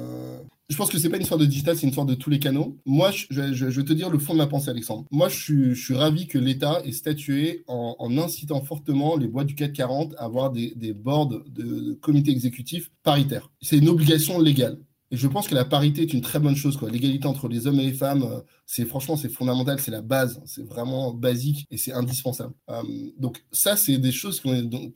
Je 0.70 0.78
pense 0.78 0.90
que 0.90 0.98
c'est 0.98 1.10
pas 1.10 1.18
une 1.18 1.24
histoire 1.24 1.40
de 1.40 1.46
digital, 1.46 1.76
c'est 1.76 1.84
une 1.84 1.90
histoire 1.90 2.06
de 2.06 2.16
tous 2.16 2.30
les 2.30 2.40
canaux. 2.40 2.78
Moi, 2.86 3.12
je, 3.12 3.66
vais 3.66 3.84
te 3.84 3.94
dire 3.94 4.10
le 4.10 4.18
fond 4.18 4.34
de 4.34 4.38
ma 4.38 4.48
pensée, 4.48 4.70
Alexandre. 4.70 5.06
Moi, 5.12 5.28
je 5.28 5.74
suis, 5.74 5.94
ravi 5.94 6.26
que 6.28 6.38
l'État 6.38 6.82
ait 6.86 6.92
statué 6.92 7.64
en, 7.68 8.18
incitant 8.18 8.64
fortement 8.64 9.18
les 9.18 9.28
boîtes 9.28 9.48
du 9.48 9.56
CAC 9.56 9.74
40 9.74 10.16
à 10.18 10.24
avoir 10.24 10.52
des, 10.52 10.74
des 10.76 10.94
boards 10.94 11.28
de, 11.28 11.44
de 11.50 11.94
comités 11.94 12.32
exécutifs 12.32 12.92
paritaires. 13.04 13.52
C'est 13.62 13.78
une 13.78 13.90
obligation 13.90 14.40
légale. 14.40 14.80
Et 15.14 15.16
je 15.16 15.28
pense 15.28 15.48
que 15.48 15.54
la 15.54 15.64
parité 15.64 16.02
est 16.02 16.12
une 16.12 16.22
très 16.22 16.40
bonne 16.40 16.56
chose. 16.56 16.82
L'égalité 16.92 17.28
entre 17.28 17.48
les 17.48 17.68
hommes 17.68 17.80
et 17.80 17.84
les 17.84 17.94
femmes, 17.94 18.24
euh, 18.24 18.40
c'est 18.66 18.84
franchement, 18.84 19.16
c'est 19.16 19.30
fondamental, 19.30 19.80
c'est 19.80 19.92
la 19.92 20.02
base, 20.02 20.42
c'est 20.48 20.64
vraiment 20.64 21.14
basique 21.14 21.68
et 21.70 21.78
c'est 21.78 21.94
indispensable. 21.94 22.56
Euh, 22.72 22.82
donc 23.20 23.46
ça, 23.52 23.78
c'est 23.78 24.00
des 24.00 24.12
choses 24.12 24.42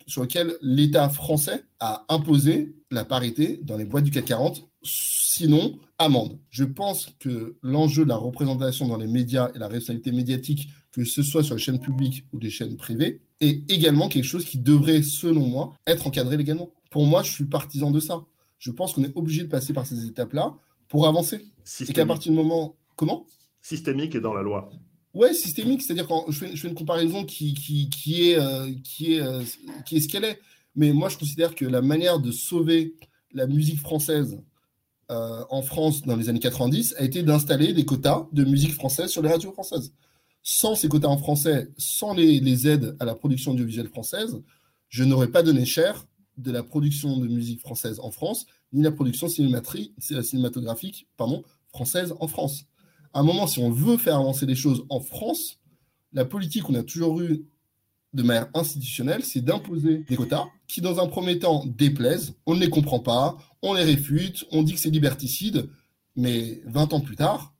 sur 0.08 0.22
lesquelles 0.24 0.56
l'État 0.64 1.08
français 1.10 1.66
a 1.80 2.04
imposé 2.10 2.76
la 2.90 3.06
parité 3.06 3.60
dans 3.62 3.78
les 3.78 3.86
boîtes 3.86 4.06
du 4.06 4.10
CAC 4.10 4.26
40, 4.26 4.68
sinon 4.82 5.78
amende. 6.00 6.40
Je 6.50 6.64
pense 6.64 7.10
que 7.20 7.56
l'enjeu 7.62 8.04
de 8.04 8.10
la 8.10 8.18
représentation 8.18 8.88
dans 8.88 8.98
les 8.98 9.06
médias 9.06 9.52
et 9.54 9.60
la 9.60 9.68
responsabilité 9.68 10.12
médiatique, 10.12 10.70
que 10.94 11.06
ce 11.06 11.22
soit 11.22 11.44
sur 11.44 11.54
les 11.54 11.62
chaînes 11.62 11.80
publiques 11.80 12.26
ou 12.34 12.40
des 12.40 12.50
chaînes 12.50 12.76
privées, 12.76 13.22
est 13.40 13.72
également 13.72 14.10
quelque 14.10 14.26
chose 14.26 14.46
qui 14.46 14.58
devrait, 14.58 15.04
selon 15.04 15.46
moi, 15.46 15.76
être 15.86 16.08
encadré 16.08 16.38
légalement. 16.38 16.72
Pour 16.90 17.06
moi, 17.06 17.22
je 17.22 17.32
suis 17.32 17.46
partisan 17.46 17.92
de 17.92 18.00
ça 18.00 18.24
je 18.60 18.72
pense 18.72 18.94
qu'on 18.94 19.04
est 19.04 19.16
obligé 19.16 19.44
de 19.44 19.50
passer 19.50 19.74
par 19.74 19.86
ces 19.86 20.06
étapes-là 20.06 20.56
pour 20.88 21.08
avancer. 21.08 21.46
Et 21.82 21.94
qu'à 21.94 22.06
partir 22.06 22.32
du 22.32 22.38
moment. 22.38 22.76
Comment? 22.96 23.26
Systémique 23.62 24.16
et 24.16 24.22
dans 24.22 24.34
la 24.34 24.42
loi. 24.42 24.70
Ouais, 25.14 25.34
systémique, 25.34 25.82
c'est-à-dire 25.82 26.08
quand 26.08 26.26
je 26.30 26.40
fais, 26.40 26.68
une 26.68 26.76
comparaison 26.76 27.26
qui, 27.26 27.54
qui, 27.54 28.30
est, 28.30 28.40
euh, 28.40 28.72
qui, 28.84 29.16
est, 29.16 29.22
euh, 29.22 29.44
qui 29.86 29.98
est 29.98 30.00
ce 30.00 30.08
qu'elle 30.08 30.26
est. 30.26 30.40
Mais 30.76 30.94
moi, 30.94 31.10
je 31.10 31.18
considère 31.18 31.56
que 31.56 31.66
la 31.66 31.82
manière 31.82 32.20
de 32.20 32.32
sauver 32.32 32.96
la 33.34 33.48
musique 33.48 33.80
française 33.80 34.40
euh, 35.10 35.44
en 35.50 35.62
France 35.62 36.04
dans 36.04 36.16
les 36.16 36.30
années 36.30 36.40
90 36.40 36.96
a 36.98 37.04
été 37.04 37.24
d'installer 37.24 37.74
des 37.74 37.86
quotas 37.86 38.28
de 38.32 38.44
musique 38.44 38.74
française 38.74 39.10
sur 39.10 39.22
les 39.22 39.30
radios 39.30 39.52
françaises. 39.52 39.94
Sans 40.44 40.76
ces 40.76 40.88
quotas 40.88 41.08
en 41.08 41.18
français, 41.18 41.70
sans 41.78 42.14
les, 42.14 42.40
les 42.40 42.68
aides 42.68 42.96
à 43.00 43.06
la 43.06 43.16
production 43.16 43.52
audiovisuelle 43.52 43.90
française, 43.90 44.42
je 44.90 45.04
n'aurais 45.04 45.30
pas 45.30 45.44
donné 45.44 45.66
cher 45.66 46.06
de 46.38 46.52
la 46.52 46.64
production 46.64 47.18
de 47.18 47.28
musique 47.28 47.62
française 47.62 48.00
en 48.00 48.12
France, 48.12 48.46
ni 48.74 48.84
la 48.84 48.92
production 48.92 49.28
cinématographique 49.28 51.08
pardon, 51.18 51.44
française 51.70 52.14
en 52.20 52.28
France. 52.28 52.66
À 53.14 53.20
un 53.20 53.24
moment, 53.24 53.48
si 53.48 53.60
on 53.60 53.72
veut 53.72 53.98
faire 53.98 54.16
avancer 54.16 54.46
les 54.46 54.56
choses 54.56 54.86
en 54.90 55.00
France, 55.00 55.60
la 56.14 56.26
politique 56.26 56.64
qu'on 56.64 56.76
a 56.76 56.84
toujours 56.84 57.22
eue 57.22 57.46
de 58.14 58.24
manière 58.24 58.50
institutionnelle, 58.54 59.24
c'est 59.24 59.42
d'imposer 59.42 60.06
des 60.08 60.16
quotas 60.16 60.46
qui, 60.68 60.82
dans 60.82 61.00
un 61.00 61.08
premier 61.08 61.40
temps, 61.40 61.66
déplaisent, 61.66 62.36
on 62.46 62.56
ne 62.56 62.60
les 62.60 62.70
comprend 62.70 63.00
pas, 63.00 63.38
on 63.62 63.74
les 63.74 63.84
réfute, 63.84 64.46
on 64.52 64.64
dit 64.64 64.74
que 64.74 64.80
c'est 64.80 64.90
liberticide, 64.90 65.70
mais 66.16 66.62
20 66.66 66.94
ans 66.94 67.00
plus 67.00 67.16
tard, 67.16 67.54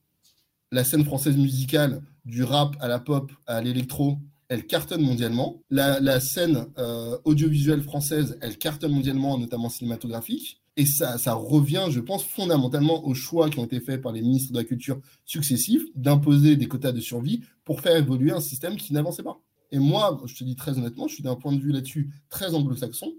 la 0.72 0.84
scène 0.84 1.06
française 1.06 1.38
musicale, 1.38 2.02
du 2.26 2.44
rap 2.44 2.76
à 2.80 2.88
la 2.88 3.00
pop 3.00 3.32
à 3.46 3.62
l'électro, 3.62 4.18
elle 4.50 4.66
cartonne 4.66 5.02
mondialement. 5.02 5.62
La, 5.70 6.20
scène 6.20 6.68
euh, 6.78 7.18
audiovisuelle 7.26 7.82
française, 7.82 8.38
elle 8.42 8.58
cartonne 8.58 8.94
mondialement, 8.94 9.38
notamment 9.38 9.70
cinématographique. 9.70 10.62
Et 10.78 10.86
ça, 10.86 11.18
ça 11.18 11.34
revient, 11.34 11.88
je 11.90 12.00
pense, 12.00 12.24
fondamentalement 12.24 13.06
aux 13.06 13.16
choix 13.16 13.50
qui 13.50 13.60
ont 13.60 13.66
été 13.66 13.80
faits 13.80 14.02
par 14.02 14.12
les 14.12 14.22
ministres 14.22 14.54
de 14.54 14.58
la 14.58 14.64
Culture 14.64 15.02
successifs 15.26 15.84
d'imposer 15.96 16.56
des 16.56 16.68
quotas 16.68 16.92
de 16.92 17.02
survie 17.02 17.42
pour 17.66 17.82
faire 17.82 17.96
évoluer 17.96 18.32
un 18.32 18.40
système 18.40 18.78
qui 18.78 18.94
n'avançait 18.94 19.24
pas. 19.24 19.42
Et 19.72 19.80
moi, 19.80 20.22
je 20.26 20.36
te 20.36 20.44
dis 20.44 20.56
très 20.56 20.78
honnêtement, 20.78 21.08
je 21.08 21.16
suis 21.16 21.24
d'un 21.24 21.36
point 21.36 21.52
de 21.52 21.60
vue 21.60 21.72
là-dessus 21.72 22.12
très 22.30 22.54
anglo-saxon, 22.54 23.12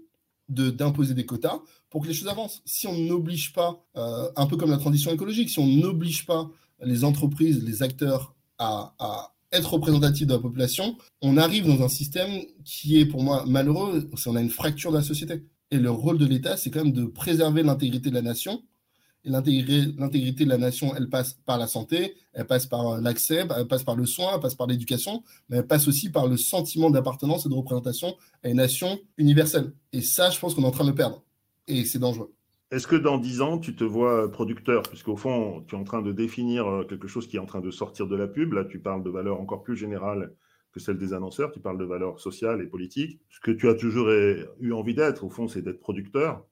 d'imposer 0.47 1.13
des 1.13 1.25
quotas 1.25 1.59
pour 1.89 2.01
que 2.01 2.07
les 2.07 2.13
choses 2.13 2.27
avancent. 2.27 2.61
Si 2.65 2.87
on 2.87 2.97
n'oblige 2.97 3.53
pas, 3.53 3.85
euh, 3.97 4.31
un 4.35 4.47
peu 4.47 4.57
comme 4.57 4.71
la 4.71 4.77
transition 4.77 5.11
écologique, 5.11 5.49
si 5.49 5.59
on 5.59 5.67
n'oblige 5.67 6.25
pas 6.25 6.49
les 6.81 7.03
entreprises, 7.03 7.63
les 7.63 7.83
acteurs 7.83 8.35
à, 8.57 8.95
à 8.97 9.35
être 9.51 9.73
représentatif 9.73 10.27
de 10.27 10.33
la 10.33 10.39
population, 10.39 10.97
on 11.21 11.37
arrive 11.37 11.65
dans 11.65 11.83
un 11.83 11.89
système 11.89 12.41
qui 12.65 12.99
est 12.99 13.05
pour 13.05 13.23
moi 13.23 13.45
malheureux, 13.47 14.09
on 14.25 14.35
a 14.35 14.41
une 14.41 14.49
fracture 14.49 14.91
de 14.91 14.97
la 14.97 15.03
société. 15.03 15.45
Et 15.71 15.77
le 15.77 15.91
rôle 15.91 16.17
de 16.17 16.25
l'État, 16.25 16.57
c'est 16.57 16.69
quand 16.69 16.83
même 16.83 16.93
de 16.93 17.05
préserver 17.05 17.63
l'intégrité 17.63 18.09
de 18.09 18.15
la 18.15 18.21
nation. 18.21 18.63
Et 19.25 19.29
l'intégrité 19.29 20.45
de 20.45 20.49
la 20.49 20.57
nation, 20.57 20.95
elle 20.95 21.09
passe 21.09 21.37
par 21.45 21.57
la 21.57 21.67
santé, 21.67 22.15
elle 22.33 22.47
passe 22.47 22.65
par 22.65 23.01
l'accès, 23.01 23.45
elle 23.55 23.67
passe 23.67 23.83
par 23.83 23.95
le 23.95 24.05
soin, 24.05 24.31
elle 24.35 24.39
passe 24.39 24.55
par 24.55 24.65
l'éducation, 24.67 25.23
mais 25.49 25.57
elle 25.57 25.67
passe 25.67 25.87
aussi 25.87 26.09
par 26.09 26.27
le 26.27 26.37
sentiment 26.37 26.89
d'appartenance 26.89 27.45
et 27.45 27.49
de 27.49 27.53
représentation 27.53 28.15
à 28.43 28.49
une 28.49 28.57
nation 28.57 28.97
universelle. 29.17 29.73
Et 29.91 30.01
ça, 30.01 30.29
je 30.29 30.39
pense 30.39 30.55
qu'on 30.55 30.63
est 30.63 30.67
en 30.67 30.71
train 30.71 30.85
de 30.85 30.89
le 30.89 30.95
perdre. 30.95 31.23
Et 31.67 31.83
c'est 31.85 31.99
dangereux. 31.99 32.33
Est-ce 32.71 32.85
que 32.85 32.95
dans 32.95 33.17
dix 33.17 33.41
ans, 33.41 33.57
tu 33.57 33.75
te 33.75 33.83
vois 33.83 34.31
producteur? 34.31 34.83
Puisqu'au 34.83 35.15
fond, 35.15 35.65
tu 35.67 35.75
es 35.75 35.77
en 35.77 35.83
train 35.83 36.03
de 36.03 36.11
définir 36.11 36.67
euh, 36.67 36.83
quelque 36.83 37.07
chose 37.07 37.27
qui 37.27 37.37
est 37.37 37.39
en 37.39 37.47
train 37.47 37.61
de 37.61 37.71
sortir 37.71 38.05
de 38.05 38.15
la 38.15 38.27
pub. 38.27 38.53
Là, 38.53 38.63
tu 38.63 38.79
parles 38.79 39.03
de 39.03 39.09
valeurs 39.09 39.41
encore 39.41 39.63
plus 39.63 39.75
générales 39.75 40.35
que 40.71 40.79
celles 40.79 40.99
des 40.99 41.13
annonceurs. 41.13 41.51
Tu 41.51 41.59
parles 41.59 41.79
de 41.79 41.83
valeurs 41.83 42.19
sociales 42.19 42.61
et 42.61 42.67
politiques. 42.67 43.19
Ce 43.31 43.39
que 43.39 43.49
tu 43.49 43.67
as 43.69 43.73
toujours 43.73 44.09
eu 44.11 44.71
envie 44.71 44.93
d'être, 44.93 45.23
au 45.23 45.31
fond, 45.31 45.47
c'est 45.47 45.63
d'être 45.63 45.79
producteur. 45.79 46.45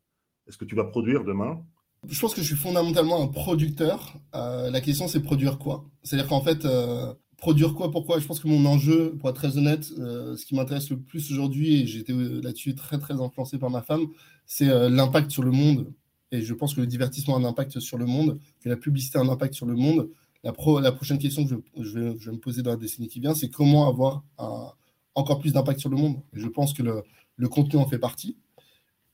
Est-ce 0.48 0.58
que 0.58 0.66
tu 0.66 0.74
vas 0.74 0.86
produire 0.86 1.24
demain? 1.24 1.62
Je 2.10 2.20
pense 2.20 2.34
que 2.34 2.42
je 2.42 2.48
suis 2.48 2.56
fondamentalement 2.56 3.22
un 3.22 3.28
producteur. 3.28 4.16
Euh, 4.34 4.72
la 4.72 4.82
question, 4.82 5.08
c'est 5.08 5.22
produire 5.22 5.60
quoi? 5.60 5.86
C'est-à-dire 6.02 6.28
qu'en 6.28 6.42
fait, 6.42 6.66
euh, 6.66 7.14
produire 7.38 7.76
quoi 7.76 7.92
Pourquoi? 7.92 8.18
Je 8.18 8.26
pense 8.26 8.40
que 8.40 8.48
mon 8.48 8.66
enjeu, 8.66 9.16
pour 9.20 9.30
être 9.30 9.36
très 9.36 9.56
honnête, 9.60 9.84
ce 9.84 10.46
qui 10.48 10.56
m'intéresse 10.56 10.90
le 10.90 10.98
plus 10.98 11.32
aujourd'hui, 11.32 11.82
et 11.82 11.86
j'étais 11.86 12.14
là-dessus 12.14 12.74
très, 12.74 12.98
très 12.98 13.22
influencé 13.22 13.60
par 13.60 13.70
ma 13.70 13.84
femme, 13.84 14.08
c'est 14.48 14.90
l'impact 14.90 15.30
sur 15.30 15.44
le 15.44 15.52
monde 15.52 15.94
et 16.32 16.42
je 16.42 16.54
pense 16.54 16.74
que 16.74 16.82
le 16.82 16.88
divertissement 16.88 17.36
a 17.36 17.40
un 17.40 17.46
impact 17.46 17.80
sur 17.80 17.98
le 17.98 18.06
monde, 18.06 18.40
que 18.60 18.70
la 18.70 18.78
publicité 18.78 19.18
a 19.18 19.22
un 19.22 19.30
impact 19.30 19.54
sur 19.54 19.66
le 19.66 19.76
monde. 19.76 20.10
La, 20.44 20.54
la 20.82 20.92
prochaine 20.92 21.18
question 21.18 21.46
que 21.46 21.56
je, 21.78 22.00
vais, 22.00 22.32
me 22.32 22.38
poser 22.38 22.62
dans 22.62 22.72
la 22.72 22.78
décennie 22.78 23.08
qui 23.08 23.20
vient, 23.20 23.34
c'est 23.34 23.50
comment 23.50 23.88
avoir 23.88 24.24
encore 25.16 25.40
plus 25.40 25.54
d'impact 25.54 25.80
sur 25.80 25.90
le 25.90 25.98
monde. 25.98 26.22
Et 26.36 26.40
je 26.40 26.48
pense 26.48 26.74
que 26.74 26.84
le, 26.84 27.50
contenu 27.50 27.80
en 27.80 27.88
fait 27.88 28.00
partie. 28.00 28.38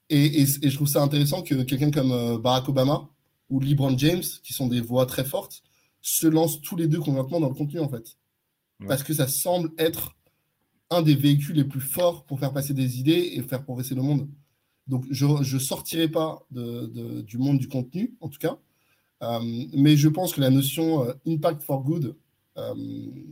Et, 0.09 0.45
je 0.45 0.75
trouve 0.75 0.87
ça 0.87 1.01
intéressant 1.01 1.43
que 1.43 1.63
quelqu'un 1.63 1.91
comme 1.91 2.11
euh, 2.11 2.37
Barack 2.37 2.69
Obama 2.69 3.09
ou 3.49 3.59
LeBron 3.59 3.97
James, 3.97 4.23
qui 4.43 4.53
sont 4.53 4.67
des 4.67 4.81
voix 4.81 5.05
très 5.05 5.23
fortes, 5.23 5.63
se 6.01 6.27
lancent 6.27 6.61
tous 6.61 6.75
les 6.75 6.87
deux 6.87 6.99
complètement 6.99 7.39
dans 7.39 7.47
le 7.47 7.55
contenu, 7.55 7.79
en 7.79 7.89
fait. 7.89 8.17
Parce 8.87 9.03
que 9.03 9.13
ça 9.13 9.27
semble 9.27 9.71
être 9.77 10.17
un 10.89 11.01
des 11.01 11.15
véhicules 11.15 11.55
les 11.55 11.63
plus 11.63 11.79
forts 11.79 12.25
pour 12.25 12.39
faire 12.39 12.51
passer 12.51 12.73
des 12.73 12.99
idées 12.99 13.31
et 13.35 13.41
faire 13.41 13.63
progresser 13.63 13.95
le 13.95 14.01
monde. 14.01 14.27
Donc, 14.87 15.05
je 15.09 15.25
ne 15.25 15.59
sortirai 15.59 16.07
pas 16.09 16.45
du 16.51 17.37
monde 17.37 17.57
du 17.57 17.67
contenu, 17.67 18.15
en 18.21 18.29
tout 18.29 18.39
cas. 18.39 18.57
Euh, 19.23 19.39
mais 19.73 19.95
je 19.95 20.09
pense 20.09 20.33
que 20.33 20.41
la 20.41 20.49
notion 20.49 21.07
euh, 21.07 21.13
impact 21.27 21.63
for 21.63 21.83
good, 21.83 22.15
euh, 22.57 22.73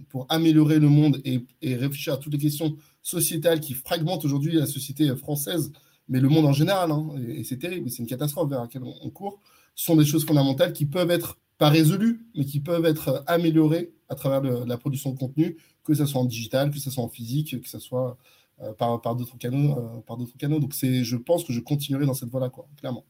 pour 0.10 0.26
améliorer 0.30 0.80
le 0.80 0.89
monde 0.89 1.22
et, 1.26 1.45
réfléchir 1.76 2.14
à 2.14 2.18
toutes 2.18 2.34
les 2.34 2.39
questions 2.39 2.76
sociétales 3.04 3.60
qui 3.60 3.74
fragmentent 3.74 4.26
aujourd'hui 4.26 4.54
la 4.54 4.66
société 4.66 5.14
française, 5.16 5.72
mais 6.08 6.20
le 6.20 6.30
monde 6.30 6.45
en 6.45 6.54
général, 6.54 6.91
hein, 6.91 7.10
et, 7.28 7.43
c'est 7.43 7.58
terrible, 7.58 7.89
c'est 7.89 7.99
une 7.99 8.08
catastrophe 8.08 8.49
vers 8.49 8.62
laquelle 8.62 8.84
on, 8.84 9.10
court, 9.10 9.39
sont 9.76 9.95
des 9.95 10.06
choses 10.06 10.26
fondamentales 10.26 10.74
qui 10.74 10.86
peuvent 10.86 11.12
être 11.12 11.38
pas 11.58 11.70
résolues, 11.70 12.26
mais 12.36 12.45
qui 12.45 12.60
peuvent 12.60 12.86
être 12.86 13.24
améliorées 13.28 13.91
à 14.10 14.16
travers 14.16 14.66
la 14.66 14.78
production 14.78 15.12
de 15.12 15.20
contenu, 15.20 15.58
que 15.84 15.93
ce 15.93 16.06
soit 16.06 16.22
en 16.22 16.26
digital, 16.26 16.72
que 16.72 16.80
ce 16.80 16.89
soit 16.89 17.04
en 17.04 17.10
physique, 17.10 17.62
que 17.62 17.70
ce 17.70 17.80
soit 17.80 18.18
par, 18.78 19.01
par 19.01 19.16
d'autres 19.16 19.38
canaux, 19.38 19.78
euh, 19.78 20.01
par 20.01 20.18
d'autres 20.18 20.38
canaux. 20.38 20.59
Donc 20.59 20.74
c'est, 20.74 21.03
je 21.03 21.18
pense 21.18 21.43
que 21.43 21.53
je 21.53 21.59
continuerai 21.59 22.05
dans 22.05 22.14
cette 22.14 22.30
voie-là, 22.30 22.49
quoi, 22.49 22.68
clairement. 22.78 23.05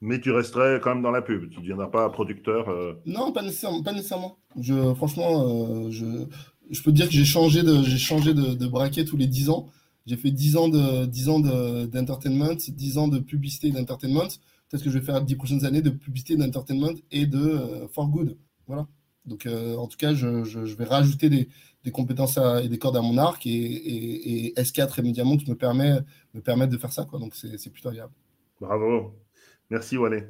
Mais 0.00 0.20
tu 0.20 0.30
resterais 0.32 0.80
quand 0.82 0.94
même 0.94 1.02
dans 1.02 1.10
la 1.10 1.22
pub. 1.22 1.48
Tu 1.50 1.58
ne 1.58 1.62
deviendras 1.62 1.86
pas 1.86 2.08
producteur. 2.10 2.68
Euh 2.68 2.94
non, 3.06 3.32
pas 3.32 3.42
nécessairement. 3.42 3.82
Pas 3.82 3.92
nécessairement. 3.92 4.36
Je, 4.60 4.94
franchement, 4.94 5.90
je, 5.90 6.26
je 6.70 6.82
peux 6.82 6.90
te 6.90 6.96
dire 6.96 7.06
que 7.06 7.12
j'ai 7.12 7.24
changé 7.24 7.62
de, 7.62 7.82
j'ai 7.82 7.96
changé 7.96 8.34
de, 8.34 8.54
de, 8.54 8.66
braquet 8.66 9.04
tous 9.04 9.16
les 9.16 9.26
10 9.26 9.48
ans. 9.48 9.66
J'ai 10.04 10.16
fait 10.16 10.30
10 10.30 10.56
ans 10.56 10.68
de, 10.68 11.06
10 11.06 11.28
ans 11.30 11.40
d'entertainment, 11.40 12.54
10 12.54 12.98
ans 12.98 13.08
de 13.08 13.18
publicité 13.18 13.68
et 13.68 13.70
d'entertainment. 13.70 14.28
Peut-être 14.68 14.84
que 14.84 14.90
je 14.90 14.98
vais 14.98 15.04
faire 15.04 15.22
10 15.22 15.36
prochaines 15.36 15.64
années 15.64 15.80
de 15.80 15.90
publicité, 15.90 16.36
d'entertainment 16.36 16.92
et 17.10 17.24
de 17.26 17.86
for 17.92 18.08
good. 18.08 18.36
Voilà. 18.66 18.86
Donc, 19.24 19.46
en 19.46 19.86
tout 19.86 19.96
cas, 19.96 20.12
je, 20.12 20.44
je, 20.44 20.66
je 20.66 20.76
vais 20.76 20.84
rajouter 20.84 21.30
des, 21.30 21.48
des 21.84 21.90
compétences 21.90 22.38
et 22.62 22.68
des 22.68 22.78
cordes 22.78 22.96
à 22.96 23.02
mon 23.02 23.18
arc 23.18 23.46
et, 23.46 24.52
S4 24.56 24.98
et 24.98 25.02
Mediamont 25.02 25.36
me, 25.36 26.00
me 26.34 26.40
permettent 26.40 26.70
de 26.70 26.78
faire 26.78 26.92
ça. 26.92 27.04
Quoi. 27.04 27.18
Donc 27.18 27.34
c'est 27.34 27.70
plutôt 27.70 27.90
agréable. 27.90 28.12
Bravo. 28.60 29.14
Merci 29.70 29.96
Wané. 29.96 30.24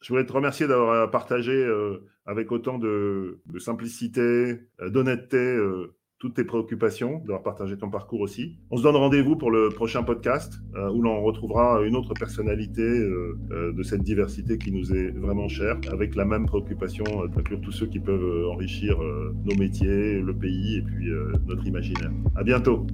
Je 0.00 0.12
voulais 0.12 0.26
te 0.26 0.32
remercier 0.32 0.66
d'avoir 0.66 1.10
partagé 1.10 1.52
euh, 1.52 2.06
avec 2.26 2.52
autant 2.52 2.78
de, 2.78 3.40
simplicité, 3.58 4.60
euh, 4.80 4.90
d'honnêteté 4.90 5.36
euh, 5.36 5.94
toutes 6.18 6.34
tes 6.34 6.44
préoccupations, 6.44 7.18
d'avoir 7.18 7.42
partagé 7.42 7.76
ton 7.76 7.90
parcours 7.90 8.20
aussi. 8.20 8.56
On 8.70 8.76
se 8.76 8.82
donne 8.82 8.96
rendez-vous 8.96 9.36
pour 9.36 9.50
le 9.50 9.68
prochain 9.68 10.02
podcast 10.02 10.60
euh, 10.74 10.90
où 10.90 11.02
l'on 11.02 11.22
retrouvera 11.22 11.82
une 11.84 11.94
autre 11.94 12.14
personnalité 12.14 12.82
euh, 12.82 13.38
euh, 13.50 13.72
de 13.72 13.82
cette 13.82 14.02
diversité 14.02 14.56
qui 14.56 14.72
nous 14.72 14.94
est 14.94 15.10
vraiment 15.10 15.48
chère, 15.48 15.78
avec 15.92 16.14
la 16.14 16.24
même 16.24 16.46
préoccupation 16.46 17.04
d'inclure 17.26 17.60
tous 17.60 17.72
ceux 17.72 17.86
qui 17.86 18.00
peuvent 18.00 18.48
enrichir 18.48 18.98
nos 19.44 19.54
métiers, 19.56 20.20
le 20.20 20.34
pays 20.34 20.76
et 20.76 20.82
puis 20.82 21.10
notre 21.46 21.66
imaginaire. 21.66 22.10
À 22.34 22.42
bientôt. 22.42 22.86